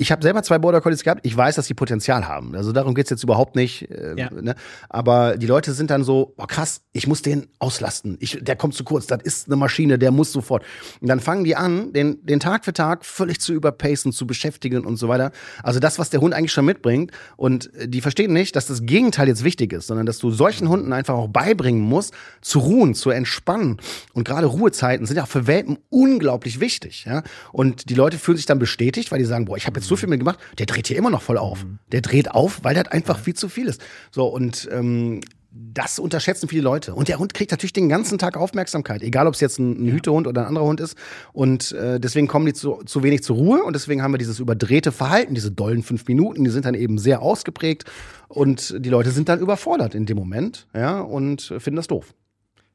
ich 0.02 0.10
habe 0.10 0.20
selber 0.20 0.42
zwei 0.42 0.58
Border 0.58 0.80
Collies 0.80 1.04
gehabt. 1.04 1.20
Ich 1.24 1.36
weiß, 1.36 1.54
dass 1.54 1.68
die 1.68 1.74
Potenzial 1.74 2.26
haben. 2.26 2.56
Also 2.56 2.72
darum 2.72 2.94
geht's 2.94 3.08
jetzt 3.08 3.22
überhaupt 3.22 3.54
nicht. 3.54 3.88
Äh, 3.88 4.16
ja. 4.16 4.30
ne? 4.30 4.56
Aber 4.88 5.36
die 5.36 5.46
Leute 5.46 5.72
sind 5.72 5.90
dann 5.90 6.02
so, 6.02 6.34
oh 6.36 6.46
krass, 6.46 6.82
ich 6.92 7.06
muss 7.06 7.22
den 7.22 7.46
auslasten. 7.60 8.16
Ich, 8.20 8.38
der 8.42 8.56
kommt 8.56 8.74
zu 8.74 8.82
kurz. 8.82 9.06
Das 9.06 9.22
ist 9.22 9.46
eine 9.46 9.54
Maschine, 9.54 9.98
der 9.98 10.10
muss 10.10 10.32
sofort. 10.32 10.64
Und 11.00 11.08
dann 11.08 11.20
fangen 11.20 11.44
die 11.44 11.54
an, 11.54 11.92
den, 11.92 12.18
den 12.26 12.40
Tag 12.40 12.64
für 12.64 12.72
Tag 12.72 13.04
völlig 13.04 13.40
zu 13.40 13.52
überpacen, 13.52 14.12
zu 14.12 14.26
beschäftigen 14.26 14.84
und 14.84 14.96
so 14.96 15.06
weiter. 15.06 15.30
Also 15.62 15.78
das, 15.78 16.00
was 16.00 16.10
der 16.10 16.20
Hund 16.20 16.34
eigentlich 16.34 16.52
schon 16.52 16.64
mitbringt. 16.64 17.12
Und 17.36 17.72
äh, 17.76 17.86
die 17.86 18.00
verstehen 18.00 18.32
nicht, 18.32 18.56
dass 18.56 18.66
das 18.66 18.82
Gegenteil 18.82 19.28
jetzt 19.28 19.44
wichtig 19.44 19.72
ist, 19.72 19.86
sondern 19.86 20.04
dass 20.04 20.18
du 20.18 20.32
solchen 20.32 20.68
Hunden 20.68 20.92
einfach 20.92 21.14
auch 21.14 21.28
beibringen 21.28 21.80
musst, 21.80 22.12
zu 22.40 22.58
ruhen, 22.58 22.94
zu 22.94 23.10
entspannen. 23.10 23.76
Und 24.14 24.24
gerade 24.24 24.48
Ruhezeiten 24.48 25.06
sind 25.06 25.16
ja 25.16 25.22
auch 25.22 25.28
für 25.28 25.46
Welpen 25.46 25.78
unglaublich 25.90 26.58
wichtig. 26.58 27.04
Ja? 27.04 27.22
Und 27.52 27.88
die 27.88 27.94
Leute 27.94 28.18
fühlen 28.18 28.36
sich 28.36 28.46
dann 28.46 28.58
bestätigt, 28.58 29.12
weil 29.12 29.20
die 29.20 29.24
sagen, 29.26 29.44
boah, 29.44 29.56
ich 29.56 29.66
habe 29.66 29.78
jetzt 29.78 29.91
so 29.92 29.96
viel 29.96 30.08
mitgemacht, 30.08 30.38
der 30.58 30.66
dreht 30.66 30.86
hier 30.88 30.96
immer 30.96 31.10
noch 31.10 31.22
voll 31.22 31.38
auf. 31.38 31.64
Mhm. 31.64 31.78
Der 31.92 32.00
dreht 32.00 32.30
auf, 32.30 32.64
weil 32.64 32.74
das 32.74 32.88
einfach 32.88 33.18
viel 33.18 33.34
zu 33.34 33.48
viel 33.48 33.68
ist. 33.68 33.80
So, 34.10 34.26
und 34.26 34.68
ähm, 34.72 35.20
das 35.54 35.98
unterschätzen 35.98 36.48
viele 36.48 36.62
Leute. 36.62 36.94
Und 36.94 37.08
der 37.08 37.18
Hund 37.18 37.34
kriegt 37.34 37.50
natürlich 37.50 37.74
den 37.74 37.90
ganzen 37.90 38.18
Tag 38.18 38.38
Aufmerksamkeit, 38.38 39.02
egal 39.02 39.26
ob 39.26 39.34
es 39.34 39.40
jetzt 39.40 39.58
ein, 39.58 39.84
ein 39.84 39.92
Hütehund 39.92 40.26
oder 40.26 40.42
ein 40.42 40.46
anderer 40.48 40.64
Hund 40.64 40.80
ist. 40.80 40.96
Und 41.34 41.72
äh, 41.72 42.00
deswegen 42.00 42.26
kommen 42.26 42.46
die 42.46 42.54
zu, 42.54 42.82
zu 42.86 43.02
wenig 43.02 43.22
zur 43.22 43.36
Ruhe 43.36 43.62
und 43.62 43.74
deswegen 43.74 44.02
haben 44.02 44.12
wir 44.12 44.18
dieses 44.18 44.38
überdrehte 44.38 44.92
Verhalten, 44.92 45.34
diese 45.34 45.50
dollen 45.50 45.82
fünf 45.82 46.08
Minuten, 46.08 46.44
die 46.44 46.50
sind 46.50 46.64
dann 46.64 46.74
eben 46.74 46.96
sehr 46.96 47.20
ausgeprägt 47.20 47.84
und 48.28 48.74
die 48.78 48.88
Leute 48.88 49.10
sind 49.10 49.28
dann 49.28 49.40
überfordert 49.40 49.94
in 49.94 50.06
dem 50.06 50.16
Moment, 50.16 50.66
ja, 50.74 51.00
und 51.00 51.42
finden 51.42 51.76
das 51.76 51.86
doof. 51.86 52.14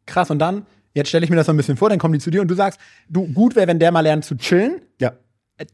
Krass, 0.05 0.29
und 0.29 0.37
dann, 0.37 0.67
jetzt 0.93 1.09
stelle 1.09 1.23
ich 1.23 1.31
mir 1.31 1.35
das 1.35 1.47
so 1.47 1.53
ein 1.53 1.57
bisschen 1.57 1.77
vor, 1.77 1.89
dann 1.89 1.97
kommen 1.97 2.13
die 2.13 2.19
zu 2.19 2.29
dir 2.29 2.41
und 2.41 2.47
du 2.47 2.55
sagst, 2.55 2.79
du, 3.09 3.25
gut 3.25 3.55
wäre, 3.55 3.67
wenn 3.67 3.79
der 3.79 3.91
mal 3.91 4.01
lernt 4.01 4.23
zu 4.23 4.37
chillen. 4.37 4.81
Ja 5.01 5.13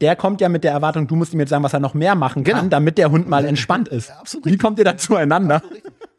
der 0.00 0.16
kommt 0.16 0.40
ja 0.40 0.48
mit 0.48 0.64
der 0.64 0.72
Erwartung, 0.72 1.06
du 1.06 1.16
musst 1.16 1.34
ihm 1.34 1.40
jetzt 1.40 1.50
sagen, 1.50 1.62
was 1.62 1.72
er 1.72 1.80
noch 1.80 1.94
mehr 1.94 2.14
machen 2.14 2.44
kann, 2.44 2.56
genau. 2.56 2.68
damit 2.68 2.98
der 2.98 3.10
Hund 3.10 3.28
mal 3.28 3.44
entspannt 3.44 3.88
ist. 3.88 4.08
Ja, 4.08 4.22
Wie 4.44 4.56
kommt 4.56 4.78
ihr 4.78 4.84
da 4.84 4.96
zueinander? 4.96 5.62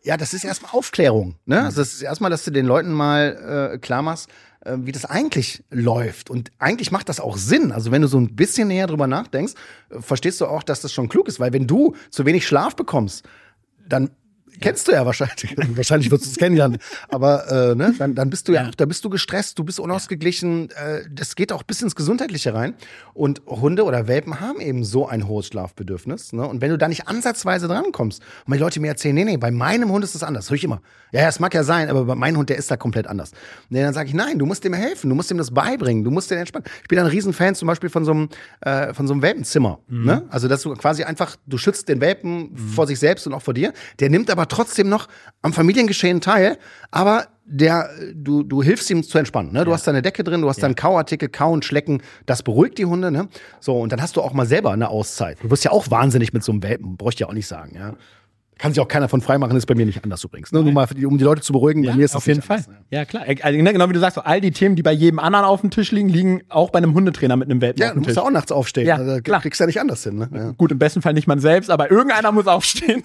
Ja, 0.04 0.18
das 0.18 0.34
ist 0.36 0.44
erstmal 0.44 0.72
Aufklärung. 0.74 1.36
Ne? 1.46 1.64
Also 1.64 1.82
das 1.82 1.94
ist 1.94 2.04
erstmal, 2.04 2.30
dass 2.30 2.44
du 2.44 2.52
den 2.52 2.68
Leuten 2.68 2.92
mal 2.92 3.72
äh, 3.74 3.78
klar 3.80 4.04
machst, 4.04 4.30
äh, 4.60 4.78
wie 4.82 4.92
das 4.92 5.06
eigentlich 5.06 5.64
läuft. 5.72 6.30
Und 6.30 6.52
eigentlich 6.60 6.92
macht 6.92 7.10
das 7.10 7.20
auch 7.20 7.38
Sinn. 7.38 7.72
Also 7.72 7.92
wenn 7.92 8.04
du 8.04 8.08
so 8.08 8.20
ein 8.20 8.36
bisschen 8.36 8.68
näher 8.68 8.86
drüber 8.86 9.08
nachdenkst, 9.08 9.54
äh, 9.90 10.02
verstehst 10.02 10.40
du 10.42 10.46
auch, 10.46 10.62
dass 10.62 10.82
das 10.82 10.94
schon 10.94 11.10
klug 11.10 11.28
ist. 11.28 11.40
Weil 11.40 11.54
wenn 11.54 11.66
du 11.66 11.96
zu 12.12 12.26
wenig 12.28 12.46
Schlaf 12.46 12.76
bekommst, 12.76 13.26
dann 13.88 14.12
Kennst 14.62 14.88
du 14.88 14.92
ja 14.92 15.06
wahrscheinlich. 15.06 15.56
wahrscheinlich 15.76 16.12
wirst 16.12 16.26
du 16.26 16.30
es 16.30 16.38
kennenlernen. 16.38 16.78
Aber 17.10 17.72
äh, 17.72 17.76
ne, 17.76 17.94
dann, 17.98 18.16
dann 18.16 18.30
bist 18.30 18.48
du 18.48 18.54
ja, 18.54 18.64
ja, 18.64 18.72
da 18.76 18.86
bist 18.86 19.04
du 19.06 19.10
gestresst, 19.10 19.60
du 19.60 19.64
bist 19.64 19.80
unausgeglichen. 19.80 20.70
Äh, 20.72 21.04
das 21.12 21.36
geht 21.36 21.52
auch 21.52 21.64
bis 21.64 21.82
ins 21.82 21.96
Gesundheitliche 21.96 22.54
rein. 22.54 22.76
Und 23.14 23.42
Hunde 23.48 23.84
oder 23.84 24.08
Welpen 24.08 24.40
haben 24.40 24.60
eben 24.60 24.84
so 24.84 25.08
ein 25.08 25.28
hohes 25.28 25.48
Schlafbedürfnis. 25.48 26.34
Ne? 26.34 26.48
Und 26.48 26.62
wenn 26.62 26.70
du 26.70 26.78
da 26.78 26.88
nicht 26.88 27.08
ansatzweise 27.08 27.68
drankommst, 27.68 28.22
und 28.22 28.48
meine 28.48 28.62
Leute 28.62 28.80
mir 28.80 28.88
erzählen, 28.88 29.16
nee, 29.16 29.26
nee, 29.26 29.38
bei 29.38 29.52
meinem 29.52 29.92
Hund 29.92 30.04
ist 30.04 30.16
das 30.16 30.24
anders. 30.24 30.50
Hör 30.50 30.56
ich 30.56 30.64
immer. 30.64 30.82
Ja, 31.12 31.22
ja, 31.22 31.30
es 31.30 31.40
mag 31.40 31.54
ja 31.54 31.64
sein, 31.64 31.90
aber 31.90 32.06
bei 32.06 32.16
meinem 32.16 32.38
Hund, 32.38 32.50
der 32.50 32.58
ist 32.58 32.70
da 32.70 32.78
komplett 32.78 33.08
anders. 33.08 33.32
Nee, 33.70 33.82
dann 33.82 33.94
sage 33.94 34.10
ich, 34.10 34.16
nein, 34.16 34.38
du 34.40 34.46
musst 34.46 34.64
dem 34.64 34.74
helfen, 34.74 35.10
du 35.10 35.16
musst 35.16 35.32
ihm 35.32 35.38
das 35.38 35.52
beibringen, 35.52 36.04
du 36.04 36.12
musst 36.12 36.30
den 36.32 36.38
entspannen. 36.38 36.68
Ich 36.82 36.88
bin 36.88 37.00
ein 37.00 37.06
Riesenfan 37.06 37.56
zum 37.56 37.68
Beispiel 37.68 37.90
von 37.90 38.04
so 38.06 38.12
einem, 38.12 38.30
äh, 38.62 38.94
von 38.94 39.08
so 39.08 39.14
einem 39.14 39.22
Welpenzimmer. 39.22 39.80
Mhm. 39.88 40.06
Ne? 40.06 40.26
Also, 40.30 40.48
dass 40.48 40.62
du 40.62 40.74
quasi 40.74 41.04
einfach, 41.04 41.36
du 41.46 41.58
schützt 41.58 41.88
den 41.88 42.02
Welpen 42.02 42.52
mhm. 42.52 42.58
vor 42.58 42.88
sich 42.88 43.00
selbst 43.00 43.26
und 43.28 43.34
auch 43.34 43.42
vor 43.42 43.54
dir. 43.54 43.74
Der 44.00 44.10
nimmt 44.10 44.30
aber 44.30 44.45
trotzdem 44.48 44.90
noch 44.90 45.08
am 45.42 45.54
Familiengeschehen 45.54 46.22
teil, 46.22 46.58
aber 46.92 47.28
der, 47.46 47.90
du, 48.14 48.44
du 48.44 48.64
hilfst 48.64 48.90
ihm 48.90 49.04
zu 49.04 49.18
entspannen. 49.18 49.54
Ne? 49.54 49.64
Du 49.66 49.72
ja. 49.72 49.76
hast 49.76 49.86
deine 49.86 50.02
Decke 50.02 50.24
drin, 50.24 50.42
du 50.42 50.50
hast 50.50 50.58
ja. 50.58 50.64
deinen 50.64 50.76
Kauartikel, 50.76 51.30
Kauen, 51.30 51.62
Schlecken, 51.62 52.02
das 52.26 52.42
beruhigt 52.42 52.78
die 52.80 52.86
Hunde. 52.86 53.12
Ne? 53.12 53.30
So, 53.60 53.80
und 53.80 53.92
dann 53.92 54.02
hast 54.02 54.16
du 54.16 54.22
auch 54.22 54.34
mal 54.34 54.48
selber 54.48 54.72
eine 54.72 54.90
Auszeit. 54.90 55.38
Du 55.42 55.52
wirst 55.52 55.64
ja 55.64 55.72
auch 55.72 55.92
wahnsinnig 55.92 56.34
mit 56.34 56.44
so 56.44 56.52
einem 56.52 56.64
Welpen, 56.64 56.98
bräuchte 56.98 57.18
ich 57.18 57.22
ja 57.22 57.28
auch 57.28 57.34
nicht 57.34 57.48
sagen. 57.48 57.76
Ja? 57.76 57.94
Kann 58.58 58.72
sich 58.72 58.80
auch 58.80 58.88
keiner 58.88 59.10
von 59.10 59.20
freimachen, 59.20 59.58
ist 59.58 59.66
bei 59.66 59.76
mir 59.76 59.86
nicht 59.86 60.02
anders 60.04 60.24
übrigens. 60.24 60.54
Ne? 60.54 60.64
Nur 60.64 60.72
mal, 60.72 60.88
um 61.06 61.18
die 61.18 61.24
Leute 61.24 61.42
zu 61.42 61.52
beruhigen, 61.52 61.84
ja, 61.84 61.92
bei 61.92 61.98
mir 61.98 62.06
ist 62.06 62.14
das 62.14 62.22
auf 62.22 62.28
jeden 62.28 62.42
Fall. 62.42 62.58
Anders, 62.58 62.76
ja. 62.90 63.00
ja. 63.00 63.06
klar. 63.06 63.24
Also, 63.42 63.62
ne, 63.62 63.74
genau 63.74 63.90
wie 63.90 63.94
du 63.94 64.00
sagst, 64.00 64.18
all 64.18 64.40
die 64.40 64.52
Themen, 64.52 64.78
die 64.78 64.82
bei 64.82 64.94
jedem 64.94 65.20
anderen 65.20 65.46
auf 65.46 65.60
dem 65.60 65.72
Tisch 65.72 65.92
liegen, 65.92 66.08
liegen 66.08 66.42
auch 66.48 66.70
bei 66.70 66.78
einem 66.78 66.94
Hundetrainer 66.94 67.36
mit 67.36 67.50
einem 67.50 67.60
Welpen 67.60 67.82
ja, 67.82 67.88
auf 67.88 67.94
dem 67.94 68.04
du 68.04 68.08
musst 68.08 68.16
ja 68.16 68.24
auch 68.24 68.32
nachts 68.32 68.54
aufstehen. 68.54 68.88
Ja, 68.88 68.96
also, 68.96 69.22
klar. 69.22 69.42
kriegst 69.42 69.60
ja 69.60 69.66
nicht 69.66 69.82
anders 69.82 70.04
hin. 70.04 70.18
Ne? 70.18 70.30
Ja. 70.34 70.52
Gut, 70.52 70.72
im 70.72 70.80
besten 70.80 71.02
Fall 71.02 71.14
nicht 71.14 71.28
man 71.28 71.40
selbst, 71.40 71.70
aber 71.70 71.92
irgendeiner 71.92 72.32
muss 72.32 72.48
aufstehen. 72.48 73.04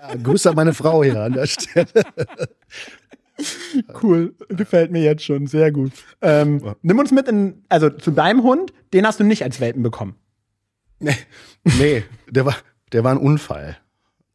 Ja, 0.00 0.16
Grüße 0.16 0.50
an 0.50 0.56
meine 0.56 0.74
Frau 0.74 1.04
hier 1.04 1.20
an 1.20 1.32
der 1.32 1.46
Stelle. 1.46 1.88
Cool, 4.02 4.34
gefällt 4.48 4.90
mir 4.90 5.00
jetzt 5.00 5.22
schon, 5.22 5.46
sehr 5.46 5.70
gut. 5.70 5.92
Ähm, 6.20 6.74
nimm 6.82 6.98
uns 6.98 7.12
mit 7.12 7.28
in, 7.28 7.62
also 7.68 7.88
zu 7.88 8.10
deinem 8.10 8.42
Hund, 8.42 8.72
den 8.92 9.06
hast 9.06 9.20
du 9.20 9.24
nicht 9.24 9.44
als 9.44 9.60
Welpen 9.60 9.84
bekommen. 9.84 10.16
Nee, 10.98 11.14
nee 11.78 12.02
der, 12.28 12.46
war, 12.46 12.56
der 12.92 13.04
war 13.04 13.12
ein 13.12 13.18
Unfall 13.18 13.76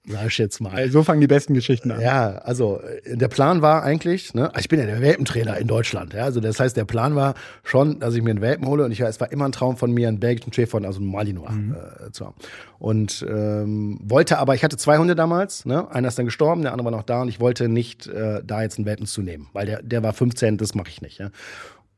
sag 0.06 0.28
ich 0.28 0.38
jetzt 0.38 0.60
mal. 0.60 0.90
So 0.90 1.04
fangen 1.04 1.22
die 1.22 1.28
besten 1.28 1.54
Geschichten 1.54 1.92
an. 1.92 2.02
Ja, 2.02 2.36
also 2.40 2.82
äh, 2.82 3.16
der 3.16 3.30
Plan 3.30 3.62
war 3.62 3.84
eigentlich, 3.84 4.34
ne, 4.34 4.52
ich 4.60 4.68
bin 4.68 4.80
ja 4.80 4.86
der 4.86 5.02
Welpentrainer 5.02 5.58
in 5.58 5.68
Deutschland, 5.68 6.14
ja, 6.14 6.24
also 6.24 6.40
das 6.40 6.60
heißt, 6.60 6.76
der 6.76 6.86
Plan 6.86 7.16
war 7.16 7.36
schon, 7.64 8.00
dass 8.00 8.14
ich 8.16 8.22
mir 8.22 8.32
einen 8.32 8.42
Welpen 8.42 8.68
hole 8.68 8.84
und 8.84 8.92
ich, 8.92 9.00
es 9.00 9.20
war 9.20 9.32
immer 9.32 9.46
ein 9.46 9.52
Traum 9.52 9.78
von 9.78 9.92
mir, 9.92 10.08
einen 10.08 10.20
belgischen 10.20 10.52
Schäfer, 10.52 10.84
also 10.84 11.00
einen 11.00 11.12
Malinois 11.12 11.52
mhm. 11.52 11.76
äh, 11.76 12.12
zu 12.12 12.26
haben. 12.26 12.36
Und 12.80 13.26
ähm, 13.30 14.00
wollte 14.04 14.40
aber, 14.40 14.56
ich 14.56 14.64
hatte 14.64 14.78
zwei 14.78 14.98
Hunde 14.98 15.16
damals, 15.16 15.66
ne, 15.66 15.90
einer 15.92 16.10
ist 16.10 16.18
dann 16.18 16.26
gestorben, 16.26 16.64
der 16.64 16.74
andere 16.74 16.86
war 16.86 16.92
noch 16.92 17.04
da 17.04 17.22
und 17.22 17.30
ich 17.30 17.40
wollte 17.40 17.70
nicht 17.70 18.08
äh, 18.08 18.42
da 18.44 18.62
jetzt 18.62 18.78
einen 18.78 18.86
Welpen 18.86 19.06
zu 19.06 19.22
nehmen, 19.22 19.48
weil 19.54 19.66
der, 19.66 19.82
der 19.82 20.04
war 20.04 20.14
15, 20.14 20.58
das 20.58 20.76
mache 20.76 20.90
ich 20.90 21.02
nicht, 21.02 21.20
ja. 21.20 21.30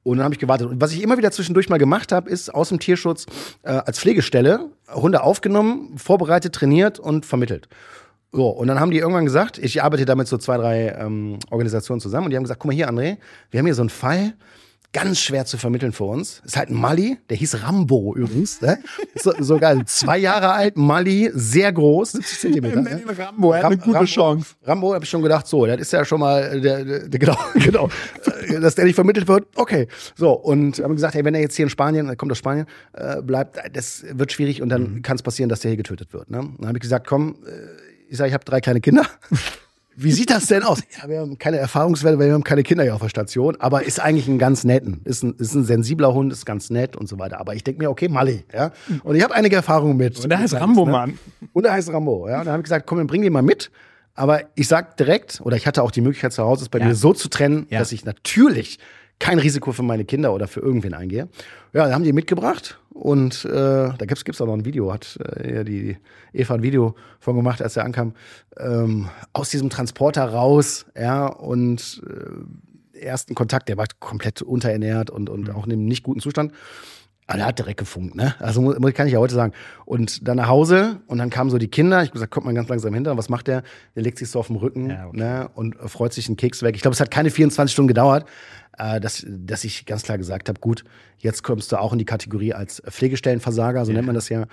Und 0.06 0.18
dann 0.18 0.26
habe 0.26 0.36
ich 0.36 0.40
gewartet. 0.40 0.68
Und 0.68 0.80
was 0.80 0.92
ich 0.94 1.02
immer 1.02 1.18
wieder 1.18 1.32
zwischendurch 1.32 1.68
mal 1.68 1.80
gemacht 1.80 2.12
habe, 2.12 2.30
ist 2.30 2.54
aus 2.54 2.70
dem 2.70 2.80
Tierschutz 2.80 3.26
äh, 3.64 3.70
als 3.70 3.98
Pflegestelle 3.98 4.70
Hunde 4.94 5.24
aufgenommen, 5.24 5.98
vorbereitet, 5.98 6.54
trainiert 6.54 7.00
und 7.00 7.26
vermittelt. 7.26 7.68
So, 8.32 8.50
und 8.50 8.68
dann 8.68 8.80
haben 8.80 8.92
die 8.92 9.00
irgendwann 9.00 9.26
gesagt, 9.26 9.58
ich 9.58 9.82
arbeite 9.82 10.06
damit 10.06 10.28
so 10.28 10.38
zwei, 10.38 10.58
drei 10.58 10.90
ähm, 10.90 11.40
Organisationen 11.50 12.02
zusammen 12.02 12.26
und 12.26 12.30
die 12.30 12.36
haben 12.38 12.44
gesagt, 12.44 12.60
guck 12.60 12.68
mal 12.68 12.76
hier, 12.76 12.88
André, 12.88 13.18
wir 13.50 13.58
haben 13.58 13.66
hier 13.66 13.74
so 13.74 13.82
einen 13.82 13.90
Fall, 13.90 14.34
ganz 14.96 15.20
schwer 15.20 15.46
zu 15.46 15.58
vermitteln 15.58 15.92
für 15.92 16.06
uns. 16.06 16.42
Ist 16.46 16.56
halt 16.56 16.70
ein 16.70 16.76
Mali, 16.76 17.18
der 17.30 17.36
hieß 17.36 17.64
Rambo 17.64 18.16
übrigens. 18.16 18.62
Ne? 18.62 18.80
So, 19.22 19.34
so 19.40 19.60
geil. 19.60 19.82
Zwei 19.88 20.18
Jahre 20.18 20.54
alt, 20.54 20.78
Mali, 20.78 21.30
sehr 21.34 21.74
groß, 21.74 22.14
70 22.14 22.40
Zentimeter. 22.40 22.82
Ne? 22.82 23.04
Rambo, 23.18 23.52
er 23.52 23.58
hat 23.58 23.66
eine 23.66 23.78
gute 23.78 23.98
Rambo, 23.98 24.06
Chance. 24.06 24.56
Rambo 24.64 24.94
habe 24.94 25.04
ich 25.04 25.10
schon 25.10 25.22
gedacht, 25.22 25.48
so, 25.48 25.66
das 25.66 25.82
ist 25.82 25.92
ja 25.92 26.06
schon 26.06 26.22
mal, 26.22 26.62
der, 26.62 26.86
der, 26.86 27.10
der 27.10 27.20
genau, 27.20 27.38
genau, 27.56 27.90
dass 28.62 28.76
der 28.76 28.86
nicht 28.86 28.96
vermittelt 28.96 29.28
wird. 29.28 29.48
Okay, 29.56 29.90
so 30.16 30.32
und 30.32 30.80
haben 30.80 30.96
gesagt, 30.96 31.14
hey, 31.16 31.26
wenn 31.26 31.36
er 31.36 31.42
jetzt 31.42 31.58
hier 31.58 31.66
in 31.66 31.70
Spanien, 31.70 32.08
er 32.08 32.16
kommt 32.16 32.32
aus 32.32 32.38
Spanien, 32.38 32.66
äh, 32.94 33.22
bleibt, 33.22 33.60
das 33.74 34.06
wird 34.10 34.32
schwierig 34.32 34.62
und 34.62 34.70
dann 34.70 34.94
mhm. 34.94 35.02
kann 35.02 35.18
es 35.18 35.24
passieren, 35.24 35.50
dass 35.50 35.60
der 35.60 35.72
hier 35.72 35.78
getötet 35.78 36.14
wird. 36.14 36.32
Ne? 36.32 36.38
Dann 36.58 36.68
habe 36.68 36.78
ich 36.78 36.82
gesagt, 36.82 37.06
komm. 37.06 37.36
Äh, 37.46 37.96
ich 38.08 38.18
sage, 38.18 38.28
ich 38.28 38.34
habe 38.36 38.46
drei 38.46 38.62
kleine 38.62 38.82
Kinder. 38.82 39.06
Wie 39.98 40.12
sieht 40.12 40.30
das 40.30 40.48
denn 40.48 40.64
aus? 40.64 40.82
Ja, 41.02 41.08
wir 41.08 41.20
haben 41.20 41.38
keine 41.38 41.58
Erfahrungswerte, 41.58 42.20
weil 42.20 42.28
wir 42.28 42.34
haben 42.34 42.44
keine 42.44 42.64
Kinder 42.64 42.84
hier 42.84 42.96
auf 42.96 43.02
der 43.02 43.10
Station, 43.10 43.56
aber 43.60 43.84
ist 43.84 44.00
eigentlich 44.00 44.28
ein 44.28 44.38
ganz 44.38 44.64
netten, 44.66 45.02
ist 45.06 45.24
ein, 45.24 45.36
ist 45.38 45.54
ein 45.54 45.64
sensibler 45.64 46.14
Hund, 46.14 46.34
ist 46.34 46.46
ganz 46.46 46.70
nett 46.70 46.96
und 46.96 47.08
so 47.08 47.18
weiter. 47.18 47.40
Aber 47.40 47.56
ich 47.56 47.64
denke 47.64 47.82
mir, 47.82 47.90
okay, 47.90 48.10
Mali, 48.10 48.44
ja. 48.54 48.72
Und 49.04 49.16
ich 49.16 49.24
habe 49.24 49.34
einige 49.34 49.56
Erfahrungen 49.56 49.96
mit. 49.96 50.20
Und 50.20 50.30
der 50.30 50.40
heißt 50.40 50.54
Rambo, 50.56 50.86
ne? 50.86 50.92
Mann. 50.92 51.20
Und 51.54 51.64
der 51.64 51.72
heißt 51.72 51.92
Rambo, 51.92 52.28
ja. 52.28 52.40
Und 52.40 52.46
dann 52.46 52.54
habe 52.54 52.62
ich 52.62 52.66
gesagt, 52.66 52.88
komm, 52.88 52.98
dann 52.98 53.08
bring 53.08 53.22
den 53.22 53.32
mal 53.32 53.42
mit. 53.42 53.72
Aber 54.16 54.42
ich 54.56 54.68
sag 54.68 54.98
direkt, 54.98 55.42
oder 55.44 55.56
ich 55.58 55.68
hatte 55.68 55.84
auch 55.84 55.92
die 55.92 56.02
Möglichkeit 56.02 56.34
zu 56.34 56.44
Hause, 56.44 56.64
es 56.64 56.70
bei 56.70 56.80
ja. 56.80 56.86
mir 56.86 56.96
so 56.96 57.14
zu 57.14 57.30
trennen, 57.30 57.68
ja. 57.70 57.80
dass 57.80 57.92
ich 57.92 58.06
natürlich 58.06 58.80
kein 59.20 59.40
Risiko 59.40 59.72
für 59.72 59.84
meine 59.84 60.06
Kinder 60.06 60.34
oder 60.34 60.48
für 60.48 60.60
irgendwen 60.60 60.94
eingehe. 60.94 61.30
Ja, 61.74 61.88
da 61.88 61.94
haben 61.94 62.04
die 62.04 62.14
mitgebracht 62.14 62.80
und 62.92 63.46
äh, 63.46 63.50
da 63.50 63.96
gibt's 64.00 64.26
gibt's 64.26 64.42
auch 64.42 64.46
noch 64.46 64.54
ein 64.54 64.66
Video, 64.66 64.94
hat 64.94 65.18
äh, 65.18 65.64
die 65.64 65.98
Eva 66.34 66.56
ein 66.56 66.64
Video 66.64 66.96
von 67.20 67.36
gemacht, 67.36 67.62
als 67.62 67.78
er 67.78 67.86
ankam, 67.86 68.14
ähm, 68.58 69.10
aus 69.34 69.50
diesem 69.50 69.70
Transporter 69.70 70.26
raus, 70.26 70.86
ja, 70.98 71.28
und 71.28 72.02
äh, 72.08 73.00
ersten 73.00 73.36
Kontakt, 73.36 73.70
der 73.70 73.78
war 73.78 73.86
komplett 74.00 74.42
unterernährt 74.42 75.10
und, 75.10 75.30
und 75.30 75.50
mhm. 75.50 75.56
auch 75.56 75.66
in 75.66 75.74
einem 75.74 75.86
nicht 75.86 76.04
guten 76.04 76.20
Zustand. 76.20 76.52
Aber 77.28 77.40
er 77.40 77.48
hat 77.48 77.58
direkt 77.58 77.80
gefunkt, 77.80 78.14
ne? 78.14 78.36
Also 78.38 78.62
kann 78.94 79.08
ich 79.08 79.14
ja 79.14 79.20
heute 79.20 79.34
sagen. 79.34 79.54
Und 79.86 80.28
dann 80.28 80.38
nach 80.38 80.48
Hause 80.48 81.00
und 81.08 81.18
dann 81.18 81.32
kamen 81.32 81.50
so 81.50 81.58
die 81.58 81.68
Kinder. 81.68 82.04
Ich 82.04 82.12
gesagt, 82.12 82.32
kommt 82.32 82.46
man 82.46 82.54
ganz 82.54 82.70
langsam 82.70 82.94
hinter. 82.94 83.18
Was 83.18 83.30
macht 83.30 83.48
der? 83.48 83.64
Der 83.96 84.04
legt 84.04 84.20
sich 84.20 84.30
so 84.30 84.40
auf 84.40 84.48
den 84.48 84.58
Rücken 84.58 84.92
ja, 84.92 85.08
okay. 85.08 85.18
ne? 85.18 85.50
und 85.56 85.76
freut 85.90 86.14
sich 86.14 86.28
einen 86.28 86.38
Keks 86.38 86.62
weg. 86.62 86.76
Ich 86.76 86.84
glaube, 86.84 86.94
es 86.94 87.00
hat 87.00 87.10
keine 87.10 87.32
24 87.32 87.74
Stunden 87.74 87.88
gedauert. 87.88 88.28
Äh, 88.78 89.00
dass, 89.00 89.26
dass 89.28 89.64
ich 89.64 89.86
ganz 89.86 90.04
klar 90.04 90.18
gesagt 90.18 90.50
habe, 90.50 90.60
gut, 90.60 90.84
jetzt 91.18 91.44
kommst 91.44 91.72
du 91.72 91.78
auch 91.78 91.94
in 91.94 92.00
die 92.00 92.06
Kategorie 92.06 92.54
als 92.54 92.82
Pflegestellenversager, 92.88 93.86
so 93.86 93.92
ja. 93.92 93.98
nennt 93.98 94.08
man 94.08 94.16
das 94.16 94.30
ja. 94.30 94.46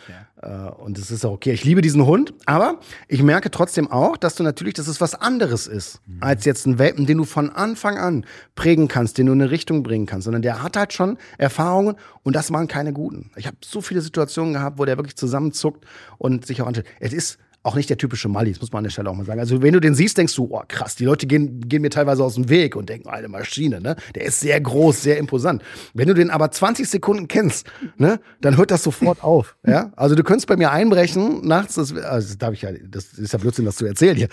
ja. 0.43 0.69
Äh, 0.69 0.73
und 0.73 0.99
das 0.99 1.11
ist 1.11 1.25
auch 1.25 1.33
okay. 1.33 1.53
Ich 1.53 1.65
liebe 1.65 1.81
diesen 1.83 2.07
Hund, 2.07 2.33
aber 2.47 2.81
ich 3.09 3.23
merke 3.23 3.51
trotzdem 3.51 3.91
auch, 3.91 4.17
dass 4.17 4.35
du 4.35 4.43
natürlich, 4.43 4.75
dass 4.75 4.87
es 4.87 5.01
was 5.01 5.15
anderes 5.15 5.67
ist, 5.67 6.01
mhm. 6.07 6.19
als 6.23 6.45
jetzt 6.45 6.67
ein 6.67 6.79
Welpen, 6.79 7.07
den 7.07 7.19
du 7.19 7.25
von 7.25 7.51
Anfang 7.51 7.99
an 7.99 8.25
prägen 8.55 8.89
kannst, 8.89 9.19
den 9.19 9.27
du 9.27 9.33
in 9.33 9.43
eine 9.43 9.51
Richtung 9.51 9.83
bringen 9.83 10.07
kannst, 10.07 10.25
sondern 10.25 10.43
der 10.43 10.63
hat 10.63 10.77
halt 10.77 10.93
schon 10.93 11.19
Erfahrungen 11.39 11.97
und 12.23 12.37
das 12.37 12.53
waren 12.53 12.69
keine 12.69 12.93
guten. 12.93 13.31
Ich 13.37 13.47
habe 13.47 13.57
so 13.65 13.81
viele 13.81 14.01
Situationen 14.01 14.55
gehabt, 14.55 14.79
wo 14.79 14.85
der 14.85 14.97
wirklich 14.97 15.17
zusammenzuckt 15.17 15.85
und 16.19 16.47
sich 16.47 16.63
auch 16.63 16.67
anschaut. 16.67 16.85
Es 17.01 17.13
ist 17.13 17.39
auch 17.63 17.77
nicht 17.77 17.89
der 17.91 17.97
typische 17.97 18.29
Mali, 18.29 18.53
das 18.53 18.61
muss 18.61 18.73
man 18.73 18.79
an 18.79 18.85
der 18.85 18.91
Stelle 18.91 19.11
auch 19.11 19.15
mal 19.15 19.25
sagen. 19.25 19.41
Also 19.41 19.63
wenn 19.63 19.73
du 19.73 19.81
den 19.81 19.95
siehst, 19.95 20.19
denkst 20.19 20.35
du, 20.35 20.49
oh 20.51 20.63
krass, 20.67 20.97
die 20.97 21.05
Leute 21.05 21.27
gehen, 21.27 21.61
gehen 21.69 21.83
mir 21.83 21.91
teilweise 21.91 22.25
aus 22.25 22.35
dem 22.35 22.49
Weg 22.49 22.75
und 22.77 22.89
denken, 22.89 23.09
eine 23.09 23.29
Maschine, 23.29 23.81
ne? 23.81 23.97
Der 24.15 24.25
ist 24.25 24.41
sehr 24.41 24.61
groß, 24.61 25.03
sehr 25.03 25.19
imposant. 25.19 25.63
Wenn 25.95 26.09
du 26.09 26.15
den 26.15 26.31
aber 26.31 26.51
20 26.51 26.89
Sekunden 26.89 27.29
kennst, 27.29 27.67
ne, 27.97 28.21
dann 28.41 28.57
hört 28.57 28.71
das 28.71 28.83
sofort 28.83 29.23
auf. 29.25 29.57
Ja? 29.67 29.93
Also 29.97 30.15
du 30.15 30.25
könntest 30.25 30.49
bei 30.49 30.57
mir 30.57 30.73
einbrechen 30.73 31.47
nachts, 31.47 31.75
das, 31.75 31.95
also 31.95 32.29
das 32.29 32.39
darf 32.39 32.53
ich 32.55 32.63
ja, 32.63 32.71
das 32.73 33.13
ist 33.15 33.33
ja 33.33 33.39
Blödsinn, 33.39 33.65
das 33.65 33.77
zu 33.77 33.87
erzählen 33.87 34.17
hier. 34.17 34.29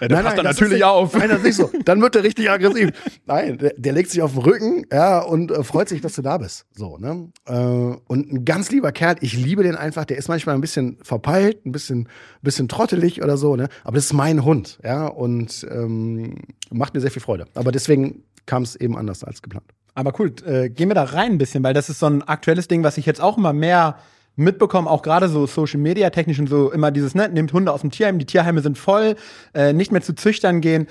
Ja, 0.00 0.08
der 0.08 0.16
nein, 0.16 0.24
passt 0.24 0.38
dann 0.38 0.44
natürlich 0.44 0.84
auf. 0.84 1.14
Nein, 1.14 1.28
das 1.28 1.38
ist 1.38 1.44
nicht 1.44 1.56
so. 1.56 1.70
Dann 1.84 2.00
wird 2.00 2.14
der 2.14 2.22
richtig 2.22 2.50
aggressiv. 2.50 2.90
Nein, 3.26 3.58
der, 3.58 3.74
der, 3.76 3.92
legt 3.92 4.10
sich 4.10 4.22
auf 4.22 4.32
den 4.32 4.42
Rücken, 4.42 4.86
ja, 4.92 5.20
und 5.20 5.50
äh, 5.50 5.64
freut 5.64 5.88
sich, 5.88 6.00
dass 6.00 6.14
du 6.14 6.22
da 6.22 6.38
bist. 6.38 6.66
So, 6.74 6.98
ne? 6.98 7.30
Äh, 7.46 7.54
und 7.54 8.32
ein 8.32 8.44
ganz 8.44 8.70
lieber 8.70 8.92
Kerl, 8.92 9.16
ich 9.20 9.34
liebe 9.34 9.62
den 9.62 9.74
einfach, 9.74 10.04
der 10.04 10.16
ist 10.16 10.28
manchmal 10.28 10.54
ein 10.54 10.60
bisschen 10.60 10.98
verpeilt, 11.02 11.64
ein 11.66 11.72
bisschen, 11.72 12.08
bisschen 12.46 12.68
trottelig 12.68 13.22
oder 13.22 13.36
so, 13.36 13.56
ne? 13.56 13.68
Aber 13.84 13.96
das 13.96 14.06
ist 14.06 14.12
mein 14.14 14.44
Hund, 14.44 14.78
ja, 14.82 15.06
und 15.06 15.66
ähm, 15.70 16.36
macht 16.70 16.94
mir 16.94 17.00
sehr 17.00 17.10
viel 17.10 17.22
Freude. 17.22 17.46
Aber 17.54 17.72
deswegen 17.72 18.22
kam 18.46 18.62
es 18.62 18.76
eben 18.76 18.96
anders 18.96 19.22
als 19.22 19.42
geplant. 19.42 19.66
Aber 19.94 20.12
cool, 20.18 20.32
äh, 20.46 20.70
gehen 20.70 20.88
wir 20.88 20.94
da 20.94 21.04
rein 21.04 21.32
ein 21.32 21.38
bisschen, 21.38 21.62
weil 21.62 21.74
das 21.74 21.88
ist 21.88 21.98
so 21.98 22.06
ein 22.06 22.22
aktuelles 22.22 22.68
Ding, 22.68 22.82
was 22.82 22.98
ich 22.98 23.06
jetzt 23.06 23.20
auch 23.20 23.36
immer 23.36 23.52
mehr 23.52 23.98
mitbekomme, 24.36 24.88
auch 24.88 25.02
gerade 25.02 25.28
so 25.28 25.46
Social 25.46 25.80
Media 25.80 26.10
technisch 26.10 26.38
und 26.38 26.48
so 26.48 26.70
immer 26.70 26.90
dieses, 26.90 27.14
ne, 27.14 27.28
nehmt 27.28 27.52
Hunde 27.52 27.72
aus 27.72 27.80
dem 27.80 27.90
Tierheim, 27.90 28.18
die 28.18 28.26
Tierheime 28.26 28.60
sind 28.60 28.78
voll, 28.78 29.16
äh, 29.54 29.72
nicht 29.72 29.92
mehr 29.92 30.02
zu 30.02 30.14
Züchtern 30.14 30.60
gehen. 30.60 30.86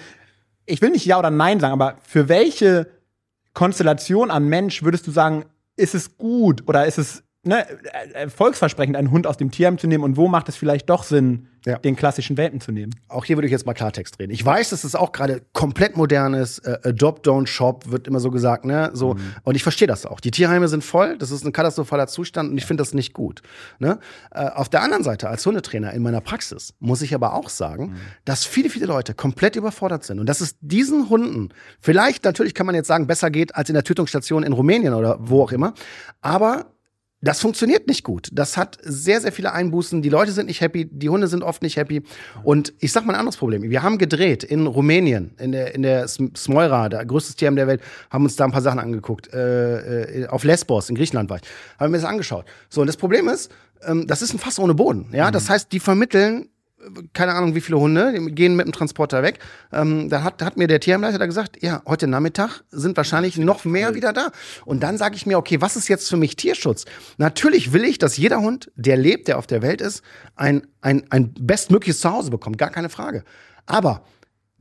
Ich 0.65 0.81
will 0.81 0.89
nicht 0.89 1.05
ja 1.05 1.19
oder 1.19 1.29
nein 1.29 1.59
sagen, 1.59 1.73
aber 1.73 1.97
für 2.01 2.27
welche 2.27 2.87
Konstellation 3.53 4.31
an 4.31 4.47
Mensch 4.47 4.83
würdest 4.83 5.05
du 5.05 5.11
sagen, 5.11 5.45
ist 5.77 5.93
es 5.93 6.17
gut 6.17 6.63
oder 6.67 6.87
ist 6.87 6.97
es 6.97 7.23
ne, 7.45 7.65
erfolgsversprechend, 8.13 8.95
einen 8.95 9.11
Hund 9.11 9.27
aus 9.27 9.37
dem 9.37 9.51
Tierheim 9.51 9.77
zu 9.77 9.87
nehmen 9.87 10.03
und 10.03 10.17
wo 10.17 10.27
macht 10.27 10.49
es 10.49 10.55
vielleicht 10.55 10.89
doch 10.89 11.03
Sinn, 11.03 11.47
ja. 11.65 11.77
den 11.77 11.95
klassischen 11.95 12.37
Welpen 12.37 12.61
zu 12.61 12.71
nehmen? 12.71 12.93
Auch 13.07 13.25
hier 13.25 13.37
würde 13.37 13.47
ich 13.47 13.51
jetzt 13.51 13.65
mal 13.65 13.73
Klartext 13.73 14.19
reden. 14.19 14.31
Ich 14.31 14.45
weiß, 14.45 14.69
dass 14.69 14.83
es 14.83 14.95
auch 14.95 15.11
gerade 15.11 15.41
komplett 15.53 15.97
modernes 15.97 16.59
äh, 16.59 16.77
Adopt, 16.83 17.27
Don't 17.27 17.47
Shop, 17.47 17.89
wird 17.89 18.07
immer 18.07 18.19
so 18.19 18.31
gesagt, 18.31 18.65
ne? 18.65 18.91
So, 18.93 19.15
mhm. 19.15 19.21
Und 19.43 19.55
ich 19.55 19.63
verstehe 19.63 19.87
das 19.87 20.05
auch. 20.05 20.19
Die 20.19 20.31
Tierheime 20.31 20.67
sind 20.67 20.83
voll, 20.83 21.17
das 21.17 21.31
ist 21.31 21.45
ein 21.45 21.53
katastrophaler 21.53 22.07
Zustand 22.07 22.51
und 22.51 22.57
ich 22.57 22.65
finde 22.65 22.81
das 22.81 22.93
nicht 22.93 23.13
gut. 23.13 23.41
Ne? 23.79 23.99
Äh, 24.31 24.47
auf 24.49 24.69
der 24.69 24.81
anderen 24.81 25.03
Seite, 25.03 25.29
als 25.29 25.45
Hundetrainer 25.45 25.93
in 25.93 26.01
meiner 26.01 26.21
Praxis, 26.21 26.73
muss 26.79 27.01
ich 27.01 27.13
aber 27.13 27.33
auch 27.33 27.49
sagen, 27.49 27.87
mhm. 27.87 27.95
dass 28.25 28.45
viele, 28.45 28.69
viele 28.69 28.85
Leute 28.85 29.13
komplett 29.13 29.55
überfordert 29.55 30.03
sind 30.03 30.19
und 30.19 30.27
dass 30.27 30.41
es 30.41 30.55
diesen 30.61 31.09
Hunden 31.09 31.49
vielleicht, 31.79 32.25
natürlich 32.25 32.53
kann 32.53 32.65
man 32.65 32.75
jetzt 32.75 32.87
sagen, 32.87 33.07
besser 33.07 33.29
geht 33.31 33.55
als 33.55 33.69
in 33.69 33.73
der 33.75 33.83
Tötungsstation 33.83 34.43
in 34.43 34.53
Rumänien 34.53 34.93
oder 34.93 35.17
wo 35.19 35.43
auch 35.43 35.51
immer, 35.51 35.73
aber 36.21 36.74
das 37.25 37.41
funktioniert 37.41 37.87
nicht 37.87 38.03
gut. 38.03 38.29
Das 38.31 38.55
hat 38.55 38.77
sehr, 38.83 39.19
sehr 39.19 39.31
viele 39.31 39.51
Einbußen. 39.51 40.03
Die 40.03 40.09
Leute 40.09 40.31
sind 40.31 40.45
nicht 40.45 40.61
happy, 40.61 40.85
die 40.85 41.09
Hunde 41.09 41.27
sind 41.27 41.41
oft 41.41 41.63
nicht 41.63 41.75
happy. 41.75 42.03
Und 42.43 42.73
ich 42.79 42.91
sag 42.91 43.05
mal 43.05 43.13
ein 43.13 43.19
anderes 43.19 43.37
Problem. 43.37 43.63
Wir 43.63 43.81
haben 43.81 43.97
gedreht 43.97 44.43
in 44.43 44.67
Rumänien, 44.67 45.33
in 45.39 45.51
der, 45.51 45.73
in 45.73 45.81
der 45.81 46.07
Smoira, 46.07 46.87
der 46.87 47.03
größte 47.03 47.33
Tierheim 47.33 47.55
der 47.55 47.65
Welt, 47.65 47.81
haben 48.11 48.25
uns 48.25 48.35
da 48.35 48.45
ein 48.45 48.51
paar 48.51 48.61
Sachen 48.61 48.79
angeguckt. 48.79 49.33
Äh, 49.33 50.21
äh, 50.21 50.27
auf 50.27 50.43
Lesbos, 50.43 50.87
in 50.89 50.95
Griechenland 50.95 51.31
war 51.31 51.37
ich. 51.37 51.43
Haben 51.79 51.91
mir 51.91 51.97
das 51.97 52.05
angeschaut. 52.05 52.45
So, 52.69 52.81
und 52.81 52.87
das 52.87 52.97
Problem 52.97 53.27
ist, 53.27 53.51
ähm, 53.83 54.05
das 54.05 54.21
ist 54.21 54.33
ein 54.33 54.39
Fass 54.39 54.59
ohne 54.59 54.75
Boden. 54.75 55.07
Ja, 55.11 55.27
mhm. 55.27 55.31
das 55.31 55.49
heißt, 55.49 55.71
die 55.71 55.79
vermitteln 55.79 56.49
keine 57.13 57.33
Ahnung, 57.33 57.55
wie 57.55 57.61
viele 57.61 57.79
Hunde, 57.79 58.13
gehen 58.31 58.55
mit 58.55 58.65
dem 58.65 58.71
Transporter 58.71 59.23
weg. 59.23 59.39
Ähm, 59.71 60.09
da 60.09 60.23
hat, 60.23 60.41
hat 60.41 60.57
mir 60.57 60.67
der 60.67 60.79
Tierheimleiter 60.79 61.17
da 61.17 61.25
gesagt, 61.25 61.61
ja, 61.61 61.81
heute 61.85 62.07
Nachmittag 62.07 62.63
sind 62.71 62.97
wahrscheinlich 62.97 63.37
noch 63.37 63.65
mehr 63.65 63.95
wieder 63.95 64.13
da. 64.13 64.31
Und 64.65 64.81
dann 64.81 64.97
sage 64.97 65.15
ich 65.15 65.25
mir, 65.25 65.37
okay, 65.37 65.61
was 65.61 65.75
ist 65.75 65.87
jetzt 65.87 66.09
für 66.09 66.17
mich 66.17 66.35
Tierschutz? 66.35 66.85
Natürlich 67.17 67.73
will 67.73 67.83
ich, 67.83 67.97
dass 67.97 68.17
jeder 68.17 68.41
Hund, 68.41 68.71
der 68.75 68.97
lebt, 68.97 69.27
der 69.27 69.37
auf 69.37 69.47
der 69.47 69.61
Welt 69.61 69.81
ist, 69.81 70.03
ein, 70.35 70.67
ein, 70.81 71.05
ein 71.09 71.33
bestmögliches 71.39 71.99
Zuhause 71.99 72.31
bekommt, 72.31 72.57
gar 72.57 72.69
keine 72.69 72.89
Frage. 72.89 73.23
Aber 73.65 74.03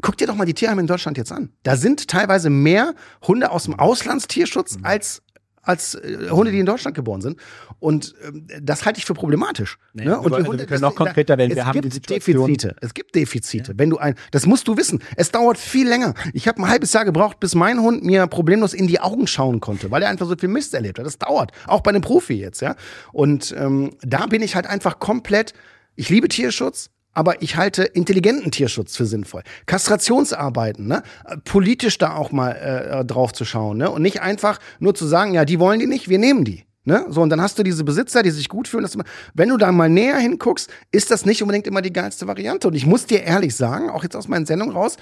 Guck 0.03 0.19
dir 0.19 0.27
doch 0.27 0.35
mal 0.35 0.45
die 0.45 0.55
Tierheime 0.55 0.81
in 0.81 0.87
Deutschland 0.89 1.17
jetzt 1.17 1.31
an. 1.31 1.51
Da 1.63 1.77
sind 1.77 2.09
teilweise 2.09 2.51
mehr 2.51 2.95
Hunde 3.27 3.51
aus 3.51 3.65
dem 3.65 3.79
Auslandstierschutz 3.79 4.79
mhm. 4.79 4.85
als 4.85 5.23
als 5.65 5.95
äh, 5.95 6.29
Hunde, 6.31 6.53
die 6.53 6.59
in 6.59 6.67
Deutschland 6.67 6.95
geboren 6.95 7.21
sind. 7.21 7.39
Und 7.79 8.15
ähm, 8.27 8.47
das 8.63 8.85
halte 8.85 8.99
ich 8.99 9.05
für 9.05 9.15
problematisch. 9.15 9.79
Nee, 9.93 10.05
ne? 10.05 10.19
Und 10.19 10.31
wir, 10.33 10.45
Hunde, 10.45 10.61
wir 10.61 10.67
können 10.67 10.83
noch 10.83 10.95
konkreter 10.95 11.39
werden. 11.39 11.51
Wir 11.51 11.63
es 11.63 11.65
haben 11.67 11.81
gibt 11.81 12.11
Defizite. 12.11 12.77
Es 12.81 12.95
gibt 12.95 13.15
Defizite. 13.15 13.73
Ja. 13.73 13.79
Wenn 13.79 13.91
du 13.91 13.99
ein, 13.99 14.15
das 14.31 14.47
musst 14.47 14.69
du 14.69 14.77
wissen. 14.77 15.03
Es 15.17 15.31
dauert 15.31 15.59
viel 15.59 15.89
länger. 15.89 16.15
Ich 16.33 16.49
habe 16.49 16.63
ein 16.63 16.69
halbes 16.69 16.93
Jahr 16.93 17.05
gebraucht, 17.05 17.41
bis 17.41 17.55
mein 17.55 17.81
Hund 17.81 18.05
mir 18.05 18.27
problemlos 18.27 18.75
in 18.75 18.87
die 18.87 19.01
Augen 19.01 19.27
schauen 19.27 19.61
konnte, 19.61 19.91
weil 19.91 20.03
er 20.03 20.09
einfach 20.09 20.27
so 20.27 20.37
viel 20.37 20.49
Mist 20.49 20.75
erlebt 20.75 20.99
hat. 20.99 21.07
Das 21.07 21.19
dauert. 21.19 21.53
Auch 21.67 21.81
bei 21.81 21.91
einem 21.91 22.03
Profi 22.03 22.35
jetzt, 22.35 22.61
ja. 22.61 22.77
Und 23.13 23.55
ähm, 23.59 23.97
da 24.03 24.27
bin 24.27 24.43
ich 24.43 24.55
halt 24.55 24.67
einfach 24.67 24.99
komplett. 24.99 25.53
Ich 25.97 26.09
liebe 26.09 26.29
Tierschutz 26.29 26.91
aber 27.15 27.43
ich 27.43 27.57
halte 27.57 27.85
intelligenten 27.85 28.51
Tierschutz 28.51 28.97
für 28.97 29.07
sinnvoll. 29.07 29.43
Kastrationsarbeiten, 29.67 30.87
ne? 30.87 31.03
politisch 31.45 31.99
da 31.99 32.15
auch 32.15 32.33
mal 32.33 32.51
äh, 32.51 33.05
drauf 33.05 33.33
zu 33.33 33.45
schauen 33.45 33.79
ne? 33.79 33.91
und 33.91 34.03
nicht 34.03 34.21
einfach 34.21 34.59
nur 34.81 34.95
zu 34.95 35.07
sagen, 35.07 35.35
ja, 35.35 35.45
die 35.45 35.59
wollen 35.59 35.81
die 35.81 35.87
nicht, 35.87 36.09
wir 36.09 36.19
nehmen 36.19 36.45
die. 36.45 36.65
Ne? 36.87 37.07
So, 37.09 37.23
und 37.23 37.31
dann 37.31 37.41
hast 37.41 37.59
du 37.59 37.63
diese 37.63 37.83
Besitzer, 37.83 38.23
die 38.23 38.31
sich 38.31 38.49
gut 38.49 38.69
fühlen. 38.69 38.83
Dass, 38.83 38.97
wenn 39.33 39.49
du 39.49 39.57
da 39.57 39.73
mal 39.73 39.89
näher 39.89 40.19
hinguckst, 40.19 40.71
ist 40.93 41.11
das 41.11 41.25
nicht 41.25 41.41
unbedingt 41.43 41.67
immer 41.67 41.81
die 41.81 41.93
geilste 41.93 42.27
Variante. 42.27 42.69
Und 42.69 42.75
ich 42.75 42.85
muss 42.85 43.07
dir 43.07 43.23
ehrlich 43.23 43.57
sagen, 43.57 43.89
auch 43.89 44.03
jetzt 44.03 44.17
aus 44.17 44.29
meinen 44.29 44.45
Sendungen 44.45 44.75
raus, 44.75 44.97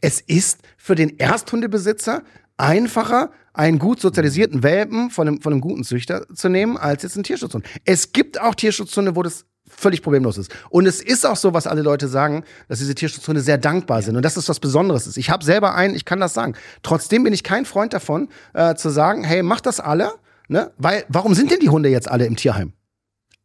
es 0.00 0.20
ist 0.20 0.58
für 0.76 0.96
den 0.96 1.18
Ersthundebesitzer 1.18 2.22
einfacher, 2.56 3.30
einen 3.52 3.78
gut 3.78 4.00
sozialisierten 4.00 4.62
Welpen 4.62 5.10
von 5.10 5.28
einem, 5.28 5.40
von 5.40 5.52
einem 5.52 5.60
guten 5.60 5.84
Züchter 5.84 6.26
zu 6.34 6.48
nehmen, 6.48 6.76
als 6.76 7.02
jetzt 7.04 7.16
einen 7.16 7.24
Tierschutzhund. 7.24 7.64
Es 7.84 8.12
gibt 8.12 8.40
auch 8.40 8.54
Tierschutzhunde, 8.54 9.14
wo 9.14 9.22
das 9.22 9.46
völlig 9.68 10.02
problemlos 10.02 10.38
ist. 10.38 10.54
Und 10.70 10.86
es 10.86 11.00
ist 11.00 11.26
auch 11.26 11.36
so, 11.36 11.54
was 11.54 11.66
alle 11.66 11.82
Leute 11.82 12.08
sagen, 12.08 12.44
dass 12.68 12.78
diese 12.78 12.94
Tierschutzhunde 12.94 13.40
sehr 13.40 13.58
dankbar 13.58 14.02
sind 14.02 14.16
und 14.16 14.24
dass 14.24 14.36
es 14.36 14.48
was 14.48 14.60
Besonderes 14.60 15.06
ist. 15.06 15.16
Ich 15.16 15.30
habe 15.30 15.44
selber 15.44 15.74
einen, 15.74 15.94
ich 15.94 16.04
kann 16.04 16.20
das 16.20 16.34
sagen. 16.34 16.54
Trotzdem 16.82 17.24
bin 17.24 17.32
ich 17.32 17.42
kein 17.42 17.64
Freund 17.64 17.92
davon, 17.92 18.28
äh, 18.54 18.74
zu 18.74 18.90
sagen, 18.90 19.24
hey, 19.24 19.42
mach 19.42 19.60
das 19.60 19.80
alle, 19.80 20.12
ne? 20.48 20.72
Weil, 20.78 21.04
warum 21.08 21.34
sind 21.34 21.50
denn 21.50 21.60
die 21.60 21.68
Hunde 21.68 21.88
jetzt 21.88 22.10
alle 22.10 22.26
im 22.26 22.36
Tierheim? 22.36 22.72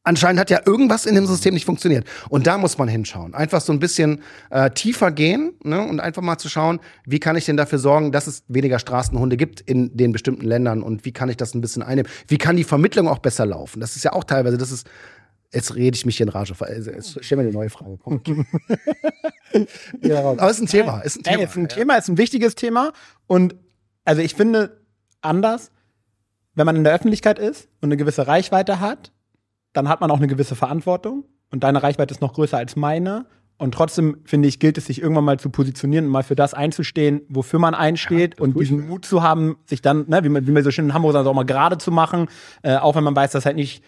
Anscheinend 0.06 0.38
hat 0.42 0.50
ja 0.50 0.60
irgendwas 0.66 1.06
in 1.06 1.16
dem 1.16 1.26
System 1.26 1.54
nicht 1.54 1.66
funktioniert. 1.66 2.06
Und 2.28 2.46
da 2.46 2.58
muss 2.58 2.78
man 2.78 2.90
hinschauen. 2.90 3.34
Einfach 3.34 3.62
so 3.62 3.72
ein 3.72 3.80
bisschen 3.80 4.22
äh, 4.50 4.70
tiefer 4.70 5.12
gehen 5.12 5.54
ne? 5.64 5.82
und 5.82 6.02
einfach 6.02 6.22
mal 6.22 6.38
zu 6.38 6.50
schauen, 6.50 6.82
wie 7.06 7.22
kann 7.22 7.38
ich 7.38 7.46
denn 7.46 7.56
dafür 7.56 7.80
sorgen, 7.80 8.12
dass 8.12 8.28
es 8.28 8.44
weniger 8.50 8.80
Straßenhunde 8.80 9.38
gibt 9.38 9.62
in 9.62 9.96
den 9.96 10.12
bestimmten 10.12 10.46
Ländern 10.46 10.84
und 10.84 11.06
wie 11.06 11.14
kann 11.14 11.30
ich 11.30 11.38
das 11.38 11.54
ein 11.54 11.62
bisschen 11.62 11.84
einnehmen? 11.84 12.12
Wie 12.28 12.38
kann 12.38 12.58
die 12.58 12.66
Vermittlung 12.66 13.08
auch 13.08 13.20
besser 13.20 13.46
laufen? 13.46 13.80
Das 13.80 13.96
ist 13.96 14.04
ja 14.04 14.12
auch 14.12 14.26
teilweise, 14.26 14.58
das 14.58 14.74
ist 14.74 14.88
Jetzt 15.54 15.76
rede 15.76 15.96
ich 15.96 16.06
mich 16.06 16.18
hier 16.18 16.26
in 16.26 16.32
Rage. 16.32 16.56
Jetzt 16.86 17.24
stell 17.24 17.38
mir 17.38 17.44
eine 17.44 17.52
neue 17.52 17.70
Frage. 17.70 18.00
Ja, 20.02 20.20
Aber 20.20 20.50
es 20.50 20.58
ist 20.58 20.64
ein 20.64 20.68
Thema. 20.68 21.00
Ist 21.02 21.18
ein 21.18 21.24
Thema. 21.24 21.38
Ey, 21.38 21.46
ist 21.46 21.56
ein. 21.56 21.70
Thema, 21.70 21.96
ist 21.96 22.10
ein 22.10 22.18
wichtiges 22.18 22.56
Thema. 22.56 22.92
Und 23.28 23.56
also 24.04 24.22
ich 24.22 24.34
finde 24.34 24.82
anders, 25.22 25.72
wenn 26.56 26.66
man 26.66 26.76
in 26.76 26.84
der 26.84 26.94
Öffentlichkeit 26.94 27.40
ist 27.40 27.68
und 27.82 27.88
eine 27.88 27.98
gewisse 27.98 28.28
Reichweite 28.28 28.80
hat, 28.80 29.12
dann 29.74 29.90
hat 29.90 30.02
man 30.02 30.10
auch 30.12 30.18
eine 30.18 30.28
gewisse 30.28 30.56
Verantwortung. 30.56 31.26
Und 31.52 31.64
deine 31.64 31.84
Reichweite 31.84 32.14
ist 32.14 32.22
noch 32.22 32.34
größer 32.34 32.58
als 32.58 32.76
meine. 32.76 33.26
Und 33.58 33.76
trotzdem, 33.76 34.18
finde 34.26 34.48
ich, 34.48 34.60
gilt 34.60 34.80
es, 34.80 34.88
sich 34.88 35.02
irgendwann 35.02 35.24
mal 35.24 35.40
zu 35.40 35.50
positionieren 35.50 36.06
und 36.06 36.12
mal 36.12 36.24
für 36.24 36.36
das 36.36 36.56
einzustehen, 36.56 37.22
wofür 37.30 37.60
man 37.60 37.76
einsteht 37.76 38.40
ja, 38.40 38.44
und 38.44 38.60
diesen 38.60 38.88
Mut 38.88 39.06
zu 39.06 39.22
haben, 39.22 39.58
sich 39.66 39.82
dann, 39.82 40.06
ne, 40.10 40.24
wie, 40.24 40.30
man, 40.30 40.48
wie 40.48 40.52
man 40.52 40.64
so 40.64 40.72
schön 40.72 40.86
in 40.86 40.94
Hamburg 40.94 41.14
sagt, 41.14 41.28
auch 41.28 41.34
mal 41.34 41.46
gerade 41.46 41.78
zu 41.78 41.92
machen, 41.92 42.28
äh, 42.64 42.76
auch 42.76 42.96
wenn 42.96 43.04
man 43.04 43.16
weiß, 43.16 43.32
dass 43.32 43.46
halt 43.46 43.56
nicht 43.56 43.84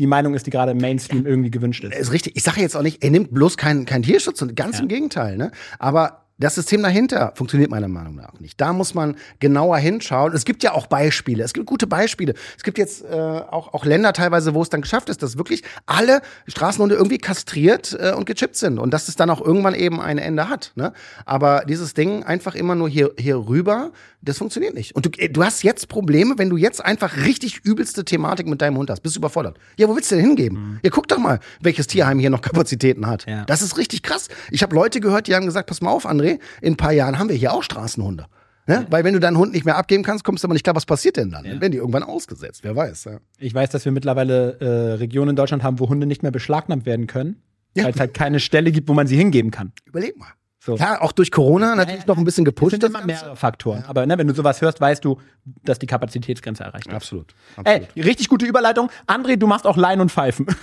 die 0.00 0.06
Meinung 0.06 0.34
ist, 0.34 0.46
die 0.46 0.50
gerade 0.50 0.72
im 0.72 0.78
Mainstream 0.78 1.26
irgendwie 1.26 1.50
gewünscht 1.50 1.84
ist. 1.84 1.94
Ist 1.94 2.12
richtig. 2.12 2.34
Ich 2.34 2.42
sage 2.42 2.62
jetzt 2.62 2.74
auch 2.74 2.82
nicht, 2.82 3.04
er 3.04 3.10
nimmt 3.10 3.34
bloß 3.34 3.58
keinen 3.58 3.84
kein 3.84 4.02
Tierschutz 4.02 4.40
und 4.40 4.56
ganz 4.56 4.76
ja. 4.76 4.82
im 4.82 4.88
Gegenteil. 4.88 5.36
Ne? 5.36 5.52
Aber 5.78 6.24
das 6.40 6.54
System 6.54 6.82
dahinter 6.82 7.32
funktioniert 7.36 7.70
meiner 7.70 7.88
Meinung 7.88 8.16
nach 8.16 8.30
nicht. 8.40 8.60
Da 8.60 8.72
muss 8.72 8.94
man 8.94 9.16
genauer 9.38 9.78
hinschauen. 9.78 10.32
Es 10.34 10.44
gibt 10.44 10.62
ja 10.62 10.72
auch 10.72 10.86
Beispiele. 10.86 11.44
Es 11.44 11.52
gibt 11.52 11.66
gute 11.66 11.86
Beispiele. 11.86 12.34
Es 12.56 12.62
gibt 12.62 12.78
jetzt 12.78 13.04
äh, 13.04 13.14
auch, 13.14 13.74
auch 13.74 13.84
Länder 13.84 14.12
teilweise, 14.12 14.54
wo 14.54 14.62
es 14.62 14.70
dann 14.70 14.80
geschafft 14.80 15.08
ist, 15.08 15.22
dass 15.22 15.36
wirklich 15.36 15.62
alle 15.86 16.22
Straßenhunde 16.48 16.94
irgendwie 16.94 17.18
kastriert 17.18 17.96
äh, 17.98 18.12
und 18.12 18.26
gechippt 18.26 18.56
sind 18.56 18.78
und 18.78 18.92
dass 18.92 19.08
es 19.08 19.16
dann 19.16 19.30
auch 19.30 19.40
irgendwann 19.40 19.74
eben 19.74 20.00
ein 20.00 20.18
Ende 20.18 20.48
hat. 20.48 20.72
Ne? 20.74 20.92
Aber 21.26 21.64
dieses 21.68 21.94
Ding 21.94 22.24
einfach 22.24 22.54
immer 22.54 22.74
nur 22.74 22.88
hier, 22.88 23.12
hier 23.18 23.36
rüber, 23.36 23.92
das 24.22 24.38
funktioniert 24.38 24.74
nicht. 24.74 24.94
Und 24.94 25.06
du, 25.06 25.10
äh, 25.18 25.28
du 25.28 25.44
hast 25.44 25.62
jetzt 25.62 25.88
Probleme, 25.88 26.34
wenn 26.38 26.50
du 26.50 26.56
jetzt 26.56 26.84
einfach 26.84 27.16
richtig 27.16 27.60
übelste 27.64 28.04
Thematik 28.04 28.46
mit 28.46 28.60
deinem 28.60 28.76
Hund 28.76 28.90
hast. 28.90 29.00
Bist 29.00 29.16
du 29.16 29.20
überfordert. 29.20 29.58
Ja, 29.76 29.88
wo 29.88 29.96
willst 29.96 30.10
du 30.10 30.16
denn 30.16 30.24
hingeben? 30.24 30.58
Mhm. 30.58 30.80
Ja, 30.82 30.90
guck 30.90 31.08
doch 31.08 31.18
mal, 31.18 31.40
welches 31.60 31.86
Tierheim 31.86 32.18
hier 32.18 32.30
noch 32.30 32.42
Kapazitäten 32.50 33.06
hat. 33.06 33.26
Ja. 33.26 33.44
Das 33.44 33.62
ist 33.62 33.76
richtig 33.76 34.02
krass. 34.02 34.28
Ich 34.50 34.62
habe 34.62 34.74
Leute 34.74 35.00
gehört, 35.00 35.26
die 35.26 35.34
haben 35.34 35.46
gesagt, 35.46 35.68
pass 35.68 35.80
mal 35.80 35.90
auf, 35.90 36.06
André, 36.06 36.29
in 36.60 36.74
ein 36.74 36.76
paar 36.76 36.92
Jahren 36.92 37.18
haben 37.18 37.28
wir 37.28 37.36
hier 37.36 37.52
auch 37.52 37.62
Straßenhunde. 37.62 38.26
Ne? 38.66 38.86
Weil 38.88 39.02
wenn 39.04 39.14
du 39.14 39.20
deinen 39.20 39.36
Hund 39.36 39.52
nicht 39.52 39.64
mehr 39.64 39.76
abgeben 39.76 40.04
kannst, 40.04 40.22
kommst 40.22 40.44
du 40.44 40.46
aber 40.46 40.54
nicht 40.54 40.62
klar, 40.62 40.76
was 40.76 40.86
passiert 40.86 41.16
denn 41.16 41.30
dann? 41.30 41.44
Dann 41.44 41.60
werden 41.60 41.72
die 41.72 41.78
irgendwann 41.78 42.04
ausgesetzt, 42.04 42.60
wer 42.62 42.76
weiß. 42.76 43.04
Ja. 43.04 43.18
Ich 43.38 43.52
weiß, 43.52 43.70
dass 43.70 43.84
wir 43.84 43.90
mittlerweile 43.90 44.60
äh, 44.60 44.92
Regionen 44.94 45.30
in 45.30 45.36
Deutschland 45.36 45.62
haben, 45.62 45.80
wo 45.80 45.88
Hunde 45.88 46.06
nicht 46.06 46.22
mehr 46.22 46.30
beschlagnahmt 46.30 46.86
werden 46.86 47.06
können, 47.08 47.42
weil 47.74 47.90
es 47.90 47.98
halt 47.98 48.14
keine 48.14 48.38
Stelle 48.38 48.70
gibt, 48.70 48.88
wo 48.88 48.94
man 48.94 49.06
sie 49.06 49.16
hingeben 49.16 49.50
kann. 49.50 49.72
Überleg 49.86 50.16
mal. 50.16 50.28
So. 50.62 50.74
Klar, 50.76 51.00
auch 51.02 51.12
durch 51.12 51.30
Corona 51.32 51.74
natürlich 51.74 52.06
noch 52.06 52.18
ein 52.18 52.24
bisschen 52.24 52.44
gepusht. 52.44 52.72
sind 52.72 52.82
das 52.82 52.90
immer 52.90 53.00
Ganze. 53.00 53.24
mehrere 53.24 53.36
Faktoren. 53.36 53.82
Aber 53.88 54.04
ne, 54.04 54.18
wenn 54.18 54.26
du 54.28 54.34
sowas 54.34 54.60
hörst, 54.60 54.78
weißt 54.78 55.02
du, 55.04 55.18
dass 55.64 55.78
die 55.78 55.86
Kapazitätsgrenze 55.86 56.62
erreicht 56.62 56.86
ist. 56.86 56.94
Absolut. 56.94 57.34
Ey, 57.64 57.88
richtig 57.96 58.28
gute 58.28 58.44
Überleitung. 58.44 58.90
André, 59.06 59.36
du 59.36 59.46
machst 59.46 59.66
auch 59.66 59.78
Laien 59.78 60.00
und 60.00 60.12
Pfeifen. 60.12 60.46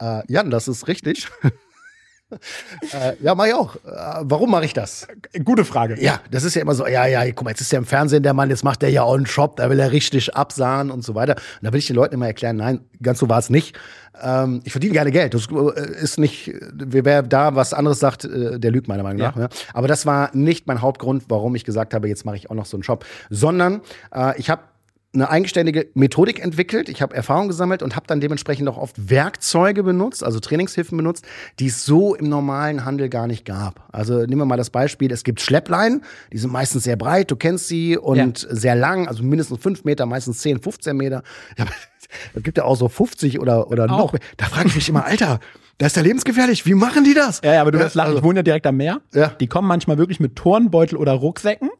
Äh, 0.00 0.22
Jan, 0.26 0.50
das 0.50 0.66
ist 0.66 0.88
richtig. 0.88 1.28
äh, 2.92 3.14
ja, 3.20 3.34
mach 3.34 3.46
ich 3.46 3.54
auch. 3.54 3.76
Äh, 3.76 3.80
warum 4.22 4.50
mache 4.50 4.64
ich 4.64 4.74
das? 4.74 5.06
Gute 5.44 5.64
Frage. 5.64 6.02
Ja, 6.02 6.20
das 6.30 6.44
ist 6.44 6.54
ja 6.54 6.62
immer 6.62 6.74
so, 6.74 6.86
ja, 6.86 7.06
ja, 7.06 7.24
guck 7.32 7.44
mal, 7.44 7.50
jetzt 7.50 7.60
ist 7.60 7.72
ja 7.72 7.78
im 7.78 7.86
Fernsehen 7.86 8.22
der 8.22 8.34
Mann, 8.34 8.50
jetzt 8.50 8.64
macht 8.64 8.82
der 8.82 8.90
ja 8.90 9.02
auch 9.02 9.14
einen 9.14 9.26
Shop, 9.26 9.56
da 9.56 9.70
will 9.70 9.78
er 9.78 9.92
richtig 9.92 10.34
absahen 10.34 10.90
und 10.90 11.04
so 11.04 11.14
weiter. 11.14 11.34
Und 11.34 11.66
da 11.66 11.72
will 11.72 11.78
ich 11.78 11.86
den 11.86 11.96
Leuten 11.96 12.14
immer 12.14 12.26
erklären, 12.26 12.56
nein, 12.56 12.80
ganz 13.02 13.18
so 13.18 13.28
war 13.28 13.38
es 13.38 13.50
nicht. 13.50 13.76
Ähm, 14.20 14.60
ich 14.64 14.72
verdiene 14.72 14.92
gerne 14.92 15.10
Geld. 15.10 15.34
Das 15.34 15.48
äh, 15.50 16.02
ist 16.02 16.18
nicht, 16.18 16.52
wer 16.72 17.22
da 17.22 17.54
was 17.54 17.72
anderes 17.72 17.98
sagt, 17.98 18.24
äh, 18.24 18.58
der 18.58 18.70
lügt 18.70 18.88
meiner 18.88 19.02
Meinung 19.02 19.20
nach. 19.20 19.36
Ja. 19.36 19.42
Ja. 19.42 19.48
Aber 19.72 19.88
das 19.88 20.06
war 20.06 20.30
nicht 20.34 20.66
mein 20.66 20.82
Hauptgrund, 20.82 21.24
warum 21.28 21.54
ich 21.54 21.64
gesagt 21.64 21.94
habe, 21.94 22.08
jetzt 22.08 22.24
mache 22.24 22.36
ich 22.36 22.50
auch 22.50 22.54
noch 22.54 22.66
so 22.66 22.76
einen 22.76 22.82
Shop. 22.82 23.04
Sondern 23.30 23.80
äh, 24.14 24.38
ich 24.38 24.50
habe 24.50 24.62
eine 25.14 25.28
eigenständige 25.28 25.88
Methodik 25.94 26.42
entwickelt. 26.42 26.88
Ich 26.88 27.02
habe 27.02 27.14
Erfahrung 27.14 27.48
gesammelt 27.48 27.82
und 27.82 27.96
habe 27.96 28.06
dann 28.06 28.20
dementsprechend 28.20 28.66
auch 28.68 28.78
oft 28.78 29.10
Werkzeuge 29.10 29.82
benutzt, 29.82 30.24
also 30.24 30.40
Trainingshilfen 30.40 30.96
benutzt, 30.96 31.26
die 31.58 31.66
es 31.66 31.84
so 31.84 32.14
im 32.14 32.28
normalen 32.30 32.84
Handel 32.86 33.10
gar 33.10 33.26
nicht 33.26 33.44
gab. 33.44 33.86
Also 33.92 34.20
nehmen 34.20 34.38
wir 34.38 34.46
mal 34.46 34.56
das 34.56 34.70
Beispiel, 34.70 35.12
es 35.12 35.22
gibt 35.22 35.40
Schleppleinen, 35.42 36.02
die 36.32 36.38
sind 36.38 36.50
meistens 36.50 36.84
sehr 36.84 36.96
breit, 36.96 37.30
du 37.30 37.36
kennst 37.36 37.68
sie, 37.68 37.98
und 37.98 38.46
sehr 38.50 38.74
lang, 38.74 39.06
also 39.06 39.22
mindestens 39.22 39.58
fünf 39.60 39.84
Meter, 39.84 40.06
meistens 40.06 40.38
10, 40.38 40.60
15 40.62 40.96
Meter. 40.96 41.22
Ja, 41.58 41.66
Es 42.34 42.42
gibt 42.42 42.58
ja 42.58 42.64
auch 42.64 42.76
so 42.76 42.88
50 42.88 43.40
oder, 43.40 43.70
oder 43.70 43.86
noch 43.86 43.98
Auch. 43.98 44.12
mehr. 44.12 44.20
Da 44.36 44.44
frage 44.46 44.68
ich 44.68 44.74
mich 44.74 44.88
immer, 44.88 45.04
Alter, 45.06 45.40
das 45.78 45.88
ist 45.92 45.96
ja 45.96 46.02
lebensgefährlich. 46.02 46.66
Wie 46.66 46.74
machen 46.74 47.04
die 47.04 47.14
das? 47.14 47.40
Ja, 47.42 47.54
ja, 47.54 47.60
aber 47.62 47.70
du 47.70 47.78
wirst 47.78 47.94
lachen. 47.94 48.08
also- 48.08 48.18
ich 48.18 48.24
wohne 48.24 48.40
ja 48.40 48.42
direkt 48.42 48.66
am 48.66 48.76
Meer. 48.76 49.00
Ja. 49.14 49.28
Die 49.28 49.46
kommen 49.46 49.66
manchmal 49.68 49.96
wirklich 49.98 50.20
mit 50.20 50.36
Turnbeutel 50.36 50.96
oder 50.98 51.12
Rucksäcken, 51.12 51.70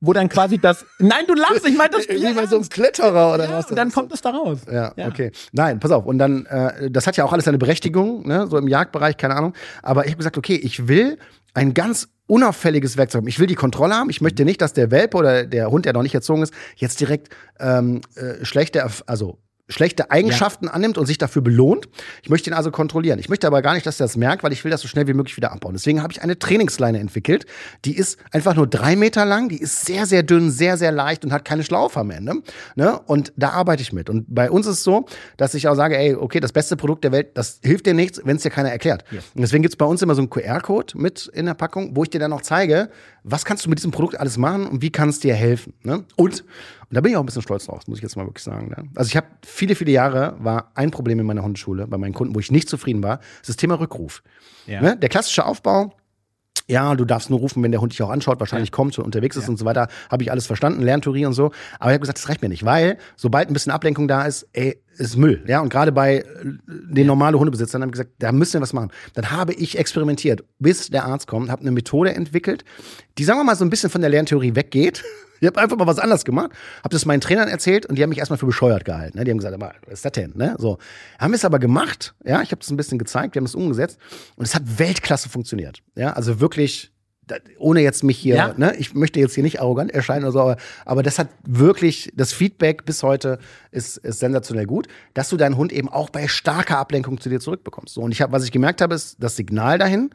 wo 0.00 0.12
dann 0.12 0.28
quasi 0.28 0.58
das. 0.58 0.84
Nein, 0.98 1.24
du 1.26 1.34
lachst, 1.34 1.66
ich 1.66 1.76
meine 1.76 1.90
das 1.90 2.08
Wie 2.08 2.34
bei 2.34 2.46
so 2.46 2.56
einem 2.56 2.68
Kletterer 2.68 3.34
oder 3.34 3.44
ja, 3.44 3.58
was? 3.58 3.70
und 3.70 3.76
dann 3.76 3.90
kommt 3.90 4.12
es 4.12 4.20
da 4.20 4.30
raus. 4.30 4.60
Ja, 4.70 4.92
okay. 5.06 5.32
Nein, 5.52 5.80
pass 5.80 5.90
auf. 5.90 6.06
Und 6.06 6.18
dann, 6.18 6.46
äh, 6.46 6.90
das 6.90 7.06
hat 7.06 7.16
ja 7.16 7.24
auch 7.24 7.32
alles 7.32 7.44
seine 7.44 7.58
Berechtigung, 7.58 8.26
ne? 8.26 8.46
so 8.48 8.58
im 8.58 8.68
Jagdbereich, 8.68 9.16
keine 9.16 9.34
Ahnung. 9.34 9.54
Aber 9.82 10.04
ich 10.04 10.10
habe 10.12 10.18
gesagt, 10.18 10.38
okay, 10.38 10.54
ich 10.56 10.88
will 10.88 11.18
ein 11.54 11.74
ganz 11.74 12.08
unauffälliges 12.26 12.96
Werkzeug. 12.96 13.22
haben. 13.22 13.28
Ich 13.28 13.38
will 13.40 13.46
die 13.46 13.54
Kontrolle 13.54 13.94
haben. 13.94 14.10
Ich 14.10 14.20
möchte 14.20 14.44
nicht, 14.44 14.60
dass 14.60 14.72
der 14.72 14.90
Welpe 14.90 15.16
oder 15.16 15.44
der 15.44 15.70
Hund, 15.70 15.86
der 15.86 15.94
noch 15.94 16.02
nicht 16.02 16.14
erzogen 16.14 16.42
ist, 16.42 16.52
jetzt 16.76 17.00
direkt 17.00 17.30
ähm, 17.58 18.02
äh, 18.14 18.44
schlechte, 18.44 18.86
also 19.06 19.38
schlechte 19.68 20.10
Eigenschaften 20.10 20.68
annimmt 20.68 20.98
und 20.98 21.06
sich 21.06 21.18
dafür 21.18 21.42
belohnt. 21.42 21.88
Ich 22.22 22.30
möchte 22.30 22.50
ihn 22.50 22.54
also 22.54 22.70
kontrollieren. 22.70 23.18
Ich 23.18 23.28
möchte 23.28 23.46
aber 23.46 23.62
gar 23.62 23.74
nicht, 23.74 23.86
dass 23.86 24.00
er 24.00 24.04
das 24.04 24.16
merkt, 24.16 24.42
weil 24.42 24.52
ich 24.52 24.64
will 24.64 24.70
das 24.70 24.80
so 24.80 24.88
schnell 24.88 25.06
wie 25.06 25.14
möglich 25.14 25.36
wieder 25.36 25.52
abbauen. 25.52 25.74
Deswegen 25.74 26.02
habe 26.02 26.12
ich 26.12 26.22
eine 26.22 26.38
Trainingsleine 26.38 26.98
entwickelt. 26.98 27.44
Die 27.84 27.96
ist 27.96 28.18
einfach 28.32 28.54
nur 28.54 28.66
drei 28.66 28.96
Meter 28.96 29.26
lang, 29.26 29.48
die 29.48 29.60
ist 29.60 29.84
sehr, 29.84 30.06
sehr 30.06 30.22
dünn, 30.22 30.50
sehr, 30.50 30.76
sehr 30.76 30.90
leicht 30.90 31.24
und 31.24 31.32
hat 31.32 31.44
keine 31.44 31.64
Schlaufe 31.64 32.00
am 32.00 32.10
Ende. 32.10 32.42
Ne? 32.76 32.98
Und 33.06 33.32
da 33.36 33.50
arbeite 33.50 33.82
ich 33.82 33.92
mit. 33.92 34.08
Und 34.08 34.24
bei 34.28 34.50
uns 34.50 34.66
ist 34.66 34.78
es 34.78 34.84
so, 34.84 35.06
dass 35.36 35.54
ich 35.54 35.68
auch 35.68 35.74
sage, 35.74 35.98
ey, 35.98 36.14
okay, 36.14 36.40
das 36.40 36.52
beste 36.52 36.76
Produkt 36.76 37.04
der 37.04 37.12
Welt, 37.12 37.36
das 37.36 37.60
hilft 37.62 37.86
dir 37.86 37.94
nichts, 37.94 38.20
wenn 38.24 38.36
es 38.36 38.42
dir 38.42 38.50
keiner 38.50 38.70
erklärt. 38.70 39.04
Und 39.34 39.42
deswegen 39.42 39.62
gibt 39.62 39.74
es 39.74 39.76
bei 39.76 39.84
uns 39.84 40.00
immer 40.00 40.14
so 40.14 40.22
einen 40.22 40.30
QR-Code 40.30 40.98
mit 40.98 41.26
in 41.34 41.46
der 41.46 41.54
Packung, 41.54 41.94
wo 41.94 42.02
ich 42.04 42.10
dir 42.10 42.20
dann 42.20 42.32
auch 42.32 42.42
zeige, 42.42 42.88
was 43.22 43.44
kannst 43.44 43.66
du 43.66 43.68
mit 43.68 43.78
diesem 43.78 43.90
Produkt 43.90 44.18
alles 44.18 44.38
machen 44.38 44.66
und 44.66 44.82
wie 44.82 44.90
kann 44.90 45.10
es 45.10 45.20
dir 45.20 45.34
helfen. 45.34 45.74
Ne? 45.82 46.04
Und 46.16 46.44
und 46.90 46.94
da 46.94 47.00
bin 47.02 47.10
ich 47.12 47.16
auch 47.16 47.22
ein 47.22 47.26
bisschen 47.26 47.42
stolz 47.42 47.66
drauf, 47.66 47.86
muss 47.86 47.98
ich 47.98 48.02
jetzt 48.02 48.16
mal 48.16 48.26
wirklich 48.26 48.44
sagen. 48.44 48.68
Ne? 48.68 48.88
Also 48.94 49.08
ich 49.08 49.16
habe 49.16 49.26
viele, 49.44 49.74
viele 49.74 49.92
Jahre 49.92 50.36
war 50.38 50.72
ein 50.74 50.90
Problem 50.90 51.20
in 51.20 51.26
meiner 51.26 51.42
Hundeschule 51.42 51.86
bei 51.86 51.98
meinen 51.98 52.14
Kunden, 52.14 52.34
wo 52.34 52.40
ich 52.40 52.50
nicht 52.50 52.68
zufrieden 52.68 53.02
war, 53.02 53.20
ist 53.40 53.48
das 53.50 53.56
Thema 53.56 53.78
Rückruf. 53.78 54.22
Ja. 54.66 54.80
Ne? 54.80 54.96
Der 54.96 55.10
klassische 55.10 55.44
Aufbau, 55.44 55.92
ja, 56.66 56.94
du 56.94 57.04
darfst 57.04 57.28
nur 57.28 57.38
rufen, 57.40 57.62
wenn 57.62 57.72
der 57.72 57.80
Hund 57.80 57.92
dich 57.92 58.02
auch 58.02 58.10
anschaut, 58.10 58.40
wahrscheinlich 58.40 58.72
kommt 58.72 58.98
und 58.98 59.04
unterwegs 59.04 59.36
ist 59.36 59.48
und 59.48 59.58
so 59.58 59.64
weiter. 59.64 59.88
Habe 60.10 60.22
ich 60.22 60.30
alles 60.30 60.46
verstanden, 60.46 60.82
Lerntheorie 60.82 61.26
und 61.26 61.32
so. 61.32 61.46
Aber 61.78 61.90
ich 61.90 61.94
habe 61.94 62.00
gesagt, 62.00 62.18
das 62.18 62.28
reicht 62.28 62.42
mir 62.42 62.48
nicht, 62.48 62.64
weil 62.64 62.98
sobald 63.16 63.48
ein 63.50 63.54
bisschen 63.54 63.72
Ablenkung 63.72 64.08
da 64.08 64.24
ist, 64.24 64.46
ey, 64.52 64.82
ist 64.98 65.16
Müll. 65.16 65.42
Ja, 65.46 65.60
und 65.60 65.68
gerade 65.70 65.92
bei 65.92 66.18
äh, 66.18 66.24
den 66.66 67.06
normalen 67.06 67.38
Hundebesitzern 67.38 67.82
haben 67.82 67.90
gesagt, 67.90 68.10
da 68.18 68.32
müssen 68.32 68.54
wir 68.54 68.60
was 68.60 68.72
machen. 68.72 68.90
Dann 69.14 69.30
habe 69.30 69.54
ich 69.54 69.78
experimentiert, 69.78 70.44
bis 70.58 70.90
der 70.90 71.04
Arzt 71.04 71.26
kommt, 71.26 71.50
habe 71.50 71.62
eine 71.62 71.70
Methode 71.70 72.14
entwickelt, 72.14 72.64
die, 73.18 73.24
sagen 73.24 73.38
wir 73.38 73.44
mal, 73.44 73.56
so 73.56 73.64
ein 73.64 73.70
bisschen 73.70 73.90
von 73.90 74.00
der 74.00 74.10
Lerntheorie 74.10 74.54
weggeht. 74.54 75.04
Ich 75.40 75.46
habe 75.46 75.60
einfach 75.60 75.76
mal 75.76 75.86
was 75.86 76.00
anderes 76.00 76.24
gemacht, 76.24 76.50
habe 76.78 76.88
das 76.88 77.06
meinen 77.06 77.20
Trainern 77.20 77.46
erzählt 77.46 77.86
und 77.86 77.96
die 77.96 78.02
haben 78.02 78.10
mich 78.10 78.18
erstmal 78.18 78.38
für 78.38 78.46
bescheuert 78.46 78.84
gehalten. 78.84 79.18
Ne? 79.18 79.22
Die 79.22 79.30
haben 79.30 79.38
gesagt, 79.38 79.54
aber 79.54 79.72
was 79.86 79.94
ist 79.94 80.04
das 80.04 80.10
denn? 80.10 80.32
Ne? 80.34 80.56
So. 80.58 80.78
Haben 81.16 81.30
wir 81.30 81.36
es 81.36 81.44
aber 81.44 81.60
gemacht, 81.60 82.16
ja, 82.24 82.42
ich 82.42 82.50
habe 82.50 82.58
das 82.58 82.68
ein 82.70 82.76
bisschen 82.76 82.98
gezeigt, 82.98 83.36
wir 83.36 83.40
haben 83.40 83.46
es 83.46 83.54
umgesetzt 83.54 83.98
und 84.34 84.46
es 84.46 84.56
hat 84.56 84.80
Weltklasse 84.80 85.28
funktioniert. 85.28 85.78
Ja, 85.94 86.12
also 86.14 86.40
wirklich, 86.40 86.90
ohne 87.58 87.80
jetzt 87.80 88.04
mich 88.04 88.18
hier, 88.18 88.36
Ja. 88.36 88.54
ne, 88.56 88.74
ich 88.78 88.94
möchte 88.94 89.20
jetzt 89.20 89.34
hier 89.34 89.42
nicht 89.42 89.60
arrogant 89.60 89.90
erscheinen 89.92 90.24
oder 90.24 90.32
so, 90.32 90.40
aber, 90.40 90.56
aber 90.84 91.02
das 91.02 91.18
hat 91.18 91.28
wirklich, 91.46 92.12
das 92.14 92.32
Feedback 92.32 92.84
bis 92.84 93.02
heute 93.02 93.38
ist, 93.70 93.96
ist 93.98 94.20
sensationell 94.20 94.66
gut, 94.66 94.88
dass 95.14 95.28
du 95.28 95.36
deinen 95.36 95.56
Hund 95.56 95.72
eben 95.72 95.88
auch 95.88 96.10
bei 96.10 96.28
starker 96.28 96.78
Ablenkung 96.78 97.20
zu 97.20 97.28
dir 97.28 97.40
zurückbekommst. 97.40 97.94
So, 97.94 98.00
und 98.02 98.12
ich 98.12 98.20
habe, 98.22 98.32
was 98.32 98.44
ich 98.44 98.52
gemerkt 98.52 98.80
habe, 98.80 98.94
ist 98.94 99.16
das 99.20 99.36
Signal 99.36 99.78
dahin, 99.78 100.10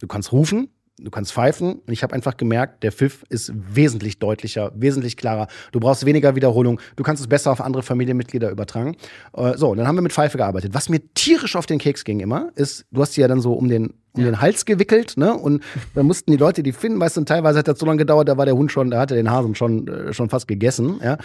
du 0.00 0.06
kannst 0.06 0.32
rufen, 0.32 0.68
Du 0.98 1.10
kannst 1.10 1.32
pfeifen 1.32 1.74
und 1.86 1.92
ich 1.92 2.02
habe 2.02 2.14
einfach 2.14 2.38
gemerkt, 2.38 2.82
der 2.82 2.90
Pfiff 2.90 3.22
ist 3.28 3.52
wesentlich 3.54 4.18
deutlicher, 4.18 4.72
wesentlich 4.74 5.18
klarer. 5.18 5.46
Du 5.70 5.78
brauchst 5.78 6.06
weniger 6.06 6.36
Wiederholung, 6.36 6.80
du 6.96 7.02
kannst 7.02 7.20
es 7.20 7.28
besser 7.28 7.52
auf 7.52 7.60
andere 7.60 7.82
Familienmitglieder 7.82 8.50
übertragen. 8.50 8.96
Äh, 9.36 9.58
so, 9.58 9.68
und 9.68 9.76
dann 9.76 9.86
haben 9.86 9.96
wir 9.96 10.02
mit 10.02 10.12
Pfeife 10.12 10.38
gearbeitet. 10.38 10.72
Was 10.72 10.88
mir 10.88 11.00
tierisch 11.12 11.54
auf 11.54 11.66
den 11.66 11.78
Keks 11.78 12.04
ging 12.04 12.20
immer, 12.20 12.50
ist, 12.54 12.86
du 12.92 13.02
hast 13.02 13.12
sie 13.12 13.20
ja 13.20 13.28
dann 13.28 13.42
so 13.42 13.52
um 13.52 13.68
den 13.68 13.92
um 14.16 14.24
den 14.24 14.40
Hals 14.40 14.64
gewickelt, 14.64 15.16
ne? 15.16 15.34
Und 15.34 15.62
dann 15.94 16.06
mussten 16.06 16.30
die 16.30 16.36
Leute 16.36 16.62
die 16.62 16.72
finden, 16.72 16.98
weißt 16.98 17.16
du, 17.16 17.20
und 17.20 17.28
teilweise 17.28 17.58
hat 17.58 17.68
das 17.68 17.78
so 17.78 17.86
lange 17.86 17.98
gedauert, 17.98 18.28
da 18.28 18.36
war 18.36 18.46
der 18.46 18.56
Hund 18.56 18.72
schon, 18.72 18.90
da 18.90 19.00
hatte 19.00 19.14
den 19.14 19.30
Hasen 19.30 19.54
schon, 19.54 19.86
äh, 19.88 20.12
schon 20.12 20.30
fast 20.30 20.48
gegessen, 20.48 21.00
ja. 21.02 21.18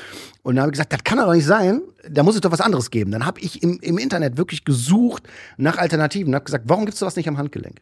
Und 0.43 0.55
dann 0.55 0.63
habe 0.63 0.71
ich 0.71 0.73
gesagt, 0.73 0.93
das 0.93 1.03
kann 1.03 1.17
doch 1.17 1.33
nicht 1.33 1.45
sein, 1.45 1.81
da 2.09 2.23
muss 2.23 2.35
es 2.35 2.41
doch 2.41 2.51
was 2.51 2.61
anderes 2.61 2.91
geben. 2.91 3.11
Dann 3.11 3.25
habe 3.25 3.39
ich 3.41 3.61
im, 3.63 3.79
im 3.81 3.97
Internet 3.97 4.37
wirklich 4.37 4.65
gesucht 4.65 5.23
nach 5.57 5.77
Alternativen, 5.77 6.33
habe 6.35 6.45
gesagt, 6.45 6.65
warum 6.67 6.85
gibt's 6.85 6.99
sowas 6.99 7.15
nicht 7.15 7.27
am 7.27 7.37
Handgelenk? 7.37 7.81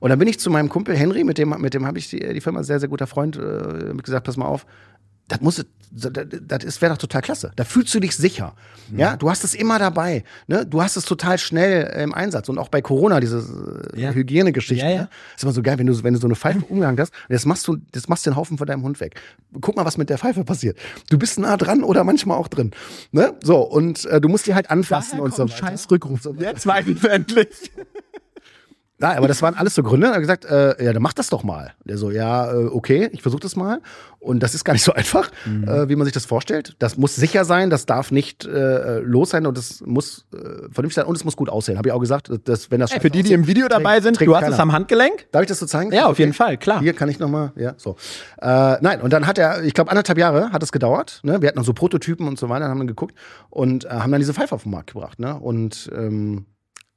Und 0.00 0.10
dann 0.10 0.18
bin 0.18 0.28
ich 0.28 0.38
zu 0.38 0.50
meinem 0.50 0.68
Kumpel 0.68 0.96
Henry, 0.96 1.24
mit 1.24 1.38
dem, 1.38 1.50
mit 1.60 1.74
dem 1.74 1.86
habe 1.86 1.98
ich 1.98 2.10
die, 2.10 2.18
die 2.18 2.40
Firma, 2.40 2.62
sehr, 2.62 2.80
sehr 2.80 2.88
guter 2.88 3.06
Freund, 3.06 3.36
äh, 3.36 3.94
gesagt, 4.02 4.26
pass 4.26 4.36
mal 4.36 4.46
auf, 4.46 4.66
das 5.28 5.40
muss, 5.40 5.64
das, 5.90 6.12
das 6.46 6.64
ist- 6.64 6.82
wäre 6.82 6.92
doch 6.92 6.98
total 6.98 7.22
klasse. 7.22 7.52
Da 7.56 7.64
fühlst 7.64 7.94
du 7.94 8.00
dich 8.00 8.16
sicher. 8.16 8.54
Ja, 8.94 9.16
du 9.16 9.30
hast 9.30 9.44
es 9.44 9.54
immer 9.54 9.78
dabei. 9.78 10.24
Ne? 10.46 10.66
Du 10.66 10.82
hast 10.82 10.96
es 10.96 11.04
total 11.06 11.38
schnell 11.38 11.84
im 12.02 12.12
Einsatz. 12.12 12.48
Und 12.50 12.58
auch 12.58 12.68
bei 12.68 12.82
Corona, 12.82 13.18
diese 13.20 13.38
äh, 13.94 14.00
Ja. 14.02 14.10
Hygienegeschichte. 14.10 14.84
Ja, 14.84 14.90
ja. 14.90 15.02
Ne? 15.02 15.08
Ist 15.34 15.42
immer 15.42 15.52
so 15.52 15.62
geil, 15.62 15.78
wenn 15.78 15.86
du, 15.86 16.02
wenn 16.02 16.12
du 16.12 16.20
so 16.20 16.26
eine 16.26 16.34
Pfeife 16.36 16.62
umgehangen 16.68 17.00
hast, 17.00 17.12
jetzt 17.30 17.46
machst 17.46 17.66
du, 17.66 17.78
jetzt 17.94 18.08
machst 18.10 18.26
du 18.26 18.30
den 18.30 18.36
Haufen 18.36 18.58
von 18.58 18.66
deinem 18.66 18.82
Hund 18.82 19.00
weg. 19.00 19.18
Guck 19.60 19.76
mal, 19.76 19.86
was 19.86 19.96
mit 19.96 20.10
der 20.10 20.18
Pfeife 20.18 20.44
passiert. 20.44 20.76
Du 21.08 21.16
bist 21.18 21.38
nah 21.38 21.56
dran 21.56 21.82
oder 21.82 22.04
manchmal 22.04 22.36
auch 22.36 22.48
drin. 22.48 22.72
Ne? 23.12 23.32
So, 23.42 23.58
und 23.62 24.04
äh, 24.04 24.20
du 24.20 24.28
musst 24.28 24.46
die 24.46 24.54
halt 24.54 24.70
anfassen 24.70 25.20
und 25.20 25.34
so 25.34 25.44
weiter. 25.44 25.56
Scheiß 25.68 25.90
Rückruf. 25.90 26.20
Jetzt 26.38 26.66
weiß 26.66 26.86
ich 26.88 27.02
endlich. 27.04 27.48
Nein, 28.98 29.16
aber 29.16 29.26
das 29.26 29.42
waren 29.42 29.54
alles 29.54 29.74
so 29.74 29.82
Gründe. 29.82 30.06
Er 30.06 30.14
hat 30.14 30.20
gesagt, 30.20 30.44
äh, 30.44 30.82
ja, 30.84 30.92
dann 30.92 31.02
mach 31.02 31.12
das 31.12 31.28
doch 31.28 31.42
mal. 31.42 31.72
Der 31.84 31.98
so, 31.98 32.12
ja, 32.12 32.52
äh, 32.52 32.66
okay, 32.66 33.08
ich 33.12 33.22
versuche 33.22 33.40
das 33.40 33.56
mal. 33.56 33.80
Und 34.20 34.40
das 34.42 34.54
ist 34.54 34.64
gar 34.64 34.72
nicht 34.72 34.84
so 34.84 34.92
einfach, 34.94 35.30
äh, 35.46 35.88
wie 35.88 35.96
man 35.96 36.04
sich 36.04 36.14
das 36.14 36.26
vorstellt. 36.26 36.76
Das 36.78 36.96
muss 36.96 37.16
sicher 37.16 37.44
sein, 37.44 37.70
das 37.70 37.86
darf 37.86 38.12
nicht 38.12 38.44
äh, 38.44 39.00
los 39.00 39.30
sein 39.30 39.46
und 39.46 39.58
das 39.58 39.82
muss 39.84 40.26
äh, 40.32 40.38
vernünftig 40.70 40.94
sein 40.94 41.06
und 41.06 41.16
es 41.16 41.24
muss 41.24 41.36
gut 41.36 41.48
aussehen. 41.48 41.76
Habe 41.76 41.88
ich 41.88 41.92
auch 41.92 42.00
gesagt, 42.00 42.30
dass, 42.44 42.70
wenn 42.70 42.78
das 42.78 42.92
Für 42.92 43.10
die, 43.10 43.24
die 43.24 43.32
im 43.32 43.48
Video 43.48 43.66
dabei 43.66 44.00
sind, 44.00 44.20
du 44.20 44.34
hast 44.34 44.42
keiner. 44.42 44.54
es 44.54 44.60
am 44.60 44.72
Handgelenk. 44.72 45.26
Darf 45.32 45.42
ich 45.42 45.48
das 45.48 45.58
so 45.58 45.66
zeigen? 45.66 45.92
Ja, 45.92 46.06
auf 46.06 46.20
jeden 46.20 46.32
Fall, 46.32 46.56
klar. 46.56 46.80
Hier 46.80 46.92
kann 46.92 47.08
ich 47.08 47.18
noch 47.18 47.28
mal, 47.28 47.52
ja, 47.56 47.74
so. 47.76 47.96
Äh, 48.40 48.76
nein, 48.80 49.00
und 49.00 49.12
dann 49.12 49.26
hat 49.26 49.38
er, 49.38 49.64
ich 49.64 49.74
glaube, 49.74 49.90
anderthalb 49.90 50.18
Jahre 50.18 50.52
hat 50.52 50.62
es 50.62 50.70
gedauert. 50.70 51.20
Ne? 51.24 51.42
Wir 51.42 51.48
hatten 51.48 51.58
noch 51.58 51.66
so 51.66 51.72
Prototypen 51.72 52.28
und 52.28 52.38
so 52.38 52.48
weiter, 52.48 52.68
haben 52.68 52.78
dann 52.78 52.86
geguckt 52.86 53.14
und 53.50 53.86
äh, 53.86 53.88
haben 53.88 54.12
dann 54.12 54.20
diese 54.20 54.34
Pfeife 54.34 54.54
auf 54.54 54.62
den 54.62 54.70
Markt 54.70 54.92
gebracht. 54.92 55.18
Ne? 55.18 55.34
Und 55.38 55.90
ähm, 55.94 56.46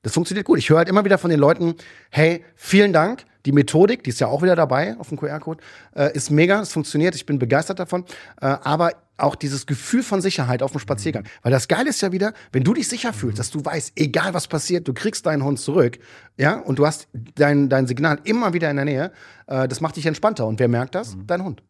das 0.03 0.13
funktioniert 0.13 0.45
gut. 0.45 0.59
Ich 0.59 0.69
höre 0.69 0.77
halt 0.77 0.89
immer 0.89 1.05
wieder 1.05 1.17
von 1.17 1.29
den 1.29 1.39
Leuten, 1.39 1.75
hey, 2.11 2.43
vielen 2.55 2.93
Dank. 2.93 3.25
Die 3.45 3.51
Methodik, 3.53 4.03
die 4.03 4.09
ist 4.09 4.19
ja 4.19 4.27
auch 4.27 4.41
wieder 4.41 4.57
dabei 4.57 4.97
auf 4.97 5.07
dem 5.07 5.17
QR-Code, 5.17 5.63
äh, 5.95 6.13
ist 6.13 6.29
mega, 6.31 6.59
es 6.61 6.73
funktioniert, 6.73 7.15
ich 7.15 7.25
bin 7.25 7.39
begeistert 7.39 7.79
davon. 7.79 8.03
Äh, 8.41 8.45
aber 8.45 8.91
auch 9.17 9.35
dieses 9.35 9.65
Gefühl 9.65 10.03
von 10.03 10.21
Sicherheit 10.21 10.61
auf 10.61 10.71
dem 10.71 10.79
Spaziergang. 10.79 11.23
Weil 11.43 11.51
das 11.51 11.67
Geile 11.67 11.89
ist 11.89 12.01
ja 12.01 12.11
wieder, 12.11 12.33
wenn 12.51 12.63
du 12.63 12.73
dich 12.73 12.87
sicher 12.87 13.13
fühlst, 13.13 13.39
dass 13.39 13.49
du 13.49 13.63
weißt, 13.63 13.93
egal 13.95 14.33
was 14.33 14.47
passiert, 14.47 14.87
du 14.87 14.93
kriegst 14.93 15.25
deinen 15.25 15.43
Hund 15.43 15.59
zurück, 15.59 15.97
ja, 16.37 16.59
und 16.59 16.77
du 16.77 16.85
hast 16.85 17.07
dein, 17.35 17.69
dein 17.69 17.87
Signal 17.87 18.19
immer 18.25 18.53
wieder 18.53 18.69
in 18.69 18.75
der 18.75 18.85
Nähe, 18.85 19.11
äh, 19.47 19.67
das 19.67 19.81
macht 19.81 19.95
dich 19.95 20.05
entspannter. 20.05 20.45
Und 20.45 20.59
wer 20.59 20.67
merkt 20.67 20.95
das? 20.95 21.15
Dein 21.25 21.43
Hund. 21.43 21.63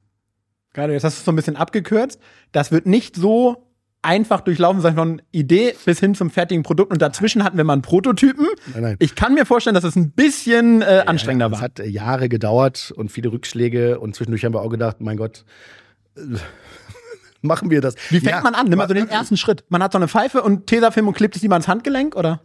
Gerade 0.73 0.93
jetzt 0.93 1.03
hast 1.03 1.17
du 1.17 1.19
es 1.19 1.25
so 1.25 1.31
ein 1.31 1.35
bisschen 1.35 1.55
abgekürzt. 1.55 2.19
Das 2.51 2.71
wird 2.71 2.85
nicht 2.85 3.15
so 3.15 3.66
einfach 4.01 4.41
durchlaufen, 4.41 4.81
sag 4.81 4.91
ich 4.91 4.95
mal, 4.95 5.03
von 5.03 5.21
Idee 5.31 5.75
bis 5.85 5.99
hin 5.99 6.15
zum 6.15 6.29
fertigen 6.29 6.63
Produkt 6.63 6.91
und 6.93 7.01
dazwischen 7.01 7.43
hatten 7.43 7.57
wir 7.57 7.63
mal 7.63 7.73
einen 7.73 7.81
Prototypen. 7.81 8.47
Nein, 8.73 8.83
nein. 8.83 8.95
Ich 8.99 9.15
kann 9.15 9.33
mir 9.33 9.45
vorstellen, 9.45 9.73
dass 9.73 9.83
es 9.83 9.95
ein 9.95 10.11
bisschen 10.11 10.81
äh, 10.81 11.03
anstrengender 11.05 11.47
Es 11.47 11.51
war. 11.53 11.61
hat 11.61 11.79
äh, 11.79 11.87
Jahre 11.87 12.29
gedauert 12.29 12.93
und 12.95 13.11
viele 13.11 13.31
Rückschläge 13.31 13.99
und 13.99 14.15
zwischendurch 14.15 14.45
haben 14.45 14.53
wir 14.53 14.61
auch 14.61 14.69
gedacht, 14.69 14.97
mein 15.01 15.17
Gott, 15.17 15.43
machen 17.41 17.69
wir 17.69 17.81
das. 17.81 17.95
Wie 18.09 18.19
fängt 18.19 18.31
Ja, 18.31 18.41
man 18.41 18.55
an? 18.55 18.67
Nimm 18.67 18.77
mal 18.77 18.87
so 18.87 18.93
den 18.93 19.09
ersten 19.09 19.37
Schritt. 19.37 19.63
Man 19.69 19.83
hat 19.83 19.91
so 19.91 19.97
eine 19.97 20.07
Pfeife 20.07 20.41
und 20.41 20.67
Tesafilm 20.67 21.07
und 21.07 21.13
klebt 21.15 21.33
sich 21.33 21.41
die 21.41 21.47
mal 21.47 21.55
ans 21.55 21.67
Handgelenk, 21.67 22.15
oder? 22.15 22.41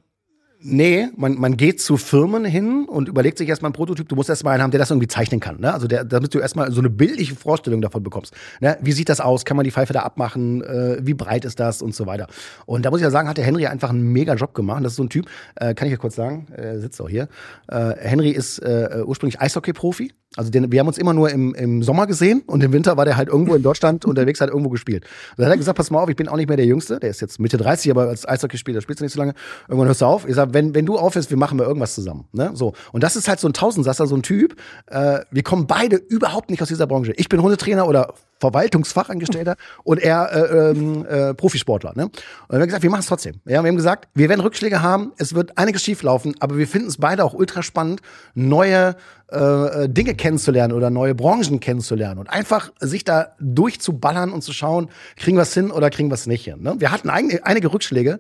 Nee, 0.65 1.09
man, 1.17 1.35
man 1.41 1.57
geht 1.57 1.81
zu 1.81 1.97
Firmen 1.97 2.45
hin 2.45 2.87
und 2.89 3.09
überlegt 3.09 3.39
sich 3.39 3.49
erstmal 3.49 3.71
einen 3.71 3.75
Prototyp. 3.75 4.09
Du 4.09 4.15
musst 4.15 4.29
erstmal 4.29 4.55
einen 4.55 4.63
haben, 4.63 4.71
der 4.71 4.79
das 4.79 4.91
irgendwie 4.91 5.09
zeichnen 5.09 5.41
kann. 5.41 5.61
Ne? 5.61 5.73
Also 5.75 5.89
der, 5.89 6.05
damit 6.05 6.33
du 6.35 6.39
erstmal 6.39 6.71
so 6.71 6.81
eine 6.81 6.89
bildliche 6.89 7.35
Vorstellung 7.35 7.81
davon 7.81 8.03
bekommst. 8.03 8.33
Ne? 8.61 8.79
Wie 8.81 8.93
sieht 8.93 9.09
das 9.09 9.21
aus? 9.21 9.45
Kann 9.45 9.57
man 9.57 9.65
die 9.65 9.73
Pfeife 9.73 9.93
da 9.93 10.01
abmachen? 10.01 10.63
Äh, 10.63 10.99
wie 11.03 11.15
breit 11.15 11.45
ist 11.45 11.59
das? 11.59 11.83
Und 11.83 11.97
so 11.97 12.07
weiter. 12.07 12.29
Und 12.65 12.85
da 12.87 12.91
muss 12.91 13.01
ich 13.01 13.05
ja 13.05 13.11
sagen, 13.11 13.29
hat 13.29 13.39
der 13.39 13.45
Henry 13.45 13.67
einfach 13.67 13.91
einen 13.91 14.13
mega 14.13 14.35
Job 14.35 14.55
gemacht. 14.55 14.85
Das 14.85 14.93
ist 14.93 14.97
so 14.97 15.03
ein 15.03 15.11
Typ, 15.11 15.27
äh, 15.57 15.75
kann 15.75 15.89
ich 15.89 15.93
ja 15.93 15.99
kurz 15.99 16.15
sagen, 16.15 16.47
er 16.53 16.81
sitzt 16.81 17.01
auch 17.01 17.09
hier. 17.09 17.29
Äh, 17.69 17.95
Henry 17.99 18.31
ist 18.31 18.61
äh, 18.61 19.03
ursprünglich 19.05 19.41
Eishockey-Profi. 19.41 20.13
Also 20.37 20.51
den, 20.51 20.73
wir 20.73 20.81
haben 20.81 20.89
uns 20.89 20.99
immer 20.99 21.13
nur 21.13 21.31
im, 21.31 21.55
im 21.55 21.83
Sommer 21.83 22.07
gesehen 22.07 22.43
und 22.47 22.63
im 22.63 22.73
Winter 22.73 22.97
war 22.97 23.05
der 23.05 23.17
halt 23.17 23.29
irgendwo 23.29 23.55
in 23.55 23.63
Deutschland 23.63 24.05
unterwegs, 24.07 24.41
hat 24.41 24.49
irgendwo 24.49 24.71
gespielt. 24.71 25.05
Und 25.31 25.39
dann 25.39 25.47
hat 25.47 25.55
er 25.55 25.59
gesagt, 25.59 25.77
pass 25.77 25.91
mal 25.91 26.01
auf, 26.03 26.09
ich 26.09 26.17
bin 26.17 26.29
auch 26.29 26.37
nicht 26.37 26.49
mehr 26.49 26.57
der 26.57 26.67
Jüngste, 26.67 26.99
der 26.99 27.11
ist 27.11 27.21
jetzt 27.21 27.39
Mitte 27.39 27.57
30, 27.59 27.91
aber 27.91 28.09
als 28.09 28.27
Eishockeyspieler 28.27 28.81
spielst 28.81 29.01
du 29.01 29.05
nicht 29.05 29.13
so 29.13 29.21
lange. 29.21 29.35
Irgendwann 29.69 29.89
hörst 29.89 30.01
du 30.01 30.07
auf. 30.07 30.27
Ich 30.27 30.35
sag, 30.35 30.55
wenn, 30.55 30.75
wenn 30.75 30.87
du 30.87 30.99
aufhörst, 30.99 31.31
wir 31.31 31.37
machen 31.37 31.59
mal 31.59 31.65
irgendwas 31.65 31.95
zusammen. 31.95 32.25
Ne? 32.33 32.51
So. 32.55 32.73
Und 32.93 33.03
das 33.03 33.17
ist 33.17 33.29
halt 33.29 33.41
so 33.41 33.49
ein 33.49 33.53
Tausendsasser, 33.53 34.07
so 34.07 34.17
ein 34.17 34.23
Typ. 34.23 34.57
Äh, 34.87 35.21
wir 35.31 35.43
kommen 35.43 35.67
beide 35.67 35.97
überhaupt 35.97 36.51
nicht 36.51 36.63
aus 36.63 36.69
dieser 36.69 36.87
Branche. 36.87 37.13
Ich 37.17 37.29
bin 37.29 37.43
Hundetrainer 37.43 37.87
oder 37.87 38.15
Verwaltungsfachangestellter 38.43 39.57
und 39.85 40.01
er 40.01 40.33
äh, 40.33 40.71
ähm, 40.71 41.07
äh, 41.07 41.35
Profisportler. 41.35 41.93
Ne? 41.95 42.05
Und 42.05 42.13
wir 42.51 42.59
haben 42.59 42.67
gesagt, 42.67 42.83
wir 42.83 42.91
machen 42.91 43.01
es 43.01 43.07
trotzdem. 43.07 43.37
Ja, 43.45 43.63
wir 43.63 43.69
haben 43.69 43.77
gesagt, 43.77 44.09
wir 44.15 44.29
werden 44.29 44.41
Rückschläge 44.41 44.83
haben, 44.83 45.13
es 45.17 45.35
wird 45.35 45.57
einiges 45.57 45.83
schieflaufen, 45.83 46.35
aber 46.41 46.59
wir 46.59 46.67
finden 46.67 46.89
es 46.89 46.99
beide 46.99 47.25
auch 47.25 47.35
ultra 47.35 47.63
spannend, 47.63 48.01
neue 48.35 48.97
äh, 49.29 49.89
Dinge 49.89 50.15
kennenzulernen 50.15 50.75
oder 50.75 50.91
neue 50.91 51.15
Branchen 51.15 51.61
kennenzulernen 51.61 52.19
und 52.19 52.29
einfach 52.29 52.73
sich 52.81 53.05
da 53.05 53.29
durchzuballern 53.41 54.33
und 54.33 54.43
zu 54.43 54.53
schauen, 54.53 54.91
kriegen 55.17 55.37
wir 55.37 55.43
es 55.43 55.55
hin 55.55 55.71
oder 55.71 55.89
kriegen 55.91 56.11
wir 56.11 56.15
es 56.15 56.27
nicht 56.27 56.45
hin. 56.45 56.63
Ne? 56.63 56.75
Wir 56.79 56.91
hatten 56.91 57.11
ein, 57.11 57.31
einige 57.45 57.73
Rückschläge 57.73 58.19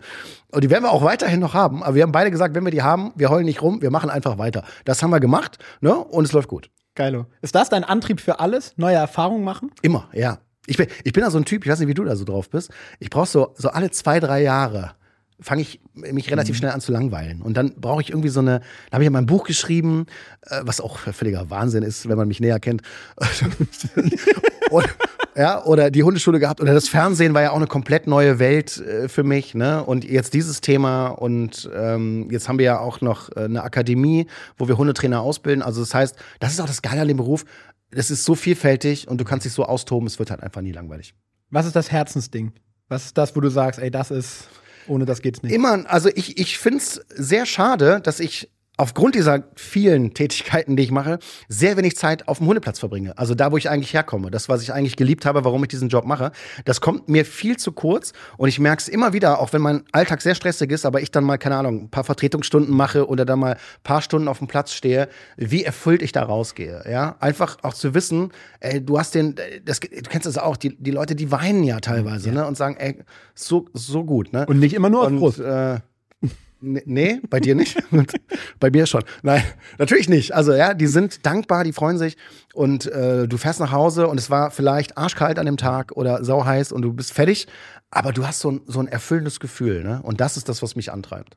und 0.52 0.62
die 0.62 0.70
werden 0.70 0.84
wir 0.84 0.92
auch 0.92 1.02
weiterhin 1.02 1.40
noch 1.40 1.54
haben, 1.54 1.82
aber 1.82 1.96
wir 1.96 2.04
haben 2.04 2.12
beide 2.12 2.30
gesagt, 2.30 2.54
wenn 2.54 2.64
wir 2.64 2.70
die 2.70 2.82
haben, 2.82 3.12
wir 3.16 3.28
heulen 3.28 3.44
nicht 3.44 3.60
rum, 3.60 3.82
wir 3.82 3.90
machen 3.90 4.08
einfach 4.08 4.38
weiter. 4.38 4.62
Das 4.84 5.02
haben 5.02 5.10
wir 5.10 5.20
gemacht 5.20 5.58
ne? 5.80 5.96
und 5.96 6.24
es 6.24 6.32
läuft 6.32 6.48
gut. 6.48 6.70
Geilo. 6.94 7.26
Ist 7.40 7.54
das 7.54 7.68
dein 7.68 7.84
Antrieb 7.84 8.20
für 8.20 8.40
alles? 8.40 8.74
Neue 8.76 8.96
Erfahrungen 8.96 9.44
machen? 9.44 9.70
Immer, 9.82 10.08
ja. 10.12 10.38
Ich 10.66 10.76
bin, 10.76 10.86
ich 11.04 11.12
bin 11.12 11.24
da 11.24 11.30
so 11.30 11.38
ein 11.38 11.44
Typ, 11.44 11.64
ich 11.64 11.70
weiß 11.70 11.80
nicht, 11.80 11.88
wie 11.88 11.94
du 11.94 12.04
da 12.04 12.14
so 12.14 12.24
drauf 12.24 12.48
bist. 12.50 12.70
Ich 13.00 13.10
brauche 13.10 13.26
so, 13.26 13.54
so 13.56 13.70
alle 13.70 13.90
zwei, 13.90 14.20
drei 14.20 14.42
Jahre 14.42 14.94
fange 15.40 15.62
ich 15.62 15.80
mich 15.94 16.30
relativ 16.30 16.56
schnell 16.56 16.70
an 16.70 16.80
zu 16.80 16.92
langweilen. 16.92 17.42
Und 17.42 17.56
dann 17.56 17.74
brauche 17.80 18.00
ich 18.00 18.10
irgendwie 18.10 18.28
so 18.28 18.40
eine, 18.40 18.60
da 18.90 18.94
habe 18.94 19.04
ich 19.04 19.06
ja 19.06 19.10
mein 19.10 19.26
Buch 19.26 19.44
geschrieben, 19.44 20.06
äh, 20.42 20.60
was 20.62 20.80
auch 20.80 20.98
völliger 20.98 21.50
Wahnsinn 21.50 21.82
ist, 21.82 22.08
wenn 22.08 22.16
man 22.16 22.28
mich 22.28 22.40
näher 22.40 22.60
kennt. 22.60 22.82
und, 24.70 24.88
ja, 25.36 25.64
oder 25.64 25.90
die 25.90 26.02
Hundeschule 26.02 26.38
gehabt 26.38 26.60
oder 26.60 26.74
das 26.74 26.88
Fernsehen 26.88 27.34
war 27.34 27.42
ja 27.42 27.50
auch 27.50 27.56
eine 27.56 27.66
komplett 27.66 28.06
neue 28.06 28.38
Welt 28.38 28.78
äh, 28.78 29.08
für 29.08 29.22
mich, 29.22 29.54
ne? 29.54 29.84
Und 29.84 30.04
jetzt 30.04 30.34
dieses 30.34 30.60
Thema 30.60 31.08
und 31.08 31.70
ähm, 31.74 32.28
jetzt 32.30 32.48
haben 32.48 32.58
wir 32.58 32.66
ja 32.66 32.78
auch 32.78 33.00
noch 33.00 33.30
äh, 33.36 33.44
eine 33.44 33.62
Akademie, 33.62 34.26
wo 34.58 34.68
wir 34.68 34.78
Hundetrainer 34.78 35.20
ausbilden. 35.20 35.62
Also 35.62 35.80
das 35.80 35.94
heißt, 35.94 36.16
das 36.40 36.52
ist 36.52 36.60
auch 36.60 36.66
das 36.66 36.82
Geile 36.82 37.02
an 37.02 37.08
dem 37.08 37.16
Beruf. 37.16 37.44
Es 37.90 38.10
ist 38.10 38.24
so 38.24 38.34
vielfältig 38.34 39.08
und 39.08 39.20
du 39.20 39.24
kannst 39.24 39.44
dich 39.44 39.52
so 39.52 39.64
austoben, 39.64 40.06
es 40.06 40.18
wird 40.18 40.30
halt 40.30 40.42
einfach 40.42 40.62
nie 40.62 40.72
langweilig. 40.72 41.14
Was 41.50 41.66
ist 41.66 41.76
das 41.76 41.90
Herzensding? 41.90 42.52
Was 42.88 43.06
ist 43.06 43.18
das, 43.18 43.36
wo 43.36 43.40
du 43.40 43.48
sagst, 43.48 43.80
ey, 43.80 43.90
das 43.90 44.10
ist, 44.10 44.48
ohne 44.86 45.04
das 45.04 45.22
geht's 45.22 45.42
nicht? 45.42 45.52
Immer, 45.52 45.84
also 45.90 46.08
ich, 46.14 46.38
ich 46.38 46.58
finde 46.58 46.78
es 46.78 47.04
sehr 47.08 47.46
schade, 47.46 48.00
dass 48.02 48.20
ich 48.20 48.50
aufgrund 48.78 49.14
dieser 49.14 49.44
vielen 49.54 50.14
Tätigkeiten, 50.14 50.76
die 50.76 50.82
ich 50.82 50.90
mache, 50.90 51.18
sehr 51.48 51.76
wenig 51.76 51.96
Zeit 51.96 52.26
auf 52.26 52.38
dem 52.38 52.46
Hundeplatz 52.46 52.78
verbringe. 52.78 53.16
Also 53.18 53.34
da, 53.34 53.52
wo 53.52 53.56
ich 53.56 53.68
eigentlich 53.68 53.92
herkomme. 53.92 54.30
Das, 54.30 54.48
was 54.48 54.62
ich 54.62 54.72
eigentlich 54.72 54.96
geliebt 54.96 55.26
habe, 55.26 55.44
warum 55.44 55.62
ich 55.62 55.68
diesen 55.68 55.88
Job 55.88 56.04
mache, 56.06 56.32
das 56.64 56.80
kommt 56.80 57.08
mir 57.08 57.24
viel 57.24 57.56
zu 57.58 57.72
kurz. 57.72 58.12
Und 58.38 58.48
ich 58.48 58.58
merke 58.58 58.80
es 58.80 58.88
immer 58.88 59.12
wieder, 59.12 59.40
auch 59.40 59.52
wenn 59.52 59.62
mein 59.62 59.84
Alltag 59.92 60.22
sehr 60.22 60.34
stressig 60.34 60.70
ist, 60.72 60.86
aber 60.86 61.02
ich 61.02 61.10
dann 61.10 61.24
mal, 61.24 61.36
keine 61.36 61.56
Ahnung, 61.56 61.82
ein 61.84 61.90
paar 61.90 62.04
Vertretungsstunden 62.04 62.74
mache 62.74 63.06
oder 63.08 63.24
dann 63.24 63.38
mal 63.40 63.54
ein 63.54 63.58
paar 63.84 64.00
Stunden 64.02 64.26
auf 64.26 64.38
dem 64.38 64.48
Platz 64.48 64.72
stehe, 64.72 65.08
wie 65.36 65.64
erfüllt 65.64 66.02
ich 66.02 66.12
da 66.12 66.22
rausgehe. 66.22 66.84
Ja, 66.90 67.16
einfach 67.20 67.58
auch 67.62 67.74
zu 67.74 67.94
wissen, 67.94 68.32
ey, 68.60 68.84
du 68.84 68.98
hast 68.98 69.14
den, 69.14 69.36
das, 69.64 69.80
du 69.80 69.88
kennst 70.08 70.26
das 70.26 70.38
auch, 70.38 70.56
die, 70.56 70.76
die 70.82 70.90
Leute, 70.90 71.14
die 71.14 71.30
weinen 71.30 71.62
ja 71.62 71.78
teilweise, 71.80 72.30
ne, 72.32 72.46
und 72.46 72.56
sagen, 72.56 72.76
ey, 72.78 73.04
so, 73.34 73.66
so 73.74 74.04
gut, 74.04 74.32
ne. 74.32 74.46
Und 74.46 74.58
nicht 74.58 74.74
immer 74.74 74.88
nur 74.90 75.02
auf 75.02 75.06
Und, 75.08 75.18
Brust. 75.18 75.40
äh, 75.40 75.80
nee, 76.62 77.20
bei 77.28 77.40
dir 77.40 77.54
nicht. 77.54 77.76
bei 78.60 78.70
mir 78.70 78.86
schon. 78.86 79.02
Nein, 79.22 79.42
natürlich 79.78 80.08
nicht. 80.08 80.34
Also 80.34 80.52
ja, 80.52 80.74
die 80.74 80.86
sind 80.86 81.26
dankbar, 81.26 81.64
die 81.64 81.72
freuen 81.72 81.98
sich 81.98 82.16
und 82.54 82.86
äh, 82.86 83.26
du 83.28 83.36
fährst 83.36 83.60
nach 83.60 83.72
Hause 83.72 84.08
und 84.08 84.18
es 84.18 84.30
war 84.30 84.50
vielleicht 84.50 84.96
arschkalt 84.96 85.38
an 85.38 85.46
dem 85.46 85.56
Tag 85.56 85.92
oder 85.92 86.24
sauheiß 86.24 86.72
und 86.72 86.82
du 86.82 86.92
bist 86.92 87.12
fertig, 87.12 87.46
aber 87.90 88.12
du 88.12 88.26
hast 88.26 88.40
so 88.40 88.52
ein, 88.52 88.60
so 88.66 88.80
ein 88.80 88.88
erfüllendes 88.88 89.40
Gefühl, 89.40 89.82
ne? 89.82 90.00
Und 90.02 90.20
das 90.20 90.36
ist 90.36 90.48
das, 90.48 90.62
was 90.62 90.76
mich 90.76 90.92
antreibt. 90.92 91.36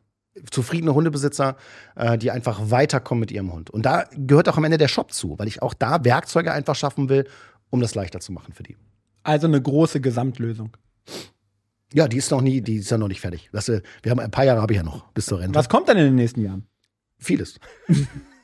Zufriedene 0.51 0.93
Hundebesitzer, 0.93 1.57
äh, 1.95 2.17
die 2.17 2.31
einfach 2.31 2.69
weiterkommen 2.71 3.21
mit 3.21 3.31
ihrem 3.31 3.51
Hund. 3.51 3.69
Und 3.69 3.85
da 3.85 4.05
gehört 4.15 4.49
auch 4.49 4.57
am 4.57 4.63
Ende 4.63 4.77
der 4.77 4.87
Shop 4.87 5.11
zu, 5.11 5.37
weil 5.39 5.47
ich 5.47 5.61
auch 5.61 5.73
da 5.73 6.03
Werkzeuge 6.03 6.51
einfach 6.51 6.75
schaffen 6.75 7.09
will, 7.09 7.25
um 7.69 7.81
das 7.81 7.95
leichter 7.95 8.19
zu 8.19 8.31
machen 8.31 8.53
für 8.53 8.63
die. 8.63 8.77
Also 9.23 9.47
eine 9.47 9.61
große 9.61 10.01
Gesamtlösung. 10.01 10.71
Ja, 11.93 12.07
die 12.07 12.17
ist 12.17 12.31
noch 12.31 12.41
nie, 12.41 12.61
die 12.61 12.77
ist 12.77 12.89
ja 12.89 12.97
noch 12.97 13.07
nicht 13.07 13.21
fertig. 13.21 13.49
Das, 13.51 13.67
wir 13.67 13.81
haben 14.09 14.19
ein 14.19 14.31
paar 14.31 14.43
Jahre 14.45 14.61
habe 14.61 14.73
ich 14.73 14.77
ja 14.77 14.83
noch 14.83 15.11
bis 15.11 15.27
zur 15.27 15.39
Rente. 15.39 15.57
Was 15.57 15.69
kommt 15.69 15.87
denn 15.87 15.97
in 15.97 16.05
den 16.05 16.15
nächsten 16.15 16.41
Jahren? 16.41 16.67
Vieles. 17.17 17.59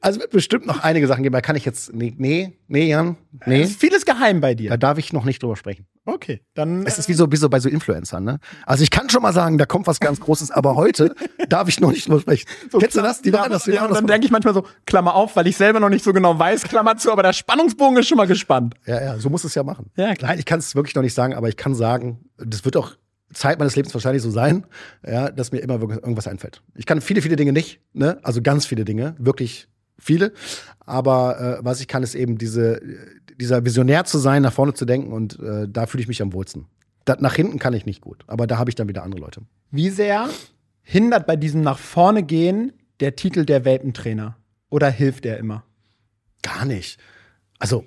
also 0.00 0.20
wird 0.20 0.30
bestimmt 0.30 0.66
noch 0.66 0.80
einige 0.82 1.06
Sachen 1.06 1.22
geben. 1.22 1.32
Da 1.32 1.40
kann 1.40 1.56
ich 1.56 1.64
jetzt. 1.64 1.92
Nee, 1.94 2.14
nee, 2.16 2.58
nee, 2.68 2.88
Jan. 2.88 3.16
Nee. 3.44 3.62
Ist 3.62 3.80
vieles 3.80 4.04
geheim 4.04 4.40
bei 4.40 4.54
Da 4.54 4.62
dir. 4.62 4.76
darf 4.78 4.98
ich 4.98 5.12
noch 5.12 5.24
nicht 5.24 5.42
drüber 5.42 5.56
sprechen. 5.56 5.86
Okay, 6.04 6.40
dann. 6.54 6.86
Es 6.86 6.98
ist 6.98 7.08
wie 7.08 7.14
so, 7.14 7.30
wie 7.32 7.36
so 7.36 7.48
bei 7.48 7.58
so 7.60 7.68
Influencern, 7.68 8.22
ne? 8.24 8.38
Also 8.64 8.82
ich 8.84 8.90
kann 8.90 9.10
schon 9.10 9.22
mal 9.22 9.32
sagen, 9.32 9.58
da 9.58 9.66
kommt 9.66 9.86
was 9.86 9.98
ganz 10.00 10.20
Großes, 10.20 10.50
aber 10.52 10.76
heute 10.76 11.14
darf 11.48 11.68
ich 11.68 11.80
noch 11.80 11.90
nicht 11.90 12.06
drüber 12.06 12.20
sprechen. 12.20 12.48
Kennst 12.78 12.96
du 12.96 13.02
das? 13.02 13.22
Die 13.22 13.30
machen 13.30 13.50
das, 13.50 13.64
die 13.64 13.72
ja, 13.72 13.82
und 13.82 13.90
das. 13.90 13.98
dann 13.98 14.06
denke 14.06 14.24
ich 14.26 14.30
manchmal 14.30 14.54
so, 14.54 14.64
Klammer 14.86 15.14
auf, 15.14 15.34
weil 15.36 15.46
ich 15.48 15.56
selber 15.56 15.80
noch 15.80 15.88
nicht 15.88 16.04
so 16.04 16.12
genau 16.12 16.38
weiß, 16.38 16.62
Klammer 16.64 16.96
zu, 16.96 17.10
aber 17.10 17.22
der 17.22 17.32
Spannungsbogen 17.32 17.98
ist 17.98 18.06
schon 18.08 18.18
mal 18.18 18.26
gespannt. 18.26 18.74
Ja, 18.86 19.02
ja, 19.02 19.18
so 19.18 19.30
muss 19.30 19.44
es 19.44 19.54
ja 19.54 19.64
machen. 19.64 19.90
Ja, 19.96 20.14
klar. 20.14 20.30
Nein, 20.30 20.38
ich 20.38 20.44
kann 20.46 20.60
es 20.60 20.74
wirklich 20.76 20.94
noch 20.94 21.02
nicht 21.02 21.14
sagen, 21.14 21.34
aber 21.34 21.48
ich 21.48 21.56
kann 21.56 21.74
sagen, 21.74 22.20
das 22.38 22.64
wird 22.64 22.76
auch 22.76 22.92
Zeit 23.32 23.58
meines 23.58 23.76
Lebens 23.76 23.92
wahrscheinlich 23.92 24.22
so 24.22 24.30
sein, 24.30 24.66
ja, 25.06 25.30
dass 25.30 25.52
mir 25.52 25.58
immer 25.58 25.80
irgendwas 25.80 26.28
einfällt. 26.28 26.62
Ich 26.74 26.86
kann 26.86 27.00
viele, 27.00 27.22
viele 27.22 27.36
Dinge 27.36 27.52
nicht, 27.52 27.80
ne? 27.92 28.18
Also 28.22 28.40
ganz 28.42 28.66
viele 28.66 28.84
Dinge, 28.84 29.14
wirklich 29.18 29.68
viele. 29.98 30.32
Aber 30.80 31.40
äh, 31.60 31.64
was 31.64 31.80
ich 31.80 31.88
kann, 31.88 32.02
ist 32.02 32.14
eben 32.14 32.38
diese, 32.38 32.80
dieser 33.38 33.64
Visionär 33.64 34.04
zu 34.04 34.18
sein, 34.18 34.42
nach 34.42 34.52
vorne 34.52 34.74
zu 34.74 34.84
denken 34.84 35.12
und 35.12 35.38
äh, 35.40 35.66
da 35.68 35.86
fühle 35.86 36.02
ich 36.02 36.08
mich 36.08 36.22
am 36.22 36.32
wohlsten. 36.32 36.66
Da, 37.04 37.16
nach 37.20 37.34
hinten 37.34 37.58
kann 37.58 37.74
ich 37.74 37.86
nicht 37.86 38.00
gut, 38.00 38.24
aber 38.26 38.46
da 38.46 38.58
habe 38.58 38.70
ich 38.70 38.74
dann 38.74 38.88
wieder 38.88 39.02
andere 39.02 39.20
Leute. 39.20 39.42
Wie 39.70 39.90
sehr 39.90 40.28
hindert 40.82 41.26
bei 41.26 41.36
diesem 41.36 41.62
nach 41.62 41.78
vorne 41.78 42.22
gehen 42.22 42.72
der 43.00 43.16
Titel 43.16 43.44
der 43.44 43.64
Welpentrainer? 43.64 44.36
Oder 44.70 44.90
hilft 44.90 45.26
er 45.26 45.38
immer? 45.38 45.64
Gar 46.42 46.64
nicht. 46.64 46.98
Also, 47.58 47.84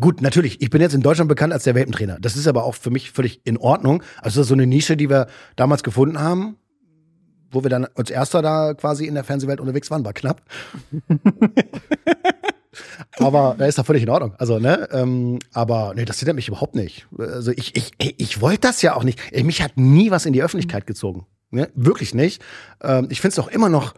gut, 0.00 0.22
natürlich, 0.22 0.60
ich 0.60 0.70
bin 0.70 0.80
jetzt 0.80 0.94
in 0.94 1.02
Deutschland 1.02 1.28
bekannt 1.28 1.52
als 1.52 1.64
der 1.64 1.74
Welpentrainer. 1.74 2.18
Das 2.20 2.36
ist 2.36 2.48
aber 2.48 2.64
auch 2.64 2.74
für 2.74 2.90
mich 2.90 3.10
völlig 3.10 3.40
in 3.44 3.56
Ordnung. 3.58 4.02
Also, 4.18 4.40
das 4.40 4.46
ist 4.46 4.48
so 4.48 4.54
eine 4.54 4.66
Nische, 4.66 4.96
die 4.96 5.10
wir 5.10 5.26
damals 5.56 5.82
gefunden 5.82 6.18
haben, 6.18 6.56
wo 7.50 7.62
wir 7.62 7.70
dann 7.70 7.86
als 7.94 8.10
erster 8.10 8.42
da 8.42 8.74
quasi 8.74 9.06
in 9.06 9.14
der 9.14 9.24
Fernsehwelt 9.24 9.60
unterwegs 9.60 9.90
waren, 9.90 10.04
war 10.04 10.12
knapp. 10.12 10.42
aber 13.18 13.56
da 13.58 13.66
ist 13.66 13.78
doch 13.78 13.86
völlig 13.86 14.02
in 14.02 14.08
Ordnung. 14.08 14.34
Also, 14.38 14.58
ne, 14.58 14.88
ähm, 14.92 15.38
aber 15.52 15.92
nee, 15.94 16.04
das 16.04 16.18
hindert 16.18 16.36
mich 16.36 16.48
überhaupt 16.48 16.74
nicht. 16.74 17.06
Also 17.18 17.52
ich, 17.52 17.76
ich, 17.76 17.92
ich 17.98 18.40
wollte 18.40 18.60
das 18.60 18.82
ja 18.82 18.94
auch 18.94 19.04
nicht. 19.04 19.20
Mich 19.44 19.62
hat 19.62 19.76
nie 19.76 20.10
was 20.10 20.26
in 20.26 20.32
die 20.32 20.42
Öffentlichkeit 20.42 20.86
gezogen. 20.86 21.26
Ne? 21.50 21.68
Wirklich 21.74 22.14
nicht. 22.14 22.42
Ähm, 22.80 23.08
ich 23.10 23.20
finde 23.20 23.32
es 23.32 23.38
auch 23.38 23.48
immer 23.48 23.68
noch 23.68 23.94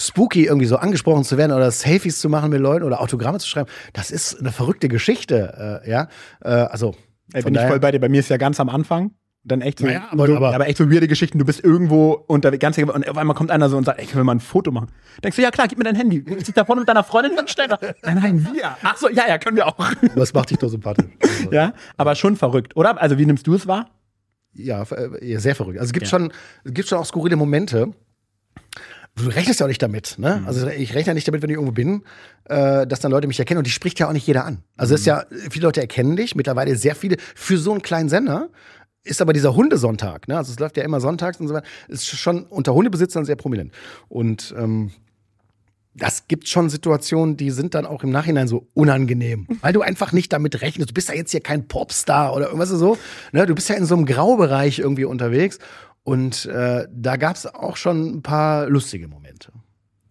spooky, 0.00 0.46
irgendwie 0.46 0.66
so 0.66 0.76
angesprochen 0.76 1.24
zu 1.24 1.36
werden 1.38 1.52
oder 1.52 1.70
Selfies 1.70 2.20
zu 2.20 2.28
machen 2.28 2.50
mit 2.50 2.60
Leuten 2.60 2.84
oder 2.84 3.00
Autogramme 3.00 3.38
zu 3.38 3.48
schreiben. 3.48 3.68
Das 3.92 4.10
ist 4.10 4.40
eine 4.40 4.50
verrückte 4.52 4.88
Geschichte, 4.88 5.80
äh, 5.84 5.90
ja. 5.90 6.08
Äh, 6.42 6.48
also 6.50 6.94
Ey, 7.32 7.42
bin 7.42 7.54
ich 7.54 7.60
voll 7.60 7.78
bei 7.80 7.92
dir. 7.92 8.00
Bei 8.00 8.08
mir 8.08 8.20
ist 8.20 8.28
ja 8.30 8.36
ganz 8.38 8.58
am 8.58 8.68
Anfang. 8.68 9.12
Dann 9.42 9.62
echt 9.62 9.78
so, 9.78 9.86
Naja, 9.86 10.06
aber- 10.10 10.26
so 10.26 10.36
aber- 10.36 10.54
aber 10.54 10.68
echt 10.68 10.76
so 10.76 10.90
weirde 10.90 11.08
Geschichten. 11.08 11.38
Du 11.38 11.46
bist 11.46 11.64
irgendwo 11.64 12.12
unter 12.26 12.50
ganz 12.58 12.76
und 12.76 13.08
auf 13.08 13.16
einmal 13.16 13.34
kommt 13.34 13.50
einer 13.50 13.70
so 13.70 13.76
und 13.78 13.84
sagt, 13.84 13.98
ey, 13.98 14.04
können 14.04 14.18
wir 14.20 14.24
mal 14.24 14.34
ein 14.34 14.40
Foto 14.40 14.70
machen? 14.70 14.88
Denkst 15.24 15.36
du, 15.36 15.42
ja 15.42 15.50
klar, 15.50 15.66
gib 15.66 15.78
mir 15.78 15.84
dein 15.84 15.94
Handy. 15.96 16.22
Du 16.22 16.34
dich 16.36 16.52
da 16.52 16.64
vorne 16.66 16.80
mit 16.82 16.88
deiner 16.90 17.04
Freundin 17.04 17.36
hinstellen? 17.38 17.70
Nein, 18.02 18.18
nein, 18.20 18.48
wir. 18.52 18.76
Ach 18.82 18.96
so, 18.98 19.08
ja, 19.08 19.26
ja, 19.28 19.38
können 19.38 19.56
wir 19.56 19.66
auch. 19.66 19.76
Das 20.14 20.34
macht 20.34 20.50
dich 20.50 20.58
doch 20.58 20.68
sympathisch. 20.68 21.06
Also, 21.22 21.50
ja, 21.52 21.72
aber 21.96 22.16
schon 22.16 22.36
verrückt, 22.36 22.76
oder? 22.76 23.00
Also 23.00 23.16
wie 23.16 23.24
nimmst 23.24 23.46
du 23.46 23.54
es 23.54 23.66
wahr? 23.66 23.88
ja, 24.52 24.82
äh, 24.82 25.36
sehr 25.38 25.54
verrückt. 25.54 25.78
Also 25.78 25.88
es 25.88 25.92
gibt 25.94 26.06
Ja. 26.06 26.10
schon, 26.10 26.32
es 26.64 26.74
gibt 26.74 26.88
schon 26.88 26.98
auch 26.98 27.06
skurrile 27.06 27.36
Momente. 27.36 27.92
Du 29.16 29.26
rechnest 29.28 29.60
ja 29.60 29.66
auch 29.66 29.68
nicht 29.68 29.82
damit, 29.82 30.14
Mhm. 30.18 30.24
ne? 30.24 30.42
Also 30.46 30.66
ich 30.68 30.94
rechne 30.94 31.10
ja 31.10 31.14
nicht 31.14 31.26
damit, 31.28 31.42
wenn 31.42 31.50
ich 31.50 31.54
irgendwo 31.56 31.72
bin, 31.72 32.02
äh, 32.44 32.86
dass 32.86 33.00
dann 33.00 33.10
Leute 33.10 33.26
mich 33.26 33.38
erkennen 33.38 33.58
und 33.58 33.66
die 33.66 33.70
spricht 33.72 33.98
ja 33.98 34.08
auch 34.08 34.12
nicht 34.12 34.26
jeder 34.26 34.44
an. 34.44 34.62
Also 34.76 34.92
Mhm. 34.92 34.94
es 34.94 35.00
ist 35.00 35.06
ja, 35.06 35.24
viele 35.50 35.66
Leute 35.66 35.80
erkennen 35.80 36.16
dich, 36.16 36.34
mittlerweile 36.34 36.74
sehr 36.76 36.94
viele, 36.94 37.16
für 37.34 37.58
so 37.58 37.72
einen 37.72 37.82
kleinen 37.82 38.08
Sender 38.08 38.48
ist 39.02 39.22
aber 39.22 39.32
dieser 39.32 39.56
Hundesonntag, 39.56 40.28
ne? 40.28 40.36
also 40.36 40.52
es 40.52 40.58
läuft 40.58 40.76
ja 40.76 40.82
immer 40.84 41.00
sonntags 41.00 41.40
und 41.40 41.48
so 41.48 41.54
weiter, 41.54 41.66
ist 41.88 42.06
schon 42.06 42.44
unter 42.44 42.74
Hundebesitzern 42.74 43.24
sehr 43.24 43.34
prominent. 43.36 43.72
Und 44.08 44.54
ähm, 44.58 44.90
das 45.94 46.28
gibt 46.28 46.48
schon 46.48 46.68
Situationen, 46.70 47.36
die 47.38 47.50
sind 47.50 47.74
dann 47.74 47.86
auch 47.86 48.04
im 48.04 48.10
Nachhinein 48.10 48.46
so 48.46 48.68
unangenehm, 48.74 49.46
weil 49.62 49.72
du 49.72 49.80
einfach 49.80 50.12
nicht 50.12 50.32
damit 50.32 50.60
rechnest. 50.60 50.90
Du 50.90 50.94
bist 50.94 51.08
ja 51.08 51.14
jetzt 51.14 51.30
hier 51.32 51.40
kein 51.40 51.66
Popstar 51.66 52.34
oder 52.36 52.46
irgendwas 52.46 52.68
so. 52.68 52.96
Ne? 53.32 53.44
Du 53.46 53.54
bist 53.54 53.68
ja 53.70 53.74
in 53.74 53.86
so 53.86 53.96
einem 53.96 54.04
Graubereich 54.06 54.78
irgendwie 54.78 55.04
unterwegs. 55.04 55.58
Und 56.02 56.46
äh, 56.46 56.86
da 56.90 57.16
gab 57.16 57.36
es 57.36 57.46
auch 57.46 57.76
schon 57.76 58.16
ein 58.16 58.22
paar 58.22 58.68
lustige 58.68 59.06
Momente. 59.08 59.52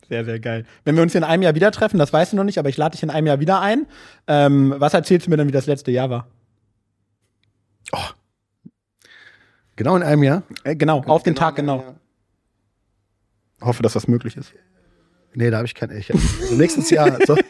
Sehr, 0.08 0.26
sehr 0.26 0.40
geil. 0.40 0.66
Wenn 0.86 0.96
wir 0.96 1.04
uns 1.04 1.14
in 1.14 1.24
einem 1.24 1.44
Jahr 1.44 1.56
wieder 1.56 1.72
treffen, 1.72 2.00
das 2.00 2.12
weißt 2.12 2.34
du 2.34 2.38
noch 2.38 2.44
nicht, 2.44 2.58
aber 2.58 2.70
ich 2.70 2.78
lade 2.78 2.94
dich 2.94 3.04
in 3.04 3.10
einem 3.10 3.28
Jahr 3.28 3.40
wieder 3.40 3.62
ein. 3.62 3.86
Ähm, 4.28 4.74
was 4.78 4.94
erzählst 4.94 5.28
du 5.28 5.30
mir 5.30 5.38
dann, 5.38 5.48
wie 5.48 5.52
das 5.52 5.68
letzte 5.68 5.92
Jahr 5.92 6.10
war? 6.10 6.28
Oh. 7.92 7.98
Genau 9.76 9.96
in 9.96 10.04
einem 10.04 10.24
Jahr? 10.24 10.44
Äh, 10.64 10.76
genau, 10.76 11.04
auf 11.06 11.24
den 11.24 11.36
genau 11.36 11.46
Tag 11.46 11.56
genau. 11.56 11.96
Hoffe, 13.62 13.84
dass 13.84 13.94
das 13.94 14.08
möglich 14.08 14.36
ist. 14.36 14.54
Nee, 15.34 15.52
da 15.52 15.58
habe 15.58 15.68
ich 15.68 15.76
kein. 15.76 15.92
Ich, 15.92 16.12
also 16.12 16.56
nächstes 16.56 16.90
Jahr. 16.90 17.18
So. 17.26 17.38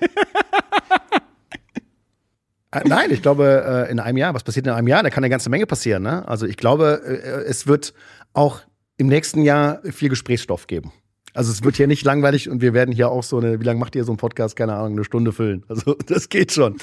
Äh, 2.71 2.81
nein, 2.85 3.09
ich 3.09 3.23
glaube, 3.23 3.87
äh, 3.87 3.91
in 3.91 3.99
einem 3.99 4.17
Jahr, 4.17 4.35
was 4.35 4.43
passiert 4.43 4.67
in 4.67 4.73
einem 4.73 4.87
Jahr? 4.87 5.01
Da 5.01 5.09
kann 5.09 5.23
eine 5.23 5.31
ganze 5.31 5.49
Menge 5.49 5.65
passieren. 5.65 6.03
Ne? 6.03 6.27
Also 6.27 6.45
ich 6.45 6.55
glaube, 6.55 7.01
äh, 7.03 7.49
es 7.49 7.65
wird 7.65 7.93
auch 8.33 8.61
im 8.97 9.07
nächsten 9.07 9.43
Jahr 9.43 9.79
viel 9.83 10.09
Gesprächsstoff 10.09 10.67
geben. 10.67 10.91
Also 11.33 11.51
es 11.51 11.63
wird 11.63 11.77
hier 11.77 11.87
nicht 11.87 12.03
langweilig 12.05 12.49
und 12.49 12.61
wir 12.61 12.73
werden 12.73 12.93
hier 12.93 13.09
auch 13.09 13.23
so 13.23 13.37
eine, 13.37 13.59
wie 13.59 13.63
lange 13.63 13.79
macht 13.79 13.95
ihr 13.95 14.03
so 14.03 14.11
einen 14.11 14.17
Podcast? 14.17 14.55
Keine 14.55 14.73
Ahnung, 14.73 14.93
eine 14.93 15.03
Stunde 15.03 15.31
füllen. 15.31 15.63
Also 15.67 15.93
das 16.07 16.29
geht 16.29 16.51
schon. 16.51 16.77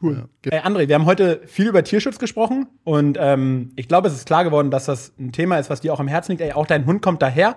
Cool. 0.00 0.28
Ja. 0.44 0.50
Hey 0.50 0.60
André, 0.60 0.88
wir 0.88 0.96
haben 0.96 1.06
heute 1.06 1.42
viel 1.46 1.68
über 1.68 1.84
Tierschutz 1.84 2.18
gesprochen 2.18 2.66
und 2.82 3.16
ähm, 3.20 3.70
ich 3.76 3.86
glaube, 3.86 4.08
es 4.08 4.14
ist 4.14 4.26
klar 4.26 4.42
geworden, 4.42 4.70
dass 4.70 4.86
das 4.86 5.12
ein 5.18 5.30
Thema 5.30 5.58
ist, 5.58 5.70
was 5.70 5.80
dir 5.80 5.92
auch 5.92 6.00
am 6.00 6.08
Herzen 6.08 6.32
liegt. 6.32 6.42
Ey, 6.42 6.52
auch 6.52 6.66
dein 6.66 6.86
Hund 6.86 7.02
kommt 7.02 7.22
daher. 7.22 7.56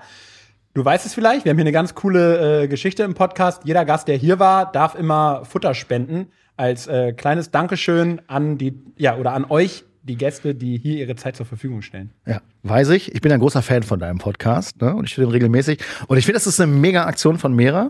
Du 0.76 0.84
weißt 0.84 1.06
es 1.06 1.14
vielleicht, 1.14 1.46
wir 1.46 1.52
haben 1.52 1.58
hier 1.58 1.64
eine 1.64 1.72
ganz 1.72 1.96
coole 1.96 2.64
äh, 2.64 2.68
Geschichte 2.68 3.04
im 3.04 3.14
Podcast. 3.14 3.64
Jeder 3.64 3.86
Gast, 3.86 4.08
der 4.08 4.18
hier 4.18 4.40
war, 4.40 4.72
darf 4.72 4.94
immer 4.94 5.46
Futter 5.46 5.74
spenden 5.74 6.28
als 6.58 6.86
äh, 6.88 7.14
kleines 7.14 7.50
Dankeschön 7.50 8.22
an 8.28 8.58
die, 8.58 8.84
ja, 8.98 9.18
oder 9.18 9.34
an 9.34 9.46
euch, 9.46 9.86
die 10.06 10.18
Gäste, 10.18 10.54
die 10.54 10.78
hier 10.78 10.98
ihre 10.98 11.16
Zeit 11.16 11.36
zur 11.36 11.48
Verfügung 11.48 11.82
stellen. 11.82 12.12
Ja, 12.28 12.42
weiß 12.64 12.90
ich. 12.90 13.14
Ich 13.16 13.22
bin 13.22 13.32
ein 13.32 13.40
großer 13.40 13.64
Fan 13.64 13.82
von 13.82 14.00
deinem 14.00 14.20
Podcast 14.20 14.80
ne? 14.80 14.96
und 14.96 15.10
ich 15.10 15.18
höre 15.18 15.26
den 15.26 15.32
regelmäßig. 15.32 15.80
Und 16.08 16.18
ich 16.18 16.26
finde, 16.26 16.36
das 16.36 16.46
ist 16.46 16.60
eine 16.60 16.72
mega 16.72 17.06
Aktion 17.06 17.40
von 17.40 17.54
Mera. 17.54 17.90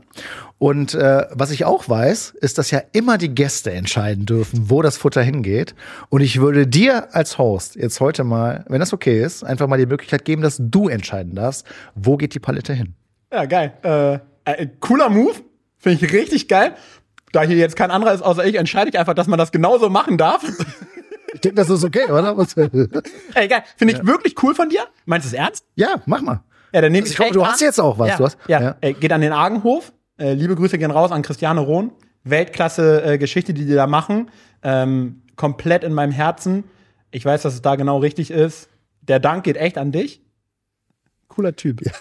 Und 0.57 0.93
äh, 0.93 1.25
was 1.31 1.51
ich 1.51 1.65
auch 1.65 1.89
weiß, 1.89 2.35
ist, 2.39 2.57
dass 2.57 2.71
ja 2.71 2.81
immer 2.93 3.17
die 3.17 3.35
Gäste 3.35 3.71
entscheiden 3.73 4.25
dürfen, 4.25 4.69
wo 4.69 4.81
das 4.81 4.95
Futter 4.95 5.21
hingeht. 5.21 5.75
Und 6.09 6.21
ich 6.21 6.39
würde 6.39 6.65
dir 6.65 7.13
als 7.13 7.37
Host 7.37 7.75
jetzt 7.75 7.99
heute 7.99 8.23
mal, 8.23 8.63
wenn 8.69 8.79
das 8.79 8.93
okay 8.93 9.21
ist, 9.21 9.43
einfach 9.43 9.67
mal 9.67 9.77
die 9.77 9.85
Möglichkeit 9.85 10.23
geben, 10.23 10.41
dass 10.41 10.57
du 10.57 10.87
entscheiden 10.87 11.35
darfst, 11.35 11.67
wo 11.95 12.15
geht 12.15 12.33
die 12.33 12.39
Palette 12.39 12.73
hin. 12.73 12.95
Ja, 13.31 13.45
geil. 13.45 13.73
Äh, 13.83 14.19
äh, 14.45 14.67
cooler 14.79 15.09
Move. 15.09 15.35
Finde 15.77 16.05
ich 16.05 16.13
richtig 16.13 16.47
geil. 16.47 16.75
Da 17.33 17.43
hier 17.43 17.57
jetzt 17.57 17.75
kein 17.75 17.91
anderer 17.91 18.13
ist 18.13 18.21
außer 18.21 18.45
ich, 18.45 18.55
entscheide 18.55 18.89
ich 18.89 18.97
einfach, 18.97 19.13
dass 19.13 19.27
man 19.27 19.37
das 19.37 19.51
genauso 19.51 19.89
machen 19.89 20.17
darf. 20.17 20.41
Ich 21.35 21.41
denke, 21.41 21.55
das 21.55 21.69
ist 21.69 21.83
okay, 21.83 22.09
oder? 22.09 22.35
Ey, 23.33 23.47
geil. 23.49 23.63
Finde 23.75 23.93
ich 23.93 23.99
ja. 23.99 24.07
wirklich 24.07 24.41
cool 24.41 24.55
von 24.55 24.69
dir. 24.69 24.85
Meinst 25.05 25.25
du 25.25 25.27
es 25.27 25.33
ernst? 25.33 25.65
Ja, 25.75 26.01
mach 26.05 26.21
mal. 26.21 26.41
Ja, 26.71 26.81
dann 26.81 26.93
nehme 26.93 27.03
also 27.03 27.13
ich. 27.13 27.19
ich 27.19 27.25
hoffe, 27.25 27.33
du 27.33 27.45
hast 27.45 27.59
jetzt 27.59 27.79
auch 27.79 27.99
was. 27.99 28.07
Ja, 28.07 28.17
du 28.17 28.23
hast, 28.23 28.37
ja. 28.47 28.61
ja. 28.61 28.75
Ey, 28.79 28.93
geht 28.93 29.11
an 29.11 29.19
den 29.19 29.33
Argenhof. 29.33 29.91
Äh, 30.17 30.33
liebe 30.33 30.55
Grüße 30.55 30.77
gehen 30.77 30.91
raus 30.91 31.11
an 31.11 31.21
Christiane 31.21 31.59
Rohn. 31.59 31.91
Weltklasse 32.23 33.03
äh, 33.03 33.17
Geschichte, 33.17 33.53
die 33.53 33.65
die 33.65 33.73
da 33.73 33.85
machen. 33.85 34.31
Ähm, 34.63 35.23
komplett 35.35 35.83
in 35.83 35.93
meinem 35.93 36.13
Herzen. 36.13 36.63
Ich 37.11 37.25
weiß, 37.25 37.41
dass 37.41 37.53
es 37.53 37.61
da 37.61 37.75
genau 37.75 37.97
richtig 37.97 38.31
ist. 38.31 38.69
Der 39.01 39.19
Dank 39.19 39.43
geht 39.43 39.57
echt 39.57 39.77
an 39.77 39.91
dich. 39.91 40.21
Cooler 41.27 41.55
Typ. 41.55 41.85
Ja. 41.85 41.91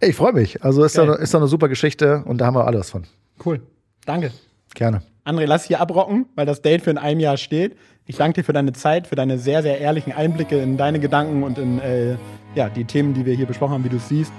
Ey, 0.00 0.10
ich 0.10 0.16
freue 0.16 0.34
mich. 0.34 0.62
Also 0.62 0.84
ist 0.84 0.98
doch, 0.98 1.16
ist 1.16 1.32
doch 1.32 1.40
eine 1.40 1.48
super 1.48 1.68
Geschichte 1.68 2.22
und 2.26 2.38
da 2.38 2.46
haben 2.46 2.54
wir 2.54 2.66
alles 2.66 2.90
von. 2.90 3.04
Cool. 3.44 3.62
Danke. 4.04 4.30
Gerne. 4.74 5.02
André, 5.26 5.44
lass 5.44 5.64
hier 5.64 5.80
abrocken, 5.80 6.26
weil 6.36 6.46
das 6.46 6.62
Date 6.62 6.82
für 6.82 6.90
in 6.90 6.98
einem 6.98 7.18
Jahr 7.18 7.36
steht. 7.36 7.76
Ich 8.06 8.16
danke 8.16 8.40
dir 8.40 8.44
für 8.44 8.52
deine 8.52 8.72
Zeit, 8.72 9.08
für 9.08 9.16
deine 9.16 9.38
sehr, 9.38 9.60
sehr 9.60 9.80
ehrlichen 9.80 10.12
Einblicke 10.12 10.56
in 10.56 10.76
deine 10.76 11.00
Gedanken 11.00 11.42
und 11.42 11.58
in 11.58 11.80
äh, 11.80 12.16
ja, 12.54 12.68
die 12.68 12.84
Themen, 12.84 13.12
die 13.12 13.26
wir 13.26 13.34
hier 13.34 13.46
besprochen 13.46 13.72
haben, 13.72 13.84
wie 13.84 13.88
du 13.88 13.96
es 13.96 14.08
siehst. 14.08 14.32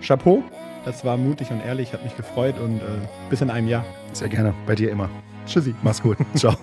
Chapeau, 0.00 0.44
das 0.84 1.04
war 1.04 1.16
mutig 1.16 1.50
und 1.50 1.60
ehrlich, 1.66 1.92
hat 1.92 2.04
mich 2.04 2.16
gefreut 2.16 2.54
und 2.60 2.76
äh, 2.76 2.82
bis 3.28 3.40
in 3.40 3.50
einem 3.50 3.66
Jahr. 3.66 3.84
Sehr 4.12 4.28
gerne, 4.28 4.54
bei 4.64 4.76
dir 4.76 4.92
immer. 4.92 5.10
Tschüssi. 5.44 5.74
Mach's 5.82 6.00
gut. 6.00 6.18
Ciao. 6.36 6.54